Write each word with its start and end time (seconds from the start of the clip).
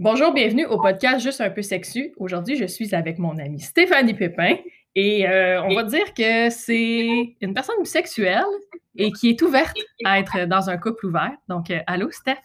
Bonjour, 0.00 0.32
bienvenue 0.32 0.64
au 0.64 0.78
podcast 0.78 1.18
Juste 1.24 1.40
un 1.40 1.50
peu 1.50 1.60
sexu. 1.60 2.12
Aujourd'hui, 2.18 2.54
je 2.54 2.66
suis 2.66 2.94
avec 2.94 3.18
mon 3.18 3.36
amie 3.36 3.58
Stéphanie 3.58 4.14
Pépin 4.14 4.54
et 4.94 5.28
euh, 5.28 5.60
on 5.64 5.74
va 5.74 5.82
dire 5.82 6.14
que 6.14 6.50
c'est 6.50 7.34
une 7.40 7.52
personne 7.52 7.84
sexuelle 7.84 8.44
et 8.94 9.10
qui 9.10 9.30
est 9.30 9.42
ouverte 9.42 9.76
à 10.04 10.20
être 10.20 10.46
dans 10.46 10.70
un 10.70 10.78
couple 10.78 11.06
ouvert. 11.06 11.32
Donc, 11.48 11.72
euh, 11.72 11.80
allô, 11.88 12.12
Steph? 12.12 12.36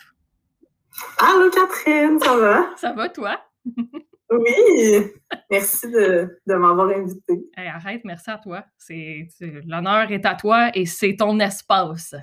Allô, 1.20 1.52
Catherine, 1.52 2.20
ça 2.20 2.38
va? 2.38 2.70
Ça 2.76 2.92
va, 2.94 3.10
toi? 3.10 3.39
oui, 4.32 5.12
merci 5.52 5.92
de, 5.92 6.36
m'avoir 6.48 6.90
invité. 6.90 7.52
arrête, 7.56 8.02
merci 8.04 8.32
à 8.32 8.40
toi. 8.40 8.66
C'est, 8.80 9.28
l'honneur 9.68 10.12
est 10.12 10.26
à 10.26 10.34
toi 10.34 10.72
et 10.74 10.88
c'est 10.88 11.18
ton 11.18 11.40
espace. 11.40 12.16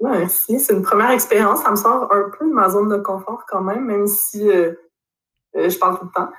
Merci, 0.00 0.60
c'est 0.60 0.74
une 0.74 0.82
première 0.82 1.10
expérience. 1.10 1.62
Ça 1.62 1.70
me 1.70 1.76
sort 1.76 2.12
un 2.12 2.30
peu 2.36 2.46
de 2.46 2.52
ma 2.52 2.68
zone 2.68 2.88
de 2.88 2.96
confort 2.96 3.44
quand 3.48 3.62
même, 3.62 3.84
même 3.84 4.06
si 4.06 4.48
euh, 4.48 4.72
euh, 5.56 5.70
je 5.70 5.78
parle 5.78 5.98
tout 5.98 6.06
le 6.06 6.10
temps. 6.10 6.30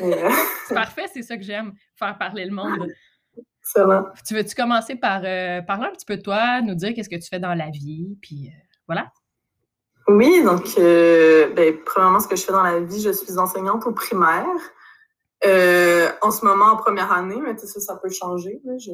Euh, 0.00 0.30
c'est 0.66 0.74
parfait, 0.74 1.06
c'est 1.12 1.22
ça 1.22 1.36
que 1.36 1.42
j'aime, 1.42 1.74
faire 1.96 2.16
parler 2.18 2.44
le 2.46 2.54
monde. 2.54 2.88
Excellent. 3.60 4.06
Tu 4.26 4.34
veux-tu 4.34 4.54
commencer 4.54 4.96
par 4.96 5.22
parler 5.22 5.86
un 5.86 5.92
petit 5.92 6.06
peu 6.06 6.16
de 6.16 6.22
toi, 6.22 6.60
nous 6.60 6.74
dire 6.74 6.92
qu'est-ce 6.94 7.08
que 7.08 7.16
tu 7.16 7.28
fais 7.28 7.38
dans 7.38 7.54
la 7.54 7.70
vie, 7.70 8.16
puis 8.20 8.50
voilà? 8.86 9.10
Oui, 10.06 10.42
donc, 10.44 10.74
ben, 10.76 11.74
premièrement, 11.86 12.20
ce 12.20 12.28
que 12.28 12.36
je 12.36 12.42
fais 12.42 12.52
dans 12.52 12.62
la 12.62 12.80
vie, 12.80 13.00
je 13.00 13.10
suis 13.10 13.38
enseignante 13.38 13.86
au 13.86 13.92
primaire. 13.92 14.44
en 15.42 16.30
ce 16.30 16.44
moment, 16.44 16.72
en 16.72 16.76
première 16.76 17.10
année, 17.12 17.40
mais 17.40 17.56
ça, 17.56 17.80
ça 17.80 17.96
peut 17.96 18.10
changer. 18.10 18.60
Je, 18.78 18.92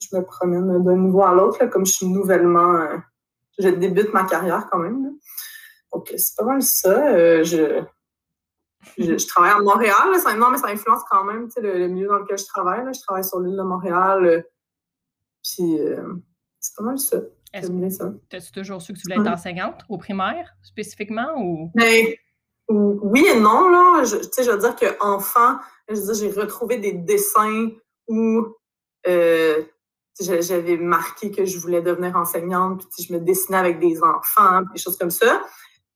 je, 0.00 0.16
me 0.16 0.22
promène 0.22 0.82
d'un 0.82 0.96
niveau 0.96 1.22
à 1.22 1.34
l'autre, 1.34 1.66
comme 1.66 1.84
je 1.84 1.92
suis 1.92 2.06
nouvellement 2.06 2.88
je 3.58 3.68
débute 3.68 4.12
ma 4.12 4.24
carrière 4.24 4.68
quand 4.70 4.78
même. 4.78 5.16
Donc, 5.92 6.12
c'est 6.16 6.36
pas 6.36 6.44
mal 6.44 6.62
ça. 6.62 7.14
Euh, 7.14 7.44
je, 7.44 7.82
je, 8.98 9.26
travaille 9.26 9.52
à 9.52 9.60
Montréal. 9.60 10.14
ça, 10.18 10.34
non, 10.34 10.50
mais 10.50 10.58
ça 10.58 10.68
influence 10.68 11.02
quand 11.10 11.24
même 11.24 11.48
le, 11.56 11.78
le, 11.78 11.88
milieu 11.88 12.08
dans 12.08 12.18
lequel 12.18 12.38
je 12.38 12.44
travaille. 12.44 12.82
Je 12.94 13.00
travaille 13.00 13.24
sur 13.24 13.40
l'île 13.40 13.56
de 13.56 13.62
Montréal. 13.62 14.26
Euh, 14.26 14.42
puis, 15.42 15.80
euh, 15.80 16.14
c'est 16.60 16.76
pas 16.76 16.84
mal 16.84 16.98
ça. 16.98 17.18
T'as-tu 18.28 18.52
toujours 18.52 18.82
su 18.82 18.92
que 18.92 18.98
tu 18.98 19.04
voulais 19.04 19.20
être 19.20 19.32
enseignante 19.32 19.82
au 19.88 19.96
primaire, 19.96 20.54
spécifiquement? 20.62 21.34
Ou... 21.38 21.70
Ben, 21.74 22.06
oui 22.68 23.24
et 23.26 23.40
non. 23.40 23.70
Là. 23.70 24.04
Je, 24.04 24.16
je 24.16 24.50
veux 24.50 24.58
dire 24.58 24.76
qu'enfant, 24.76 25.58
j'ai 25.88 26.30
retrouvé 26.30 26.78
des 26.78 26.92
dessins 26.92 27.70
où 28.08 28.54
j'avais 30.20 30.76
marqué 30.76 31.30
que 31.30 31.44
je 31.44 31.58
voulais 31.58 31.82
devenir 31.82 32.16
enseignante, 32.16 32.86
puis 32.94 33.04
je 33.04 33.12
me 33.12 33.20
dessinais 33.20 33.58
avec 33.58 33.78
des 33.78 34.02
enfants, 34.02 34.62
des 34.72 34.80
choses 34.80 34.96
comme 34.96 35.10
ça. 35.10 35.42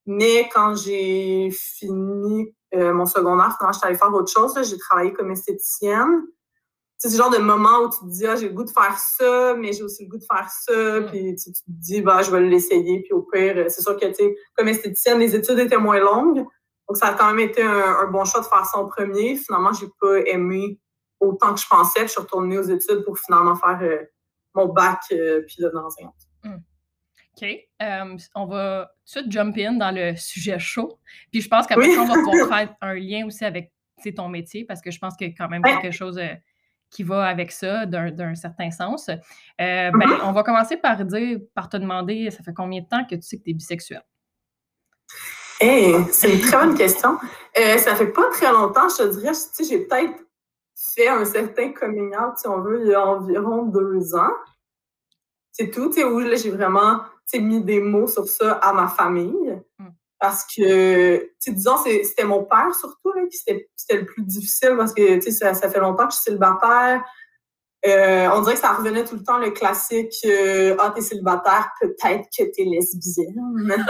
Mais 0.07 0.49
quand 0.53 0.75
j'ai 0.75 1.51
fini 1.51 2.55
euh, 2.75 2.93
mon 2.93 3.07
secondaire, 3.07 3.57
finalement, 3.57 3.73
j'étais 3.73 3.87
allée 3.87 3.97
faire 3.97 4.13
autre 4.13 4.33
chose. 4.33 4.59
J'ai 4.69 4.79
travaillé 4.79 5.13
comme 5.13 5.31
esthéticienne. 5.31 6.27
C'est 6.99 7.09
ce 7.09 7.17
genre 7.17 7.31
de 7.31 7.39
moment 7.39 7.85
où 7.85 7.89
tu 7.89 8.01
te 8.01 8.11
dis, 8.11 8.27
ah, 8.27 8.37
j'ai 8.37 8.49
le 8.49 8.55
goût 8.55 8.65
de 8.65 8.71
faire 8.71 8.99
ça, 8.99 9.55
mais 9.55 9.73
j'ai 9.73 9.83
aussi 9.83 10.05
le 10.05 10.11
goût 10.11 10.19
de 10.19 10.25
faire 10.25 10.49
ça. 10.51 11.01
Puis 11.03 11.35
tu, 11.37 11.53
te 11.53 11.59
dis, 11.67 12.03
bah, 12.03 12.23
je 12.23 12.31
vais 12.31 12.41
l'essayer. 12.41 13.01
Puis 13.03 13.13
au 13.13 13.23
pire, 13.23 13.65
c'est 13.69 13.81
sûr 13.81 13.99
que, 13.99 14.07
tu 14.07 14.37
comme 14.57 14.69
esthéticienne, 14.69 15.19
les 15.19 15.35
études 15.35 15.59
étaient 15.59 15.79
moins 15.79 15.99
longues. 15.99 16.45
Donc, 16.89 16.97
ça 16.97 17.07
a 17.07 17.15
quand 17.15 17.33
même 17.33 17.39
été 17.39 17.63
un, 17.63 18.07
bon 18.09 18.25
choix 18.25 18.41
de 18.41 18.47
faire 18.47 18.67
ça 18.67 18.79
en 18.79 18.87
premier. 18.87 19.37
Finalement, 19.37 19.73
j'ai 19.73 19.87
pas 20.01 20.19
aimé 20.27 20.79
autant 21.21 21.55
que 21.55 21.61
je 21.61 21.67
pensais. 21.69 22.03
je 22.03 22.07
suis 22.09 22.21
retournée 22.21 22.59
aux 22.59 22.63
études 22.63 23.05
pour 23.05 23.19
finalement 23.19 23.55
faire 23.55 23.79
euh, 23.83 24.05
mon 24.55 24.67
bac 24.67 25.01
euh, 25.13 25.43
puis 25.47 25.57
devenir 25.61 25.85
enseignante. 25.85 26.17
Hmm. 26.43 26.57
OK. 27.37 27.49
Euh, 27.83 28.17
on 28.35 28.47
va 28.47 28.91
tout 29.07 29.19
de 29.19 29.21
suite 29.21 29.33
jump 29.33 29.57
in 29.59 29.75
dans 29.75 29.95
le 29.95 30.17
sujet 30.17 30.59
chaud. 30.59 30.99
Puis 31.31 31.43
je 31.43 31.49
pense 31.49 31.67
qu'après 31.67 31.97
on 31.99 32.07
va 32.07 32.15
pouvoir 32.25 32.49
faire 32.49 32.75
un 32.81 32.95
lien 32.95 33.27
aussi 33.27 33.45
avec 33.45 33.73
ton 34.17 34.29
métier 34.29 34.65
parce 34.65 34.81
que 34.81 34.91
je 34.91 34.99
pense 34.99 35.15
qu'il 35.15 35.29
y 35.29 35.31
a 35.31 35.35
quand 35.37 35.49
même 35.49 35.63
quelque 35.63 35.91
chose 35.91 36.19
qui 36.91 37.03
va 37.03 37.27
avec 37.27 37.53
ça 37.53 37.85
d'un 37.85 38.35
certain 38.35 38.71
sens. 38.71 39.07
ben, 39.59 39.93
mm-hmm. 39.93 40.21
On 40.25 40.33
va 40.33 40.43
commencer 40.43 40.79
par 40.79 41.05
dire, 41.05 41.39
par 41.55 41.69
te 41.69 41.77
demander, 41.77 42.31
ça 42.31 42.43
fait 42.43 42.55
combien 42.55 42.81
de 42.81 42.87
temps 42.87 43.05
que 43.05 43.15
tu 43.15 43.23
sais 43.23 43.39
que 43.39 43.45
tu 43.45 43.51
es 43.51 43.55
bisexuel? 43.55 44.03
Hey, 45.61 45.95
c'est 46.11 46.33
une 46.33 46.41
très 46.41 46.57
bonne 46.57 46.75
question. 46.75 47.19
ça 47.55 47.95
fait 47.95 48.11
pas 48.11 48.29
très 48.33 48.51
longtemps, 48.51 48.89
je 48.89 49.05
te 49.05 49.19
dirais, 49.19 49.33
j'ai 49.59 49.85
peut-être 49.85 50.15
fait 50.95 51.09
un 51.09 51.25
certain 51.25 51.73
coming 51.73 52.15
out, 52.17 52.39
si 52.39 52.47
on 52.47 52.61
veut, 52.61 52.81
il 52.83 52.91
y 52.91 52.95
a 52.95 53.07
environ 53.07 53.67
deux 53.67 54.15
ans. 54.15 54.33
C'est 55.53 55.71
tout, 55.71 55.91
tu 55.91 56.03
où 56.05 56.21
j'ai 56.21 56.51
vraiment 56.51 57.03
mis 57.35 57.63
des 57.63 57.81
mots 57.81 58.07
sur 58.07 58.27
ça 58.27 58.53
à 58.55 58.73
ma 58.73 58.89
famille. 58.89 59.61
Mm. 59.79 59.89
Parce 60.19 60.45
que, 60.45 61.31
disons, 61.47 61.79
c'était 61.79 62.25
mon 62.25 62.45
père 62.45 62.75
surtout, 62.75 63.13
qui 63.31 63.39
c'était 63.39 63.97
le 63.97 64.05
plus 64.05 64.23
difficile 64.23 64.75
parce 64.77 64.93
que, 64.93 65.21
ça, 65.31 65.55
ça, 65.55 65.71
fait 65.71 65.81
longtemps 65.81 66.07
que 66.07 66.13
je 66.13 66.17
suis 66.17 66.25
célibataire. 66.25 67.03
Euh, 67.87 68.29
on 68.35 68.43
dirait 68.43 68.55
que 68.55 68.61
ça 68.61 68.75
revenait 68.75 69.05
tout 69.05 69.17
le 69.17 69.23
temps 69.23 69.39
le 69.39 69.51
classique 69.51 70.15
euh, 70.27 70.77
Ah, 70.79 70.93
t'es 70.95 71.01
célibataire, 71.01 71.71
peut-être 71.81 72.29
que 72.37 72.45
t'es 72.45 72.65
lesbienne. 72.65 73.87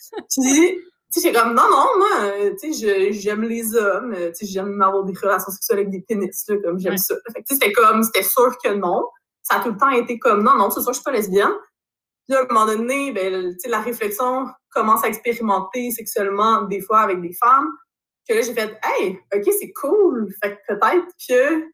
Puis, 0.30 0.78
sais, 1.20 1.32
comme, 1.32 1.54
non, 1.54 1.68
non, 1.70 1.86
moi, 1.98 2.08
euh, 2.22 2.54
tu 2.60 2.72
sais, 2.72 3.12
j'aime 3.12 3.42
les 3.42 3.74
hommes, 3.74 4.12
euh, 4.12 4.28
tu 4.28 4.46
sais, 4.46 4.52
j'aime 4.52 4.80
avoir 4.82 5.04
des 5.04 5.14
relations 5.16 5.52
sexuelles 5.52 5.78
avec 5.80 5.90
des 5.90 6.00
pénis, 6.00 6.44
là, 6.48 6.56
comme 6.64 6.78
j'aime 6.78 6.96
ça. 6.96 7.14
Fait 7.32 7.42
que, 7.42 7.48
c'était 7.48 7.72
comme, 7.72 8.02
c'était 8.02 8.22
sûr 8.22 8.56
que 8.58 8.70
non. 8.72 9.08
Ça 9.42 9.56
a 9.56 9.60
tout 9.62 9.70
le 9.70 9.76
temps 9.76 9.90
été 9.90 10.18
comme, 10.18 10.42
non, 10.42 10.56
non, 10.56 10.70
c'est 10.70 10.80
sûr, 10.80 10.92
je 10.92 10.96
suis 10.96 11.04
pas 11.04 11.12
lesbienne. 11.12 11.52
Puis, 12.26 12.36
à 12.36 12.42
un 12.42 12.46
moment 12.46 12.66
donné, 12.66 13.12
ben, 13.12 13.52
tu 13.52 13.60
sais, 13.60 13.68
la 13.68 13.80
réflexion 13.80 14.46
commence 14.70 15.04
à 15.04 15.08
expérimenter 15.08 15.90
sexuellement, 15.90 16.62
des 16.62 16.80
fois, 16.80 17.00
avec 17.00 17.20
des 17.20 17.32
femmes. 17.32 17.70
Que 18.28 18.34
là, 18.34 18.42
j'ai 18.42 18.54
fait, 18.54 18.78
hey, 18.82 19.18
OK, 19.34 19.44
c'est 19.58 19.72
cool. 19.72 20.34
Fait 20.42 20.56
que 20.56 20.74
peut-être 20.74 21.06
que, 21.28 21.64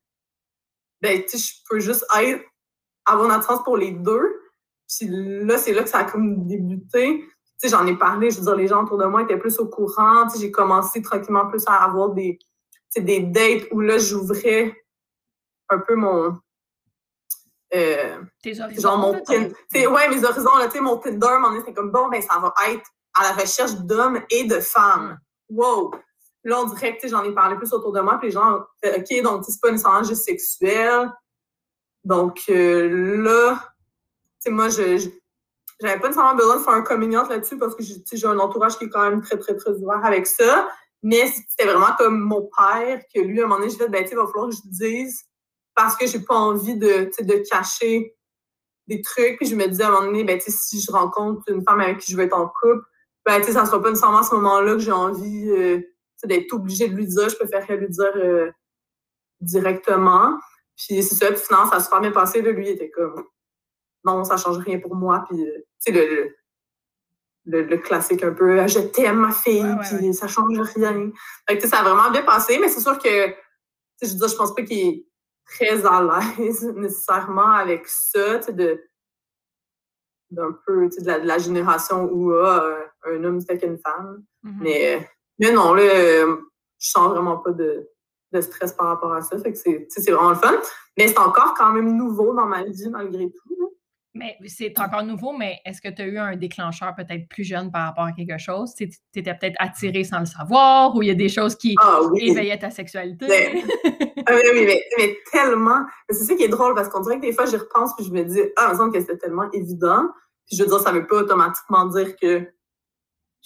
ben, 1.01 1.23
tu 1.23 1.39
sais, 1.39 1.39
je 1.39 1.53
peux 1.69 1.81
juste 1.81 2.05
être, 2.21 2.45
avoir 3.07 3.27
une 3.27 3.33
attirance 3.33 3.63
pour 3.65 3.77
les 3.77 3.93
deux. 3.93 4.41
Puis 4.89 5.09
là, 5.11 5.57
c'est 5.57 5.73
là 5.73 5.83
que 5.83 5.89
ça 5.89 6.01
a 6.01 6.05
comme 6.05 6.47
débuté 6.47 7.25
j'en 7.69 7.87
ai 7.87 7.97
parlé, 7.97 8.31
je 8.31 8.39
veux 8.39 8.45
dire, 8.45 8.57
les 8.57 8.69
gens 8.69 8.85
autour 8.85 8.99
de 8.99 9.07
moi 9.07 9.23
étaient 9.23 9.39
plus 9.39 9.59
au 9.59 9.67
courant. 9.67 10.29
J'ai 10.39 10.51
commencé 10.51 11.03
tranquillement 11.03 11.47
plus 11.47 11.63
à 11.67 11.85
avoir 11.85 12.11
des, 12.11 12.39
des 12.97 13.21
dates 13.21 13.69
où 13.71 13.81
là, 13.81 13.99
j'ouvrais 13.99 14.77
un 15.69 15.79
peu 15.79 15.95
mon. 15.95 16.39
Euh, 17.75 18.23
Tes 18.43 18.61
horizons. 18.61 18.83
Genre 18.83 18.99
mon 18.99 19.13
Ouais, 19.13 20.09
mes 20.09 20.25
horizons, 20.25 20.57
là, 20.57 20.69
mon 20.81 20.97
Tinder, 20.99 21.39
c'était 21.59 21.73
comme 21.73 21.91
bon, 21.91 22.09
ben, 22.09 22.21
ça 22.21 22.39
va 22.39 22.53
être 22.69 22.85
à 23.15 23.23
la 23.25 23.33
recherche 23.33 23.75
d'hommes 23.77 24.21
et 24.31 24.45
de 24.45 24.61
femmes. 24.61 25.19
Mm. 25.49 25.57
Wow! 25.57 25.95
Là, 26.45 26.61
on 26.61 26.65
dirait 26.65 26.99
que 26.99 27.07
j'en 27.09 27.23
ai 27.23 27.33
parlé 27.33 27.57
plus 27.57 27.73
autour 27.73 27.93
de 27.93 28.01
moi, 28.01 28.19
puis 28.19 28.29
les 28.29 28.33
gens, 28.33 28.57
OK, 28.85 29.23
donc 29.23 29.45
c'est 29.47 29.61
pas 29.61 29.71
nécessairement 29.71 30.03
juste 30.03 30.25
sexuel. 30.25 31.13
Donc 32.05 32.43
euh, 32.49 33.23
là, 33.23 33.61
tu 33.61 33.71
sais, 34.41 34.51
moi, 34.51 34.69
je 34.69 35.09
j'avais 35.83 35.99
pas 35.99 36.09
nécessairement 36.09 36.37
besoin 36.37 36.57
de 36.57 36.63
faire 36.63 36.75
un 36.75 36.83
coming 36.83 37.13
là-dessus 37.13 37.59
parce 37.59 37.75
que 37.75 37.83
j'ai 37.83 38.27
un 38.27 38.39
entourage 38.39 38.79
qui 38.79 38.85
est 38.85 38.89
quand 38.89 39.03
même 39.03 39.21
très, 39.21 39.37
très, 39.37 39.57
très 39.57 39.73
ouvert 39.73 40.01
avec 40.05 40.27
ça. 40.27 40.69
Mais 41.03 41.27
c'était 41.27 41.69
vraiment 41.69 41.95
comme 41.99 42.21
mon 42.21 42.49
père 42.57 43.03
que 43.13 43.21
lui, 43.21 43.41
à 43.41 43.45
un 43.45 43.49
moment 43.49 43.59
donné, 43.59 43.73
je 43.73 43.79
dit, 43.79 43.91
ben, 43.91 44.07
il 44.09 44.17
va 44.17 44.27
falloir 44.27 44.49
que 44.49 44.55
je 44.55 44.61
le 44.65 44.71
dise 44.71 45.25
parce 45.75 45.97
que 45.97 46.07
j'ai 46.07 46.21
pas 46.21 46.37
envie 46.37 46.77
de, 46.77 47.11
de 47.21 47.49
cacher 47.51 48.15
des 48.87 49.03
trucs. 49.03 49.39
Puis 49.39 49.49
je 49.49 49.57
me 49.57 49.67
dis 49.67 49.83
à 49.83 49.89
un 49.89 49.91
moment 49.91 50.07
donné, 50.07 50.23
ben, 50.23 50.41
si 50.41 50.81
je 50.81 50.93
rencontre 50.93 51.43
une 51.49 51.65
femme 51.65 51.81
avec 51.81 51.99
qui 51.99 52.13
je 52.13 52.17
veux 52.17 52.23
être 52.23 52.37
en 52.37 52.47
couple, 52.47 52.85
ben, 53.27 53.43
ça 53.43 53.67
sera 53.67 53.83
pas 53.83 53.89
nécessairement 53.89 54.21
à 54.21 54.23
ce 54.23 54.35
moment-là 54.37 54.75
que 54.75 54.81
j'ai 54.81 54.93
envie 54.93 55.51
euh, 55.51 55.81
d'être 56.25 56.53
obligée 56.53 56.89
de 56.89 56.95
lui 56.95 57.07
dire. 57.07 57.29
Je 57.29 57.37
préférerais 57.37 57.77
lui 57.79 57.89
dire 57.89 58.13
euh, 58.17 58.53
directement. 59.41 60.39
Puis 60.77 61.03
c'est 61.03 61.17
ça, 61.17 61.33
puis 61.33 61.41
finalement, 61.41 61.69
ça 61.69 61.77
a 61.77 61.81
super 61.81 62.01
bien 62.01 62.13
passé. 62.13 62.43
Là, 62.43 62.53
lui, 62.53 62.69
il 62.69 62.73
était 62.73 62.91
comme, 62.91 63.25
non, 64.05 64.25
ça 64.25 64.37
change 64.37 64.59
rien 64.59 64.79
pour 64.79 64.95
moi. 64.95 65.25
Puis, 65.29 65.43
euh, 65.45 65.65
sais, 65.87 65.93
le, 65.93 67.63
le, 67.63 67.77
classique 67.79 68.23
un 68.23 68.33
peu, 68.33 68.67
je 68.67 68.79
t'aime 68.79 69.21
ma 69.21 69.33
fille, 69.33 69.77
puis 69.83 70.15
ça 70.15 70.29
change 70.29 70.59
rien. 70.75 71.11
Fait 71.49 71.59
que, 71.59 71.67
ça 71.67 71.79
a 71.79 71.83
vraiment 71.83 72.11
bien 72.11 72.23
passé, 72.23 72.59
mais 72.61 72.69
c'est 72.69 72.81
sûr 72.81 72.99
que, 72.99 73.35
je 74.01 74.09
veux 74.09 74.15
dire, 74.15 74.29
je 74.29 74.37
pense 74.37 74.55
pas 74.55 74.63
qu'il 74.63 74.79
est 74.79 75.07
très 75.45 75.85
à 75.85 76.25
l'aise 76.39 76.65
nécessairement 76.77 77.53
avec 77.53 77.87
ça, 77.87 78.39
de 78.39 78.83
d'un 80.31 80.57
peu, 80.67 80.89
tu 80.89 80.97
sais, 80.97 81.03
de 81.03 81.27
la, 81.27 81.37
génération 81.37 82.09
où 82.11 82.33
ah, 82.33 82.79
un 83.05 83.23
homme 83.23 83.39
c'était 83.39 83.59
qu'une 83.59 83.77
femme. 83.77 84.25
Mm-hmm. 84.43 84.57
mais, 84.61 85.11
mais 85.39 85.53
non, 85.53 85.75
là, 85.75 85.83
je 85.83 86.89
sens 86.91 87.11
vraiment 87.11 87.37
pas 87.37 87.51
de, 87.51 87.87
de 88.33 88.41
stress 88.41 88.73
par 88.73 88.87
rapport 88.89 89.13
à 89.13 89.21
ça. 89.21 89.39
Fait 89.39 89.53
que 89.53 89.59
c'est 89.59 90.11
vraiment 90.11 90.31
le 90.31 90.37
fun. 90.37 90.55
Mais 90.97 91.09
c'est 91.09 91.19
encore 91.19 91.55
quand 91.55 91.73
même 91.73 91.97
nouveau 91.97 92.35
dans 92.35 92.47
ma 92.47 92.65
vie, 92.65 92.89
malgré 92.91 93.31
tout. 93.31 93.72
Mais 94.15 94.37
c'est 94.47 94.79
encore 94.79 95.05
nouveau, 95.05 95.33
mais 95.33 95.61
est-ce 95.65 95.81
que 95.81 95.89
tu 95.89 96.03
as 96.03 96.07
eu 96.07 96.19
un 96.19 96.37
déclencheur 96.37 96.95
peut-être 96.95 97.27
plus 97.29 97.45
jeune 97.45 97.73
par 97.73 97.87
rapport 97.87 98.05
à 98.05 98.13
quelque 98.13 98.37
chose? 98.37 98.75
Tu 98.75 98.91
étais 99.15 99.33
peut-être 99.33 99.57
attiré 99.59 100.05
sans 100.05 100.21
le 100.21 100.27
savoir 100.27 100.95
ou 100.95 101.03
il 101.03 101.09
y 101.09 101.11
a 101.11 101.15
des 101.15 101.31
choses 101.31 101.57
qui 101.57 101.75
ah 101.81 102.01
éveillaient 102.17 102.59
ta 102.59 102.71
sexualité? 102.71 103.27
ah, 104.27 104.35
oui, 104.35 104.77
mais, 104.99 105.17
tellement. 105.33 105.87
C'est 106.11 106.25
ça 106.25 106.35
qui 106.35 106.43
est 106.43 106.49
drôle 106.49 106.75
parce 106.75 106.91
qu'on 106.91 107.01
dirait 107.01 107.17
que 107.17 107.23
des 107.23 107.33
fois, 107.33 107.47
j'y 107.47 107.57
repense 107.57 107.97
puis 107.97 108.05
je 108.05 108.13
me 108.13 108.23
dis, 108.23 108.41
ah, 108.57 108.67
il 108.69 108.73
me 108.73 108.77
semble 108.77 108.93
que 108.93 109.01
c'était 109.01 109.17
tellement 109.17 109.51
évident. 109.53 110.11
Puis 110.47 110.59
je 110.59 110.63
veux 110.63 110.69
dire, 110.69 110.81
ça 110.81 110.93
ne 110.93 110.99
veut 110.99 111.07
pas 111.07 111.17
automatiquement 111.17 111.87
dire 111.87 112.15
que, 112.17 112.41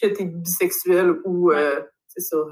que 0.03 0.09
tu 0.09 0.23
es 0.23 0.25
bisexuel 0.25 1.15
ou 1.25 1.53
euh, 1.53 1.81
c'est 2.09 2.23
sur 2.23 2.51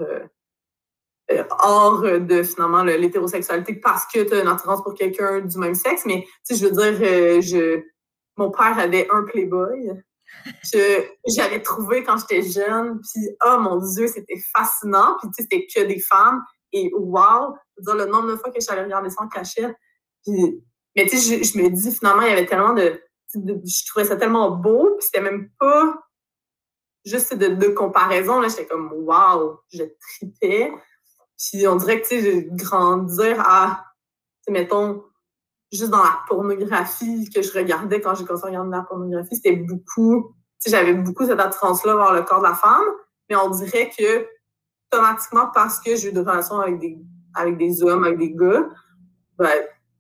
hors 1.59 2.03
de 2.03 2.43
finalement 2.45 2.85
l'hétérosexualité 2.85 3.75
parce 3.75 4.07
que 4.07 4.23
tu 4.23 4.35
as 4.35 4.43
une 4.43 4.49
attirance 4.49 4.83
pour 4.83 4.95
quelqu'un 4.95 5.41
du 5.41 5.59
même 5.59 5.75
sexe. 5.75 6.05
Mais 6.07 6.23
tu 6.47 6.55
sais, 6.55 6.57
je 6.57 6.67
veux 6.67 6.71
dire, 6.71 7.43
je, 7.43 7.83
mon 8.37 8.51
père 8.51 8.79
avait 8.79 9.09
un 9.11 9.25
Playboy. 9.25 9.91
J'avais 11.27 11.63
trouvé 11.63 12.03
quand 12.03 12.17
j'étais 12.19 12.43
jeune, 12.43 13.01
puis 13.01 13.29
oh 13.47 13.59
mon 13.59 13.77
Dieu, 13.77 14.07
c'était 14.09 14.41
fascinant. 14.57 15.17
Puis 15.21 15.29
tu 15.29 15.35
sais, 15.35 15.43
c'était 15.43 15.67
que 15.67 15.87
des 15.87 16.01
femmes. 16.01 16.43
Et 16.73 16.91
wow, 16.93 17.55
le 17.77 18.07
nombre 18.07 18.33
de 18.33 18.37
fois 18.37 18.51
que 18.51 18.61
j'allais 18.61 18.83
regarder 18.83 19.11
ça 19.11 19.23
en 19.23 19.29
cachette. 19.29 19.77
Puis, 20.25 20.61
mais 20.97 21.07
tu 21.07 21.19
sais, 21.19 21.39
je, 21.39 21.45
je, 21.45 21.59
me 21.59 21.69
dis 21.69 21.93
finalement, 21.93 22.23
il 22.23 22.31
y 22.31 22.33
avait 22.33 22.47
tellement 22.47 22.73
de, 22.73 23.01
Je 23.35 23.87
trouvais 23.87 24.07
ça 24.07 24.17
tellement 24.17 24.51
beau, 24.51 24.97
puis 24.99 25.07
c'était 25.07 25.21
même 25.21 25.51
pas 25.59 25.95
juste 27.05 27.35
de, 27.35 27.49
de 27.49 27.69
comparaison. 27.69 28.41
Là, 28.41 28.49
j'étais 28.49 28.67
comme 28.67 28.93
wow, 28.93 29.61
je 29.73 29.85
tripais. 30.01 30.73
Puis 31.39 31.67
on 31.69 31.77
dirait 31.77 32.01
que 32.01 32.09
tu 32.09 32.21
sais, 32.21 32.49
grandir 32.51 33.41
à, 33.41 33.85
mettons, 34.49 35.05
juste 35.73 35.91
dans 35.91 36.03
la 36.03 36.19
pornographie 36.29 37.29
que 37.35 37.43
je 37.43 37.53
regardais 37.53 38.01
quand 38.01 38.15
j'ai 38.15 38.25
commencé 38.25 38.45
à 38.45 38.49
regarder 38.49 38.71
la 38.71 38.83
pornographie, 38.83 39.37
c'était 39.37 39.57
beaucoup, 39.57 40.35
j'avais 40.65 40.95
beaucoup 40.95 41.27
cette 41.27 41.41
attirance-là 41.41 41.97
vers 41.97 42.13
le 42.13 42.23
corps 42.23 42.39
de 42.39 42.45
la 42.45 42.55
femme, 42.55 42.85
mais 43.29 43.37
on 43.37 43.51
dirait 43.51 43.91
que 43.97 44.27
automatiquement, 44.93 45.51
parce 45.53 45.81
que 45.81 45.97
j'ai 45.97 46.09
eu 46.09 46.13
des 46.13 46.21
relations 46.21 46.61
avec 46.61 46.79
des, 46.79 46.99
avec 47.35 47.57
des 47.57 47.83
hommes, 47.83 48.05
avec 48.05 48.19
des 48.19 48.33
gars, 48.33 48.69
ben, 49.39 49.51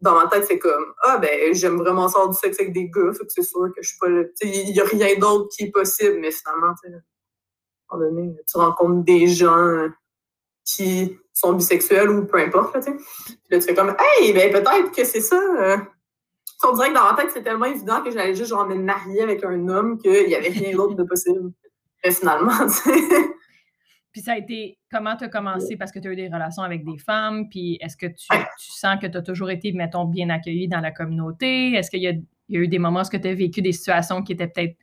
dans 0.00 0.14
ma 0.14 0.28
tête, 0.28 0.44
c'est 0.46 0.58
comme, 0.58 0.84
ah, 1.02 1.18
ben, 1.18 1.54
j'aime 1.54 1.78
vraiment 1.78 2.08
ça 2.08 2.26
du 2.26 2.34
sexe 2.34 2.60
avec 2.60 2.72
des 2.72 2.88
gars, 2.90 3.12
fait 3.12 3.24
que 3.24 3.32
c'est 3.32 3.42
sûr 3.42 3.66
que 3.74 3.82
je 3.82 3.88
suis 3.88 3.98
pas 3.98 4.08
là. 4.08 4.22
Il 4.42 4.72
n'y 4.72 4.80
a 4.80 4.84
rien 4.84 5.18
d'autre 5.18 5.48
qui 5.54 5.64
est 5.64 5.70
possible, 5.70 6.18
mais 6.20 6.30
finalement, 6.30 6.74
tu 6.74 6.90
sais, 6.90 6.94
à 6.94 7.94
un 7.94 7.98
moment 7.98 8.10
donné, 8.10 8.36
tu 8.46 8.58
rencontres 8.58 9.04
des 9.04 9.26
gens 9.26 9.88
qui 10.64 11.18
sont 11.34 11.52
bisexuels 11.52 12.08
ou 12.08 12.24
peu 12.26 12.38
importe, 12.38 12.74
là, 12.74 12.80
tu 12.80 12.92
sais. 12.92 12.96
Puis 13.26 13.36
là, 13.50 13.58
tu 13.58 13.64
fais 13.64 13.74
comme, 13.74 13.94
hey, 13.98 14.32
ben 14.32 14.50
peut-être 14.50 14.92
que 14.92 15.04
c'est 15.04 15.20
ça. 15.20 15.36
Euh. 15.36 15.76
On 16.66 16.72
dirait 16.72 16.88
que 16.88 16.94
dans 16.94 17.04
ma 17.04 17.14
tête, 17.14 17.30
c'est 17.34 17.42
tellement 17.42 17.66
évident 17.66 18.02
que 18.02 18.10
j'allais 18.10 18.34
juste 18.34 18.48
genre 18.48 18.66
me 18.66 18.76
marier 18.76 19.20
avec 19.20 19.44
un 19.44 19.68
homme 19.68 19.98
qu'il 19.98 20.26
n'y 20.26 20.34
avait 20.34 20.48
rien 20.48 20.74
d'autre 20.74 20.94
de 20.94 21.02
possible. 21.02 21.52
Mais 22.02 22.10
finalement, 22.10 22.66
tu 22.66 22.90
sais. 22.90 23.00
Puis 24.12 24.22
ça 24.22 24.34
a 24.34 24.38
été, 24.38 24.78
comment 24.92 25.16
tu 25.16 25.24
as 25.24 25.28
commencé? 25.28 25.76
Parce 25.76 25.90
que 25.90 25.98
tu 25.98 26.08
as 26.08 26.12
eu 26.12 26.16
des 26.16 26.28
relations 26.28 26.62
avec 26.62 26.84
des 26.84 26.98
femmes, 26.98 27.48
puis 27.48 27.78
est-ce 27.80 27.96
que 27.96 28.06
tu, 28.06 28.28
tu, 28.60 28.70
sens 28.70 28.96
que 29.02 29.08
tu 29.08 29.18
as 29.18 29.22
toujours 29.22 29.50
été, 29.50 29.72
mettons, 29.72 30.04
bien 30.04 30.30
accueilli 30.30 30.68
dans 30.68 30.78
la 30.78 30.92
communauté? 30.92 31.72
Est-ce 31.72 31.90
qu'il 31.90 32.00
y, 32.00 32.24
y, 32.48 32.56
a 32.56 32.60
eu 32.60 32.68
des 32.68 32.78
moments 32.78 33.02
où 33.02 33.18
tu 33.18 33.28
as 33.28 33.34
vécu 33.34 33.60
des 33.60 33.72
situations 33.72 34.22
qui 34.22 34.32
étaient 34.32 34.46
peut-être 34.46 34.76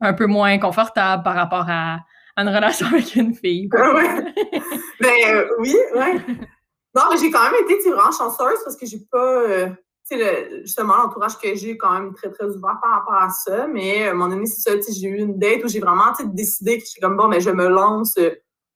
un 0.00 0.12
peu 0.12 0.26
moins 0.26 0.58
confortables 0.58 1.22
par 1.22 1.34
rapport 1.34 1.64
à, 1.68 2.00
une 2.36 2.48
relation 2.48 2.86
avec 2.92 3.16
une 3.16 3.34
fille? 3.34 3.70
ouais. 3.72 4.34
ben 5.00 5.12
euh, 5.28 5.48
oui, 5.58 5.76
ouais. 5.94 6.20
Non, 6.94 7.02
mais 7.10 7.18
j'ai 7.18 7.30
quand 7.30 7.42
même 7.50 7.54
été 7.68 7.90
vraiment 7.90 8.12
chanceuse 8.12 8.58
parce 8.62 8.76
que 8.76 8.86
j'ai 8.86 9.00
pas. 9.10 9.42
Euh, 9.42 9.68
tu 10.08 10.16
sais, 10.16 10.60
justement, 10.62 10.96
l'entourage 10.96 11.36
que 11.38 11.54
j'ai 11.54 11.76
quand 11.76 11.92
même 11.92 12.14
très, 12.14 12.30
très 12.30 12.44
ouvert 12.44 12.78
par 12.80 12.92
rapport 12.92 13.14
à 13.14 13.30
ça. 13.30 13.66
Mais 13.66 14.06
à 14.06 14.10
un 14.10 14.14
moment 14.14 14.28
donné, 14.28 14.46
c'est 14.46 14.60
ça, 14.60 14.92
j'ai 14.92 15.08
eu 15.08 15.18
une 15.18 15.38
date 15.38 15.64
où 15.64 15.68
j'ai 15.68 15.80
vraiment 15.80 16.12
décidé 16.24 16.78
que 16.78 16.84
je 16.84 16.90
suis 16.90 17.00
comme 17.00 17.16
bon, 17.16 17.26
mais 17.26 17.38
ben, 17.38 17.42
je 17.42 17.50
me 17.50 17.68
lance. 17.68 18.16
Euh, 18.16 18.30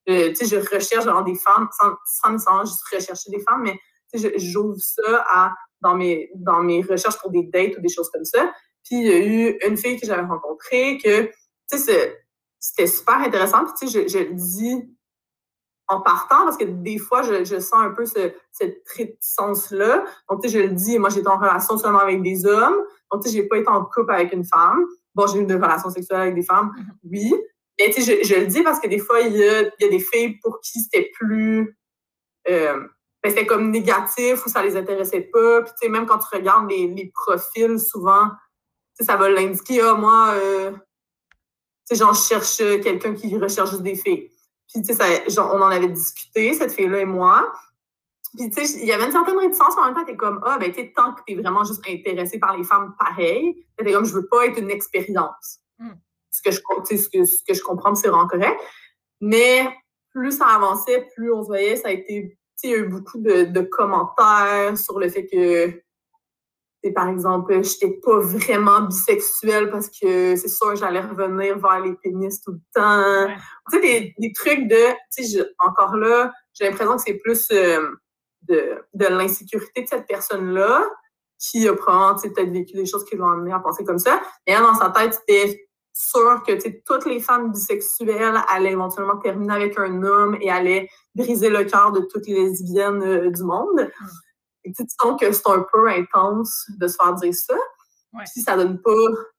tu 0.07 0.35
sais, 0.35 0.47
je 0.47 0.57
recherche 0.57 1.05
vraiment 1.05 1.23
des 1.23 1.37
femmes, 1.37 1.69
sans, 1.79 1.93
sans 2.07 2.33
nécessairement 2.33 2.65
juste 2.65 2.83
rechercher 2.93 3.31
des 3.31 3.41
femmes, 3.41 3.63
mais 3.63 3.79
j'ouvre 4.39 4.79
ça 4.79 5.25
à, 5.29 5.55
dans, 5.81 5.95
mes, 5.95 6.31
dans 6.35 6.61
mes 6.61 6.83
recherches 6.83 7.19
pour 7.19 7.31
des 7.31 7.45
dates 7.45 7.77
ou 7.77 7.81
des 7.81 7.91
choses 7.91 8.11
comme 8.11 8.25
ça. 8.25 8.51
Puis 8.85 8.97
il 8.97 9.07
y 9.07 9.13
a 9.13 9.19
eu 9.19 9.59
une 9.67 9.77
fille 9.77 10.01
que 10.01 10.07
j'avais 10.07 10.23
rencontrée 10.23 10.99
que, 11.03 11.27
tu 11.71 11.79
sais, 11.79 12.17
c'était 12.59 12.87
super 12.87 13.17
intéressant. 13.17 13.65
Puis, 13.65 13.75
tu 13.81 13.89
sais, 13.89 14.09
je, 14.09 14.19
le 14.19 14.35
dis 14.35 14.98
en 15.89 16.01
partant 16.01 16.45
parce 16.45 16.57
que 16.57 16.65
des 16.65 16.99
fois, 16.99 17.23
je, 17.23 17.45
sens 17.61 17.81
un 17.81 17.91
peu 17.91 18.05
ce, 18.05 18.33
cette 18.51 18.83
réticence-là. 18.97 20.05
Donc, 20.29 20.43
tu 20.43 20.49
sais, 20.49 20.59
je 20.59 20.67
le 20.67 20.75
dis, 20.75 20.99
moi, 20.99 21.09
j'étais 21.09 21.29
en 21.29 21.39
relation 21.39 21.79
seulement 21.79 22.01
avec 22.01 22.23
des 22.23 22.47
hommes. 22.47 22.77
Donc, 23.11 23.23
tu 23.23 23.31
sais, 23.31 23.37
j'ai 23.37 23.43
pas 23.49 23.57
été 23.57 23.69
en 23.69 23.85
couple 23.85 24.13
avec 24.13 24.33
une 24.33 24.45
femme. 24.45 24.85
Bon, 25.15 25.27
j'ai 25.27 25.41
eu 25.41 25.47
des 25.47 25.55
relations 25.55 25.91
sexuelles 25.91 26.21
avec 26.21 26.35
des 26.35 26.43
femmes, 26.43 26.73
mm-hmm. 26.77 27.11
oui. 27.11 27.35
Mais, 27.81 27.91
tu 27.91 28.03
sais, 28.03 28.23
je, 28.23 28.29
je, 28.29 28.35
le 28.41 28.47
dis 28.47 28.63
parce 28.63 28.81
que 28.81 28.89
des 28.89 28.99
fois, 28.99 29.21
il 29.21 29.37
y 29.37 29.43
a, 29.43 29.63
y 29.63 29.85
a 29.85 29.89
des 29.89 30.01
filles 30.01 30.39
pour 30.43 30.61
qui 30.61 30.81
c'était 30.81 31.11
plus... 31.19 31.77
Euh, 32.49 32.81
ben, 33.23 33.31
c'était 33.31 33.47
comme 33.47 33.71
négatif 33.71 34.47
ou 34.47 34.49
ça 34.49 34.63
les 34.63 34.77
intéressait 34.77 35.29
pas. 35.33 35.63
Puis, 35.63 35.73
tu 35.73 35.87
sais, 35.87 35.89
même 35.89 36.07
quand 36.07 36.19
tu 36.19 36.29
regardes 36.33 36.71
les, 36.71 36.87
les 36.87 37.11
profils, 37.15 37.79
souvent, 37.79 38.29
tu 38.97 39.05
sais, 39.05 39.05
ça 39.05 39.17
va 39.17 39.29
l'indiquer, 39.31 39.81
ah, 39.81 39.95
moi... 39.95 40.35
Euh, 40.35 40.73
sais, 41.89 41.95
genre, 41.95 42.15
je 42.15 42.21
cherche 42.21 42.57
quelqu'un 42.83 43.15
qui 43.15 43.37
recherche 43.37 43.71
juste 43.71 43.83
des 43.83 43.95
filles. 43.95 44.31
Puis, 44.73 44.83
tu 44.83 44.95
sais, 44.95 45.39
on 45.39 45.63
en 45.63 45.71
avait 45.71 45.89
discuté, 45.89 46.53
cette 46.55 46.73
fille-là 46.73 46.99
et 46.99 47.05
moi. 47.05 47.53
Puis, 48.37 48.51
tu 48.51 48.67
sais, 48.67 48.79
il 48.81 48.87
y 48.87 48.93
avait 48.93 49.07
une 49.07 49.13
certaine 49.13 49.39
réticence, 49.39 49.77
en 49.79 49.87
même 49.87 49.95
temps, 49.95 50.05
t'es 50.05 50.17
comme, 50.17 50.41
ah, 50.45 50.59
ben, 50.59 50.71
tu 50.71 50.81
sais, 50.81 50.93
tant 50.95 51.15
que 51.15 51.23
t'es 51.27 51.35
vraiment 51.35 51.65
juste 51.65 51.83
intéressé 51.89 52.39
par 52.39 52.57
les 52.57 52.65
femmes 52.65 52.95
pareilles, 52.99 53.67
t'es 53.77 53.93
comme, 53.93 54.05
je 54.05 54.15
veux 54.15 54.27
pas 54.27 54.47
être 54.47 54.59
une 54.59 54.71
expérience. 54.71 55.61
Hmm. 55.79 55.95
Ce, 56.31 56.43
que 56.43 56.51
je, 56.51 56.61
ce, 56.97 57.09
que, 57.09 57.25
ce 57.25 57.43
que 57.47 57.55
je 57.55 57.63
comprends, 57.63 57.95
c'est 57.95 58.09
vraiment 58.09 58.29
correct. 58.29 58.61
Mais 59.21 59.67
plus 60.11 60.33
ça 60.33 60.47
avançait, 60.47 61.09
plus 61.15 61.33
on 61.33 61.43
se 61.43 61.49
voyait, 61.49 61.77
ça 61.77 61.89
a 61.89 61.93
été, 61.93 62.31
tu 62.31 62.39
sais, 62.57 62.69
il 62.69 62.71
y 62.71 62.75
a 62.75 62.79
eu 62.79 62.89
beaucoup 62.89 63.19
de, 63.19 63.45
de 63.45 63.61
commentaires 63.63 64.77
sur 64.77 64.99
le 64.99 65.09
fait 65.09 65.27
que 65.27 65.83
par 66.93 67.09
exemple, 67.09 67.53
je 67.63 67.73
n'étais 67.73 68.01
pas 68.01 68.19
vraiment 68.19 68.81
bisexuelle 68.83 69.71
parce 69.71 69.89
que 69.89 70.37
c'est 70.37 70.49
sûr 70.49 70.77
j'allais 70.77 71.01
revenir 71.01 71.59
vers 71.59 71.81
les 71.81 71.95
pénis 71.95 72.41
tout 72.41 72.53
le 72.53 72.61
temps. 72.75 73.35
Tu 73.71 73.77
sais, 73.77 73.83
des, 73.83 74.15
des, 74.19 74.33
trucs 74.33 74.69
de, 74.69 74.93
tu 75.15 75.25
sais, 75.25 75.45
encore 75.59 75.97
là, 75.97 76.33
j'ai 76.55 76.65
l'impression 76.65 76.97
que 76.97 77.03
c'est 77.03 77.19
plus 77.19 77.49
euh, 77.53 77.89
de, 78.43 78.79
de 78.95 79.07
l'insécurité 79.07 79.83
de 79.83 79.89
cette 79.89 80.07
personne-là 80.07 80.85
qui 81.39 81.69
a 81.69 81.75
probablement 81.75 82.17
peut-être 82.17 82.51
vécu 82.51 82.77
des 82.77 82.87
choses 82.87 83.05
qui 83.05 83.17
l'ont 83.17 83.29
amené 83.29 83.53
à 83.53 83.61
penser 83.61 83.85
comme 83.85 83.99
ça. 83.99 84.21
Et 84.47 84.55
dans 84.55 84.75
sa 84.75 84.91
tête, 84.91 85.15
c'était 85.15 85.69
sûr 85.93 86.43
que 86.47 86.53
toutes 86.85 87.07
les 87.07 87.21
femmes 87.21 87.53
bisexuelles 87.53 88.41
allaient 88.49 88.73
éventuellement 88.73 89.17
terminer 89.19 89.55
avec 89.55 89.79
un 89.79 90.03
homme 90.03 90.37
et 90.41 90.51
allaient 90.51 90.89
briser 91.15 91.49
le 91.49 91.65
cœur 91.65 91.93
de 91.93 92.01
toutes 92.01 92.27
les 92.27 92.35
lesbiennes 92.35 93.03
euh, 93.03 93.31
du 93.31 93.43
monde. 93.43 93.89
Mm 94.01 94.07
tu 94.73 94.85
sens 95.01 95.21
que 95.21 95.31
c'est 95.33 95.49
un 95.49 95.65
peu 95.73 95.89
intense 95.89 96.67
de 96.79 96.89
se 96.89 96.97
faire 96.97 97.15
dire 97.15 97.35
ça. 97.35 97.57
Si 98.27 98.43
ça 98.43 98.57
donne 98.57 98.81
pas. 98.81 98.91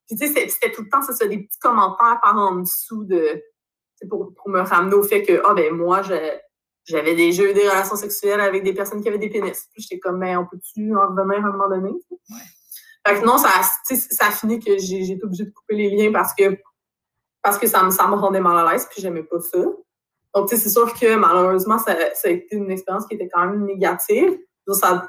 Puis 0.08 0.18
tu 0.18 0.28
sais, 0.28 0.48
c'était 0.48 0.72
tout 0.72 0.84
le 0.84 0.90
temps, 0.90 1.02
ça, 1.02 1.28
des 1.28 1.40
petits 1.40 1.60
commentaires 1.60 2.20
par 2.22 2.38
en 2.38 2.58
dessous 2.58 3.04
de. 3.04 3.42
Pour, 4.10 4.34
pour 4.34 4.50
me 4.50 4.62
ramener 4.62 4.96
au 4.96 5.04
fait 5.04 5.24
que, 5.24 5.42
ah 5.46 5.54
ben 5.54 5.74
moi, 5.74 6.02
j'avais 6.86 7.16
déjà 7.16 7.44
eu 7.44 7.54
des 7.54 7.68
relations 7.68 7.98
sexuelles 7.98 8.40
avec 8.40 8.64
des 8.64 8.74
personnes 8.74 9.02
qui 9.02 9.10
avaient 9.10 9.18
des 9.18 9.30
pénis. 9.30 9.68
Puis 9.74 9.84
j'étais 9.84 10.00
comme, 10.00 10.20
mais 10.20 10.34
ben, 10.34 10.40
on 10.40 10.46
peut-tu 10.46 10.96
en 10.96 11.08
revenir 11.08 11.46
à 11.46 11.50
un 11.50 11.52
moment 11.52 11.68
donné? 11.68 11.92
Fait 13.06 13.20
que 13.20 13.26
non, 13.26 13.38
ça, 13.38 13.50
ça 13.84 14.28
a 14.28 14.32
fini 14.32 14.60
que 14.60 14.78
j'ai 14.78 15.12
été 15.12 15.24
obligée 15.24 15.46
de 15.46 15.52
couper 15.52 15.76
les 15.76 15.90
liens 15.90 16.12
parce 16.14 16.34
que 16.34 16.58
parce 17.42 17.58
que 17.58 17.68
ça 17.68 17.84
me, 17.84 17.90
ça 17.90 18.08
me 18.08 18.16
rendait 18.16 18.42
mal 18.42 18.58
à 18.66 18.72
l'aise, 18.72 18.88
puis 18.90 19.02
j'aimais 19.02 19.24
pas 19.24 19.40
ça. 19.40 19.60
Donc, 20.36 20.50
c'est 20.50 20.70
sûr 20.70 20.94
que 20.94 21.16
malheureusement, 21.16 21.80
ça, 21.80 21.96
ça, 22.14 22.28
a 22.28 22.32
été 22.32 22.56
une 22.56 22.70
expérience 22.70 23.06
qui 23.08 23.16
était 23.16 23.30
quand 23.30 23.46
même 23.46 23.66
négative. 23.66 24.38
ça, 24.68 25.08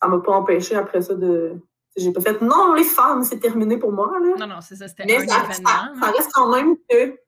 ça 0.00 0.08
m'a 0.08 0.18
pas 0.18 0.32
empêché 0.32 0.74
après 0.74 1.02
ça 1.02 1.14
de. 1.14 1.54
J'ai 1.96 2.12
pas 2.12 2.20
fait 2.20 2.40
non, 2.40 2.74
les 2.74 2.84
femmes, 2.84 3.24
c'est 3.24 3.40
terminé 3.40 3.76
pour 3.76 3.92
moi. 3.92 4.12
Là. 4.20 4.36
Non, 4.38 4.46
non, 4.46 4.60
c'est 4.60 4.76
ça, 4.76 4.86
c'était 4.88 5.02
un 5.02 5.26
ça, 5.26 5.44
événement. 5.44 6.00
Ça, 6.00 6.10
reste 6.10 6.30
quand 6.32 6.50
même 6.50 6.76
que 6.88 7.18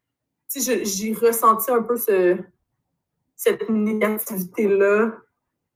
j'ai 0.54 1.12
ressenti 1.14 1.70
un 1.70 1.82
peu 1.82 1.96
ce, 1.96 2.38
cette 3.34 3.68
négativité-là 3.68 5.12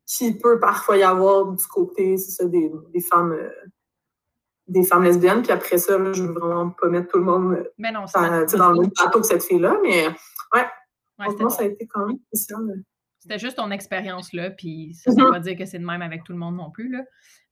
qui 0.07 0.39
peut 0.39 0.61
parfois 0.61 0.97
y 0.97 1.03
avoir 1.03 1.47
du 1.47 1.67
côté, 1.67 2.17
ça, 2.17 2.45
des, 2.45 2.71
des 2.93 3.01
femmes. 3.01 3.33
Euh, 3.33 3.51
des 4.69 4.83
femmes 4.83 5.05
lesbiennes, 5.05 5.43
puis 5.43 5.53
après 5.53 5.79
ça, 5.79 5.97
là, 5.97 6.13
je 6.13 6.25
veux 6.25 6.33
vraiment 6.33 6.71
pas 6.71 6.89
mettre 6.89 7.13
tout 7.13 7.19
le 7.19 7.25
monde 7.25 7.71
mais 7.79 7.93
non, 7.93 8.05
dans, 8.13 8.59
dans 8.59 8.73
le 8.73 8.81
même 8.81 8.91
plateau 8.91 9.21
que 9.21 9.27
cette 9.27 9.45
fille-là, 9.45 9.79
mais 9.81 10.09
ouais, 10.09 10.67
ouais 11.21 11.51
ça 11.51 11.63
a 11.63 11.67
été 11.67 11.87
quand 11.87 12.05
même 12.05 12.19
spécial. 12.27 12.83
C'était 13.27 13.41
juste 13.41 13.57
ton 13.57 13.73
expérience 13.73 14.33
là, 14.33 14.51
puis 14.51 14.95
ça 14.95 15.11
ne 15.11 15.21
veut 15.21 15.33
pas 15.33 15.41
dire 15.41 15.59
que 15.59 15.67
c'est 15.67 15.81
de 15.81 15.85
même 15.85 16.01
avec 16.01 16.23
tout 16.23 16.31
le 16.31 16.39
monde 16.39 16.55
non 16.55 16.71
plus, 16.71 16.89
là. 16.89 17.03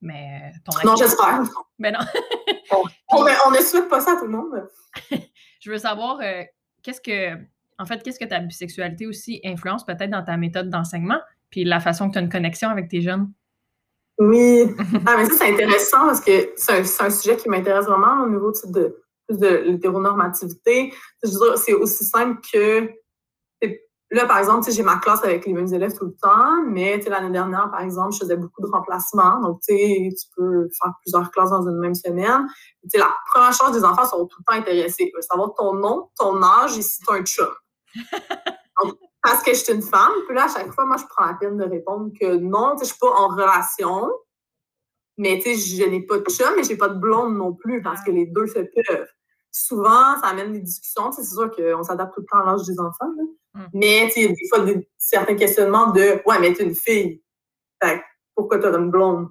Mais 0.01 0.53
ton 0.65 0.89
Non, 0.89 0.95
j'espère. 0.95 1.43
Mais 1.81 1.91
non. 1.91 1.99
on, 2.71 3.27
on, 3.47 3.51
ne 3.51 3.59
souhaite 3.59 3.89
pas 3.89 4.01
ça 4.01 4.13
à 4.13 4.17
tout 4.17 4.27
le 4.27 4.31
monde. 4.31 4.69
Je 5.61 5.73
veux 5.73 5.79
savoir, 5.79 6.21
euh, 6.21 6.45
qu'est-ce 6.85 7.01
que, 7.01 7.35
en 7.77 7.87
fait, 7.87 8.05
qu'est-ce 8.05 8.21
que 8.21 8.25
ta 8.25 8.39
bisexualité 8.39 9.09
aussi 9.09 9.41
influence 9.45 9.85
peut-être 9.85 10.11
dans 10.11 10.23
ta 10.23 10.37
méthode 10.37 10.71
d'enseignement, 10.71 11.19
puis 11.51 11.65
la 11.65 11.81
façon 11.81 12.07
que 12.07 12.13
tu 12.13 12.19
as 12.19 12.23
une 12.23 12.29
connexion 12.29 12.69
avec 12.69 12.89
tes 12.89 13.01
jeunes? 13.01 13.33
Oui. 14.19 14.67
Ah, 15.07 15.17
mais 15.17 15.25
ça, 15.25 15.33
c'est 15.39 15.53
intéressant 15.55 16.07
parce 16.07 16.21
que 16.21 16.53
c'est 16.55 17.03
un, 17.03 17.11
sujet 17.11 17.37
qui 17.37 17.49
m'intéresse 17.49 17.87
vraiment 17.87 18.23
au 18.23 18.29
niveau 18.29 18.53
de, 18.67 18.97
de 19.29 19.65
l'hétéronormativité. 19.67 20.95
C'est 21.25 21.73
aussi 21.73 22.05
simple 22.05 22.41
que 22.53 22.89
Là, 24.11 24.27
par 24.27 24.39
exemple, 24.39 24.71
j'ai 24.71 24.83
ma 24.83 24.97
classe 24.97 25.25
avec 25.25 25.47
les 25.47 25.53
mêmes 25.53 25.73
élèves 25.73 25.97
tout 25.97 26.05
le 26.05 26.15
temps, 26.21 26.63
mais 26.69 26.99
l'année 27.09 27.31
dernière, 27.31 27.71
par 27.71 27.81
exemple, 27.81 28.13
je 28.13 28.19
faisais 28.19 28.37
beaucoup 28.37 28.61
de 28.63 28.71
remplacements. 28.71 29.41
Donc, 29.41 29.61
tu 29.67 29.75
peux 30.37 30.69
faire 30.81 30.93
plusieurs 31.03 31.31
classes 31.31 31.51
dans 31.51 31.69
une 31.69 31.79
même 31.79 31.95
semaine. 31.95 32.47
la 32.95 33.15
première 33.33 33.53
chose 33.53 33.73
des 33.73 33.85
enfants 33.85 34.05
sont 34.05 34.27
tout 34.27 34.39
le 34.41 34.45
temps 34.45 34.61
intéressés. 34.61 35.05
Ils 35.09 35.13
veulent 35.13 35.23
savoir 35.23 35.55
ton 35.55 35.75
nom, 35.75 36.11
ton 36.19 36.43
âge 36.43 36.79
et 36.79 36.83
si 36.83 37.01
tu 37.01 37.13
as 37.13 37.17
un 37.17 37.25
chum. 37.25 37.49
parce 39.23 39.43
que 39.43 39.53
je 39.55 39.59
suis 39.59 39.73
une 39.73 39.83
femme. 39.83 40.13
Puis 40.27 40.37
là, 40.37 40.45
à 40.45 40.49
chaque 40.49 40.73
fois, 40.73 40.85
moi, 40.85 40.97
je 40.99 41.05
prends 41.09 41.25
la 41.25 41.35
peine 41.35 41.57
de 41.57 41.65
répondre 41.65 42.13
que 42.21 42.37
non, 42.37 42.77
je 42.79 42.85
suis 42.85 42.99
pas 42.99 43.11
en 43.11 43.29
relation. 43.29 44.13
Mais 45.17 45.41
je 45.41 45.89
n'ai 45.89 46.03
pas 46.03 46.19
de 46.19 46.25
chum, 46.29 46.53
mais 46.57 46.63
j'ai 46.63 46.77
pas 46.77 46.89
de 46.89 46.99
blonde 46.99 47.37
non 47.37 47.55
plus 47.55 47.83
parce 47.83 48.03
que 48.03 48.11
les 48.11 48.27
deux 48.27 48.47
se 48.47 48.59
peuvent. 48.59 49.09
Souvent, 49.51 50.21
ça 50.21 50.29
amène 50.29 50.53
des 50.53 50.61
discussions. 50.61 51.11
C'est 51.13 51.25
sûr 51.25 51.51
qu'on 51.51 51.83
s'adapte 51.83 52.15
tout 52.15 52.21
le 52.21 52.27
temps 52.27 52.41
à 52.41 52.53
l'âge 52.53 52.67
des 52.67 52.79
enfants. 52.79 53.11
Là. 53.17 53.25
Mm. 53.55 53.65
Mais 53.75 54.13
il 54.17 54.23
y 54.23 54.27
a 54.27 54.29
des 54.29 54.49
fois 54.49 54.61
des, 54.61 54.89
certains 54.99 55.35
questionnements 55.35 55.91
de 55.91 56.21
Ouais, 56.27 56.39
mais 56.41 56.53
tu 56.53 56.63
es 56.63 56.65
une 56.65 56.75
fille. 56.75 57.23
Fait, 57.83 58.03
pourquoi 58.35 58.59
tu 58.59 58.67
as 58.67 58.77
une 58.77 58.91
blonde? 58.91 59.29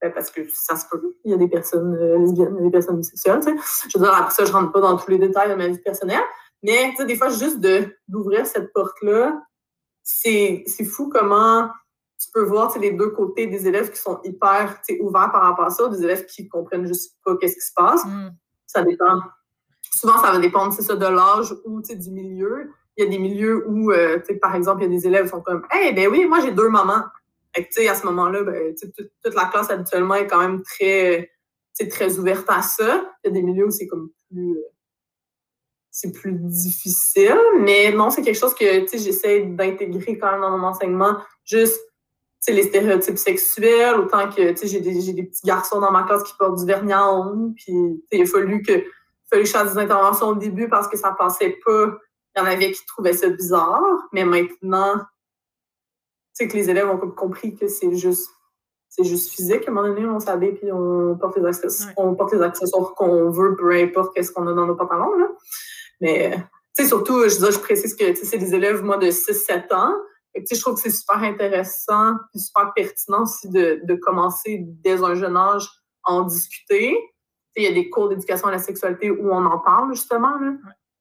Ben, 0.00 0.12
parce 0.12 0.30
que 0.30 0.42
ça 0.52 0.76
se 0.76 0.86
peut. 0.88 1.16
Il 1.24 1.32
y 1.32 1.34
a 1.34 1.36
des 1.36 1.48
personnes 1.48 1.94
euh, 1.96 2.18
lesbiennes, 2.18 2.54
il 2.54 2.58
y 2.58 2.60
a 2.60 2.64
des 2.66 2.70
personnes 2.70 2.98
bisexuelles. 2.98 3.40
Je 3.42 3.98
veux 3.98 4.04
dire, 4.04 4.14
après 4.14 4.30
ça, 4.30 4.44
je 4.44 4.52
rentre 4.52 4.70
pas 4.70 4.80
dans 4.80 4.96
tous 4.96 5.10
les 5.10 5.18
détails 5.18 5.50
de 5.50 5.54
ma 5.56 5.66
vie 5.66 5.78
personnelle. 5.78 6.22
Mais 6.62 6.94
des 6.98 7.16
fois, 7.16 7.28
juste 7.30 7.60
d'ouvrir 8.08 8.46
cette 8.46 8.72
porte-là, 8.72 9.40
c'est 10.02 10.64
fou 10.84 11.08
comment 11.08 11.68
tu 12.20 12.30
peux 12.32 12.42
voir 12.42 12.76
les 12.78 12.92
deux 12.92 13.10
côtés 13.10 13.46
des 13.46 13.68
élèves 13.68 13.90
qui 13.90 13.98
sont 13.98 14.20
hyper 14.24 14.80
ouverts 15.00 15.30
par 15.30 15.42
rapport 15.42 15.66
à 15.66 15.70
ça, 15.70 15.88
des 15.88 16.02
élèves 16.02 16.26
qui 16.26 16.48
comprennent 16.48 16.86
juste 16.86 17.16
pas 17.24 17.36
qu'est-ce 17.36 17.54
qui 17.54 17.66
se 17.66 17.72
passe. 17.74 18.04
Mm. 18.04 18.30
Ça 18.66 18.82
dépend. 18.82 19.20
Souvent, 19.94 20.18
ça 20.18 20.32
va 20.32 20.38
dépendre, 20.38 20.72
c'est 20.72 20.82
ça, 20.82 20.96
de 20.96 21.06
l'âge 21.06 21.54
ou 21.64 21.80
du 21.80 22.10
milieu. 22.10 22.72
Il 22.98 23.04
y 23.04 23.06
a 23.06 23.10
des 23.10 23.18
milieux 23.18 23.64
où, 23.66 23.92
euh, 23.92 24.18
par 24.42 24.54
exemple, 24.54 24.82
il 24.82 24.92
y 24.92 24.94
a 24.94 24.98
des 24.98 25.06
élèves 25.06 25.24
qui 25.24 25.30
sont 25.30 25.40
comme 25.40 25.64
Hey, 25.70 25.94
ben 25.94 26.08
oui, 26.08 26.26
moi 26.26 26.40
j'ai 26.40 26.50
deux 26.50 26.68
mamans. 26.68 27.04
à 27.56 27.94
ce 27.94 28.06
moment-là, 28.06 28.42
ben, 28.42 28.74
toute, 28.74 29.34
la 29.34 29.46
classe 29.46 29.70
habituellement 29.70 30.16
est 30.16 30.26
quand 30.26 30.40
même 30.40 30.62
très, 30.62 31.30
très 31.88 32.18
ouverte 32.18 32.44
à 32.48 32.60
ça. 32.60 33.10
Il 33.24 33.28
y 33.28 33.30
a 33.30 33.32
des 33.32 33.42
milieux 33.42 33.66
où 33.66 33.70
c'est 33.70 33.86
comme 33.86 34.10
plus. 34.28 34.50
Euh, 34.50 34.64
c'est 35.90 36.12
plus 36.12 36.32
difficile, 36.32 37.40
mais 37.60 37.90
non, 37.90 38.10
c'est 38.10 38.22
quelque 38.22 38.38
chose 38.38 38.54
que 38.54 38.86
j'essaie 38.92 39.40
d'intégrer 39.40 40.16
quand 40.16 40.30
même 40.30 40.42
dans 40.42 40.56
mon 40.56 40.68
enseignement. 40.68 41.16
Juste 41.44 41.80
les 42.46 42.62
stéréotypes 42.62 43.18
sexuels, 43.18 43.96
autant 43.96 44.30
que 44.30 44.54
j'ai 44.62 44.80
des, 44.80 45.12
des, 45.12 45.22
petits 45.24 45.46
garçons 45.46 45.80
dans 45.80 45.90
ma 45.90 46.04
classe 46.04 46.22
qui 46.22 46.34
portent 46.38 46.58
du 46.58 46.66
vernis 46.66 46.92
à 46.92 47.10
ongles. 47.12 47.54
Puis 47.54 47.74
il 48.12 48.22
a 48.22 48.26
fallu 48.26 48.62
que, 48.62 48.72
fallu 49.30 49.42
que 49.42 49.44
je 49.44 49.52
fasse 49.52 49.72
des 49.74 49.78
interventions 49.78 50.28
au 50.28 50.34
début 50.34 50.68
parce 50.68 50.88
que 50.88 50.96
ça 50.96 51.14
passait 51.18 51.58
pas. 51.64 51.98
Il 52.38 52.44
y 52.44 52.46
en 52.46 52.50
avait 52.52 52.70
qui 52.70 52.86
trouvaient 52.86 53.14
ça 53.14 53.28
bizarre, 53.30 53.82
mais 54.12 54.24
maintenant, 54.24 55.02
c'est 56.32 56.46
que 56.46 56.56
les 56.56 56.70
élèves 56.70 56.88
ont 56.88 56.98
compris 57.10 57.56
que 57.56 57.66
c'est 57.66 57.92
juste 57.96 58.30
c'est 58.88 59.02
juste 59.02 59.32
physique. 59.32 59.66
À 59.66 59.70
un 59.70 59.74
moment 59.74 59.88
donné, 59.88 60.06
on 60.06 60.20
s'habille 60.20 60.52
puis 60.52 60.70
on 60.70 61.16
porte 61.16 61.36
les 61.36 61.44
accessoires, 61.44 61.92
on 61.96 62.14
porte 62.14 62.32
les 62.32 62.40
accessoires 62.40 62.94
qu'on 62.94 63.28
veut, 63.30 63.56
peu 63.56 63.72
importe 63.72 64.14
qu'est-ce 64.14 64.30
qu'on 64.30 64.46
a 64.46 64.52
dans 64.52 64.66
nos 64.66 64.76
pantalons. 64.76 65.18
Là. 65.18 65.26
Mais, 66.00 66.36
tu 66.76 66.84
sais, 66.84 66.88
surtout, 66.88 67.24
je, 67.24 67.50
je 67.50 67.58
précise 67.58 67.96
que 67.96 68.14
c'est 68.14 68.38
des 68.38 68.54
élèves, 68.54 68.82
moi, 68.82 68.98
de 68.98 69.08
6-7 69.08 69.74
ans. 69.74 69.94
Et, 70.34 70.44
je 70.48 70.60
trouve 70.60 70.76
que 70.76 70.80
c'est 70.80 70.90
super 70.90 71.18
intéressant 71.18 72.14
et 72.34 72.38
super 72.38 72.72
pertinent 72.72 73.22
aussi 73.22 73.48
de, 73.48 73.80
de, 73.82 73.94
commencer 73.96 74.60
dès 74.62 75.02
un 75.02 75.16
jeune 75.16 75.36
âge 75.36 75.68
à 76.04 76.12
en 76.12 76.22
discuter. 76.22 76.96
Il 77.56 77.64
y 77.64 77.66
a 77.66 77.72
des 77.72 77.90
cours 77.90 78.08
d'éducation 78.08 78.46
à 78.46 78.52
la 78.52 78.58
sexualité 78.58 79.10
où 79.10 79.28
on 79.32 79.44
en 79.44 79.58
parle, 79.58 79.92
justement. 79.92 80.38
Là 80.38 80.52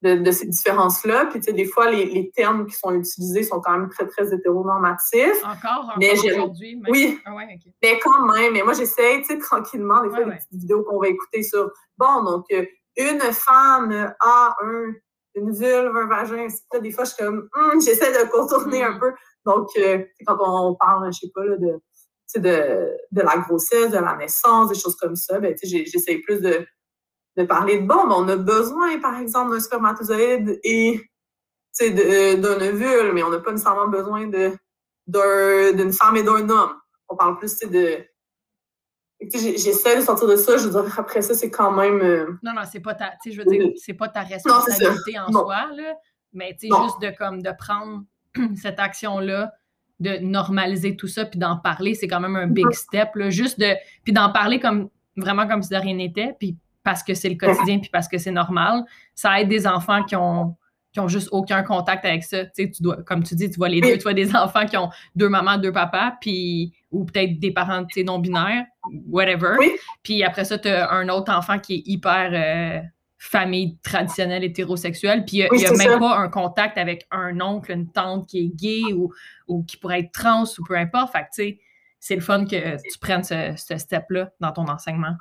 de, 0.03 0.15
de 0.15 0.31
ces 0.31 0.45
différences-là. 0.45 1.25
Puis, 1.25 1.39
tu 1.39 1.45
sais, 1.45 1.53
des 1.53 1.65
fois, 1.65 1.89
les, 1.89 2.05
les, 2.05 2.29
termes 2.31 2.65
qui 2.65 2.75
sont 2.75 2.93
utilisés 2.93 3.43
sont 3.43 3.59
quand 3.59 3.71
même 3.71 3.89
très, 3.89 4.07
très 4.07 4.33
hétéronormatifs. 4.33 5.43
Encore, 5.43 5.93
encore 5.95 6.25
aujourd'hui? 6.25 6.81
Oui. 6.89 7.19
Ah 7.25 7.33
ouais, 7.33 7.47
Mais 7.81 7.99
quand 7.99 8.25
même, 8.33 8.53
mais 8.53 8.63
moi, 8.63 8.73
j'essaie, 8.73 9.19
tu 9.21 9.25
sais, 9.25 9.37
tranquillement, 9.39 10.03
des 10.03 10.09
fois, 10.09 10.23
des 10.23 10.31
petites 10.31 10.51
vidéos 10.51 10.83
qu'on 10.83 10.99
va 10.99 11.07
écouter 11.07 11.43
sur, 11.43 11.71
bon, 11.97 12.23
donc, 12.23 12.45
euh, 12.51 12.65
une 12.97 13.21
femme 13.31 14.13
a 14.19 14.55
un, 14.61 14.93
une 15.35 15.51
vulve, 15.51 15.95
un 15.95 16.07
vagin, 16.07 16.47
des 16.81 16.91
fois, 16.91 17.03
je 17.03 17.13
suis 17.13 17.23
comme, 17.23 17.47
hum, 17.55 17.81
j'essaie 17.81 18.11
de 18.11 18.29
contourner 18.29 18.83
un 18.83 18.95
mm. 18.95 18.99
peu. 18.99 19.13
Donc, 19.45 19.69
euh, 19.77 20.03
quand 20.25 20.37
on 20.39 20.75
parle, 20.75 21.11
je 21.13 21.19
sais 21.19 21.31
pas, 21.33 21.45
là, 21.45 21.57
de, 21.57 21.79
de, 22.35 22.97
de 23.11 23.21
la 23.21 23.37
grossesse, 23.37 23.91
de 23.91 23.97
la 23.97 24.15
naissance, 24.15 24.69
des 24.69 24.79
choses 24.79 24.95
comme 24.95 25.15
ça, 25.15 25.39
ben, 25.39 25.55
j'essaie 25.63 26.17
plus 26.17 26.41
de 26.41 26.65
de 27.37 27.43
parler 27.43 27.79
de 27.79 27.87
bon, 27.87 28.07
ben, 28.07 28.15
on 28.17 28.27
a 28.27 28.35
besoin, 28.35 28.99
par 28.99 29.17
exemple, 29.19 29.51
d'un 29.51 29.59
spermatozoïde 29.59 30.59
et 30.63 30.99
d'un 31.79 32.61
ovule, 32.61 33.11
mais 33.13 33.21
on 33.23 33.29
n'a 33.29 33.39
pas 33.39 33.51
nécessairement 33.51 33.87
besoin 33.87 34.27
d'une 34.27 35.93
femme 35.93 36.17
et 36.17 36.23
d'un 36.23 36.49
homme. 36.49 36.73
On 37.07 37.15
parle 37.15 37.37
plus 37.37 37.59
de. 37.59 38.03
J'essaie 39.21 39.97
de 39.97 40.01
sortir 40.01 40.27
de 40.27 40.35
ça, 40.35 40.57
je 40.57 40.67
veux 40.67 40.81
dire, 40.81 40.99
après 40.99 41.21
ça, 41.21 41.33
c'est 41.33 41.51
quand 41.51 41.71
même. 41.71 42.01
Euh, 42.01 42.25
non, 42.43 42.53
non, 42.53 42.63
c'est 42.69 42.79
pas 42.79 42.95
ta. 42.95 43.13
Je 43.25 43.37
veux 43.37 43.45
dire, 43.45 43.71
c'est 43.77 43.93
pas 43.93 44.09
ta 44.09 44.21
responsabilité 44.21 45.19
en 45.19 45.31
soi, 45.31 45.67
là, 45.75 45.95
mais 46.33 46.57
juste 46.59 47.01
de, 47.01 47.15
comme, 47.15 47.41
de 47.41 47.51
prendre 47.57 48.03
cette 48.55 48.79
action-là, 48.79 49.53
de 49.99 50.17
normaliser 50.17 50.95
tout 50.95 51.07
ça, 51.07 51.25
puis 51.25 51.39
d'en 51.39 51.57
parler, 51.57 51.93
c'est 51.93 52.07
quand 52.07 52.19
même 52.19 52.35
un 52.35 52.47
big 52.47 52.71
step, 52.71 53.15
là, 53.15 53.29
juste 53.29 53.59
de. 53.59 53.75
Puis 54.03 54.13
d'en 54.13 54.31
parler 54.31 54.59
comme 54.59 54.89
vraiment 55.15 55.47
comme 55.47 55.63
si 55.63 55.69
de 55.69 55.77
rien 55.77 55.95
n'était, 55.95 56.35
puis 56.39 56.57
parce 56.87 57.03
que 57.03 57.13
c'est 57.13 57.27
le 57.27 57.35
quotidien 57.35 57.79
puis 57.79 57.89
parce 57.89 58.07
que 58.07 58.17
c'est 58.17 58.31
normal. 58.31 58.85
Ça 59.13 59.41
aide 59.41 59.49
des 59.49 59.67
enfants 59.67 60.03
qui 60.05 60.15
ont 60.15 60.55
qui 60.93 61.01
ont 61.01 61.09
juste 61.09 61.27
aucun 61.33 61.61
contact 61.61 62.05
avec 62.05 62.23
ça. 62.23 62.45
Tu 62.45 62.51
sais, 62.53 62.71
tu 62.71 62.81
dois, 62.81 63.03
comme 63.03 63.23
tu 63.23 63.35
dis, 63.35 63.49
tu 63.49 63.57
vois 63.57 63.67
les 63.67 63.81
deux, 63.81 63.97
tu 63.97 64.03
vois 64.03 64.13
des 64.13 64.33
enfants 64.37 64.65
qui 64.65 64.77
ont 64.77 64.89
deux 65.13 65.27
mamans, 65.27 65.57
deux 65.57 65.73
papas, 65.73 66.13
puis 66.21 66.71
ou 66.89 67.03
peut-être 67.03 67.41
des 67.41 67.51
parents 67.51 67.85
non 68.05 68.19
binaires, 68.19 68.65
whatever. 69.05 69.57
Puis 70.01 70.23
après 70.23 70.45
ça, 70.45 70.57
tu 70.57 70.69
as 70.69 70.89
un 70.89 71.09
autre 71.09 71.29
enfant 71.33 71.59
qui 71.59 71.75
est 71.75 71.83
hyper 71.85 72.29
euh, 72.31 72.81
famille 73.17 73.77
traditionnelle 73.83 74.45
hétérosexuelle, 74.45 75.25
puis 75.25 75.39
il 75.39 75.57
n'y 75.57 75.65
a, 75.65 75.73
même 75.73 75.99
pas 75.99 76.17
un 76.17 76.29
contact 76.29 76.77
avec 76.77 77.05
un 77.11 77.41
oncle, 77.41 77.73
une 77.73 77.91
tante 77.91 78.29
qui 78.29 78.45
est 78.45 78.55
gay 78.55 78.93
ou, 78.93 79.13
ou 79.49 79.63
qui 79.63 79.75
pourrait 79.75 79.99
être 79.99 80.13
trans 80.13 80.45
ou 80.57 80.63
peu 80.63 80.77
importe. 80.77 81.11
Fait 81.11 81.23
que, 81.23 81.35
tu 81.35 81.43
sais, 81.43 81.59
c'est 81.99 82.15
le 82.15 82.21
fun 82.21 82.45
que 82.45 82.77
tu 82.77 82.97
prennes 83.01 83.25
ce, 83.25 83.55
ce 83.57 83.77
step-là 83.77 84.31
dans 84.39 84.53
ton 84.53 84.69
enseignement. 84.69 85.17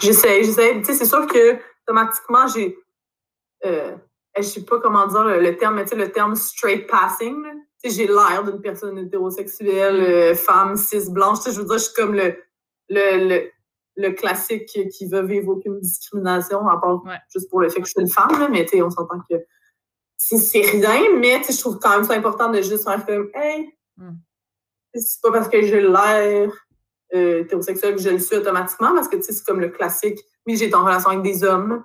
J'essaie, 0.00 0.42
j'essaie. 0.44 0.78
Tu 0.78 0.84
sais, 0.84 0.94
c'est 0.94 1.04
sûr 1.04 1.26
que 1.26 1.58
automatiquement, 1.86 2.46
j'ai. 2.46 2.76
Euh, 3.64 3.96
je 4.36 4.42
sais 4.42 4.64
pas 4.64 4.80
comment 4.80 5.06
dire 5.06 5.24
le, 5.24 5.56
terme, 5.56 5.76
mais 5.76 5.84
tu 5.84 5.90
sais, 5.90 5.96
le 5.96 6.10
terme 6.10 6.34
straight 6.34 6.86
passing. 6.86 7.42
Tu 7.82 7.90
sais, 7.90 7.96
j'ai 7.96 8.06
l'air 8.06 8.42
d'une 8.44 8.60
personne 8.60 8.98
hétérosexuelle, 8.98 10.00
euh, 10.00 10.34
femme, 10.34 10.76
cis, 10.76 11.10
blanche. 11.10 11.38
Tu 11.38 11.44
sais, 11.44 11.52
je 11.52 11.60
veux 11.60 11.66
dire, 11.66 11.78
je 11.78 11.84
suis 11.84 11.94
comme 11.94 12.14
le, 12.14 12.36
le, 12.88 13.28
le, 13.28 13.50
le 13.96 14.10
classique 14.10 14.66
qui 14.66 15.06
veut 15.06 15.22
vivre 15.22 15.50
aucune 15.50 15.78
discrimination, 15.80 16.66
à 16.66 16.80
part 16.80 17.02
juste 17.32 17.48
pour 17.48 17.60
le 17.60 17.68
fait 17.68 17.80
que 17.80 17.86
je 17.86 17.92
suis 17.92 18.00
une 18.00 18.10
femme. 18.10 18.48
mais 18.50 18.64
tu 18.64 18.76
sais, 18.76 18.82
on 18.82 18.90
s'entend 18.90 19.20
que 19.30 19.36
c'est 20.16 20.60
rien, 20.60 21.16
mais 21.18 21.38
tu 21.38 21.44
sais, 21.44 21.52
je 21.52 21.60
trouve 21.60 21.78
quand 21.78 21.90
même 21.90 22.04
ça 22.04 22.14
important 22.14 22.50
de 22.50 22.62
juste 22.62 22.84
faire 22.84 23.04
comme, 23.04 23.30
hey, 23.34 23.76
mm. 23.96 24.12
c'est 24.94 25.20
pas 25.22 25.32
parce 25.32 25.48
que 25.48 25.62
j'ai 25.62 25.80
l'air 25.80 26.63
euh, 27.14 27.40
hétérosexuel 27.40 27.98
je 27.98 28.10
le 28.10 28.18
suis 28.18 28.36
automatiquement 28.36 28.94
parce 28.94 29.08
que 29.08 29.20
c'est 29.20 29.44
comme 29.44 29.60
le 29.60 29.68
classique. 29.68 30.20
Oui, 30.46 30.56
j'ai 30.56 30.72
en 30.74 30.84
relation 30.84 31.10
avec 31.10 31.22
des 31.22 31.44
hommes, 31.44 31.84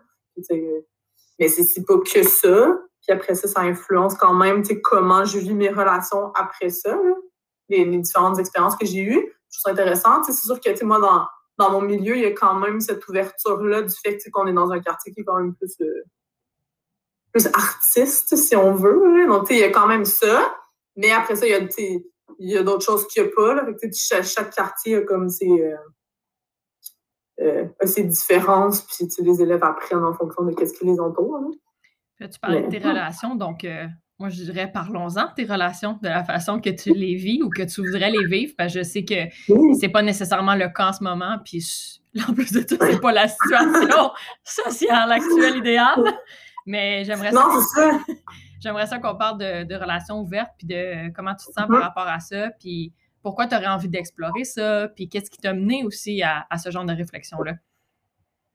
mais 1.39 1.48
c'est 1.48 1.86
pas 1.86 1.98
que 2.00 2.24
ça. 2.24 2.77
Puis 3.01 3.15
après 3.15 3.36
ça, 3.36 3.48
ça 3.48 3.62
influence 3.62 4.15
quand 4.15 4.33
même 4.33 4.63
comment 4.83 5.25
je 5.25 5.39
vis 5.39 5.53
mes 5.53 5.69
relations 5.69 6.31
après 6.33 6.69
ça, 6.69 7.00
les, 7.69 7.86
différentes 7.86 8.39
expériences 8.39 8.75
que 8.75 8.86
j'ai 8.86 9.01
eues. 9.01 9.33
Je 9.51 9.59
trouve 9.59 9.63
ça 9.65 9.71
intéressant. 9.71 10.24
C'est 10.24 10.33
sûr 10.33 10.59
que 10.59 10.83
moi, 10.83 11.00
dans, 11.00 11.25
dans 11.57 11.71
mon 11.71 11.81
milieu, 11.81 12.15
il 12.15 12.21
y 12.21 12.25
a 12.25 12.31
quand 12.31 12.55
même 12.55 12.81
cette 12.81 13.07
ouverture-là 13.07 13.83
du 13.83 13.95
fait 14.03 14.19
qu'on 14.31 14.48
est 14.48 14.53
dans 14.53 14.71
un 14.71 14.79
quartier 14.79 15.13
qui 15.13 15.21
est 15.21 15.24
quand 15.24 15.38
même 15.38 15.55
plus, 15.55 15.75
euh, 15.81 16.03
plus 17.31 17.48
artiste, 17.48 18.36
si 18.36 18.55
on 18.55 18.74
veut. 18.74 19.27
Donc, 19.27 19.48
il 19.50 19.57
y 19.57 19.63
a 19.63 19.69
quand 19.69 19.88
même 19.88 20.05
ça. 20.05 20.55
Mais 20.95 21.12
après 21.12 21.36
ça, 21.36 21.48
il 21.48 21.51
y 21.51 21.55
a 21.55 21.62
il 22.39 22.50
y 22.50 22.58
a 22.58 22.63
d'autres 22.63 22.86
choses 22.86 23.05
qu'il 23.08 23.22
n'y 23.22 23.29
a 23.29 23.31
pas. 23.36 23.53
Là. 23.53 23.65
chaque, 24.24 24.51
quartier 24.51 24.98
a 24.98 25.01
comme 25.01 25.29
ses, 25.29 25.50
euh, 25.50 25.75
euh, 27.41 27.65
ses 27.86 28.03
différences, 28.03 28.81
puis 28.81 29.08
les 29.19 29.41
élèves 29.41 29.63
apprennent 29.63 30.03
en 30.03 30.13
fonction 30.13 30.43
de 30.43 30.51
ce 30.51 30.74
qui 30.74 30.86
les 30.86 31.00
entoure. 31.00 31.51
tu 32.19 32.39
parlais 32.41 32.63
de 32.63 32.69
tes 32.69 32.79
relations, 32.79 33.36
donc 33.36 33.63
euh, 33.63 33.86
moi 34.17 34.29
je 34.29 34.43
dirais 34.43 34.72
parlons-en 34.72 35.27
de 35.27 35.34
tes 35.36 35.46
relations, 35.46 36.00
de 36.01 36.08
la 36.08 36.24
façon 36.24 36.60
que 36.60 36.69
tu 36.69 36.93
les 36.93 37.15
vis 37.15 37.41
ou 37.43 37.50
que 37.50 37.63
tu 37.63 37.86
voudrais 37.86 38.10
les 38.10 38.25
vivre, 38.25 38.53
parce 38.58 38.74
que 38.74 38.79
je 38.79 38.84
sais 38.84 39.03
que 39.03 39.15
c'est 39.79 39.89
pas 39.89 40.01
nécessairement 40.01 40.55
le 40.55 40.69
cas 40.69 40.89
en 40.89 40.93
ce 40.93 41.03
moment, 41.03 41.38
puis 41.43 41.65
en 42.27 42.34
plus 42.34 42.51
de 42.51 42.62
tout, 42.62 42.77
c'est 42.79 43.01
pas 43.01 43.12
la 43.12 43.27
situation 43.27 44.12
sociale 44.43 45.12
actuelle 45.12 45.58
idéale. 45.58 46.03
Mais 46.65 47.03
j'aimerais. 47.03 47.31
Non, 47.31 47.48
c'est 47.53 47.81
ça. 47.81 48.00
J'aimerais 48.59 48.87
ça 48.87 48.99
qu'on 48.99 49.15
parle 49.15 49.37
de, 49.37 49.75
relations 49.75 50.19
ouvertes, 50.19 50.51
puis 50.57 50.67
de 50.67 51.13
comment 51.13 51.33
tu 51.35 51.47
te 51.47 51.51
sens 51.51 51.67
par 51.67 51.81
rapport 51.81 52.07
à 52.07 52.19
ça, 52.19 52.49
puis 52.59 52.93
pourquoi 53.21 53.47
tu 53.47 53.55
aurais 53.55 53.67
envie 53.67 53.89
d'explorer 53.89 54.43
ça, 54.43 54.87
puis 54.89 55.09
qu'est-ce 55.09 55.29
qui 55.29 55.39
t'a 55.39 55.53
mené 55.53 55.83
aussi 55.83 56.21
à, 56.23 56.45
ce 56.57 56.71
genre 56.71 56.85
de 56.85 56.93
réflexion-là? 56.93 57.53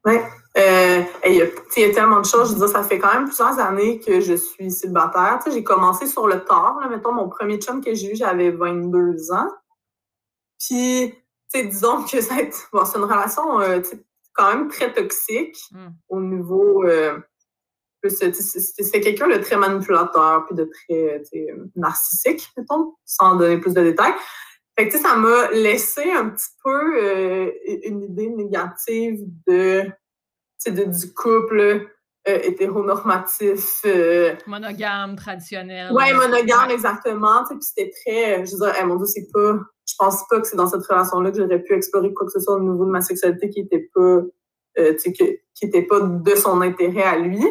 Oui. 0.05 0.17
Euh, 0.57 1.01
il, 1.25 1.33
y 1.33 1.41
a, 1.41 1.93
tellement 1.93 2.21
de 2.21 2.25
choses. 2.25 2.49
Je 2.49 2.53
veux 2.53 2.59
dire, 2.59 2.69
ça 2.69 2.83
fait 2.83 2.99
quand 2.99 3.11
même 3.11 3.25
plusieurs 3.25 3.57
années 3.57 3.99
que 3.99 4.19
je 4.19 4.35
suis 4.35 4.69
célibataire. 4.69 5.39
j'ai 5.51 5.63
commencé 5.63 6.05
sur 6.05 6.27
le 6.27 6.45
tard. 6.45 6.77
Là, 6.79 6.87
mettons, 6.89 7.11
mon 7.11 7.27
premier 7.27 7.57
chum 7.57 7.83
que 7.83 7.95
j'ai 7.95 8.11
eu, 8.11 8.15
j'avais 8.15 8.51
22 8.51 9.31
ans. 9.31 9.49
Puis, 10.59 11.11
disons 11.53 12.03
que 12.03 12.21
c'est 12.21 12.51
une 12.95 13.03
relation 13.03 13.59
euh, 13.61 13.81
quand 14.33 14.53
même 14.53 14.67
très 14.67 14.93
toxique 14.93 15.57
mm. 15.71 15.87
au 16.09 16.21
niveau... 16.21 16.83
Euh, 16.83 17.19
c'est 18.09 19.01
quelqu'un 19.01 19.27
de 19.27 19.37
très 19.37 19.57
manipulateur 19.57 20.45
puis 20.45 20.55
de 20.55 20.69
très 20.73 21.23
narcissique, 21.75 22.49
mettons, 22.57 22.93
sans 23.05 23.35
donner 23.35 23.57
plus 23.57 23.73
de 23.73 23.81
détails. 23.81 24.13
Fait 24.77 24.89
que, 24.89 24.97
ça 24.97 25.15
m'a 25.15 25.49
laissé 25.51 26.11
un 26.11 26.29
petit 26.29 26.49
peu 26.63 27.01
euh, 27.01 27.51
une 27.83 28.03
idée 28.03 28.29
négative 28.29 29.19
de, 29.47 29.83
de 30.67 30.83
du 30.83 31.13
couple 31.13 31.87
euh, 32.27 32.39
hétéronormatif. 32.43 33.81
Euh, 33.85 34.35
monogame, 34.47 35.15
traditionnel. 35.15 35.93
Ouais, 35.93 36.13
monogame, 36.13 36.71
exactement. 36.71 37.45
Puis 37.49 37.59
c'était 37.61 37.91
très. 38.01 38.45
Je 38.45 38.51
veux 38.51 38.69
dire, 38.69 38.85
mon 38.85 38.95
Dieu, 38.95 39.05
c'est 39.05 39.31
pas. 39.31 39.59
Je 39.87 39.93
pense 39.97 40.27
pas 40.27 40.41
que 40.41 40.47
c'est 40.47 40.57
dans 40.57 40.67
cette 40.67 40.85
relation-là 40.85 41.31
que 41.31 41.37
j'aurais 41.37 41.61
pu 41.61 41.73
explorer 41.73 42.13
quoi 42.13 42.25
que 42.25 42.33
ce 42.33 42.39
soit 42.41 42.55
au 42.55 42.59
niveau 42.59 42.85
de 42.85 42.91
ma 42.91 43.01
sexualité 43.01 43.49
qui 43.49 43.61
était 43.61 43.89
pas. 43.93 44.23
qui, 45.01 45.13
qui 45.13 45.65
était 45.65 45.83
pas 45.83 46.01
de 46.01 46.35
son 46.35 46.59
intérêt 46.59 47.03
à 47.03 47.17
lui. 47.17 47.45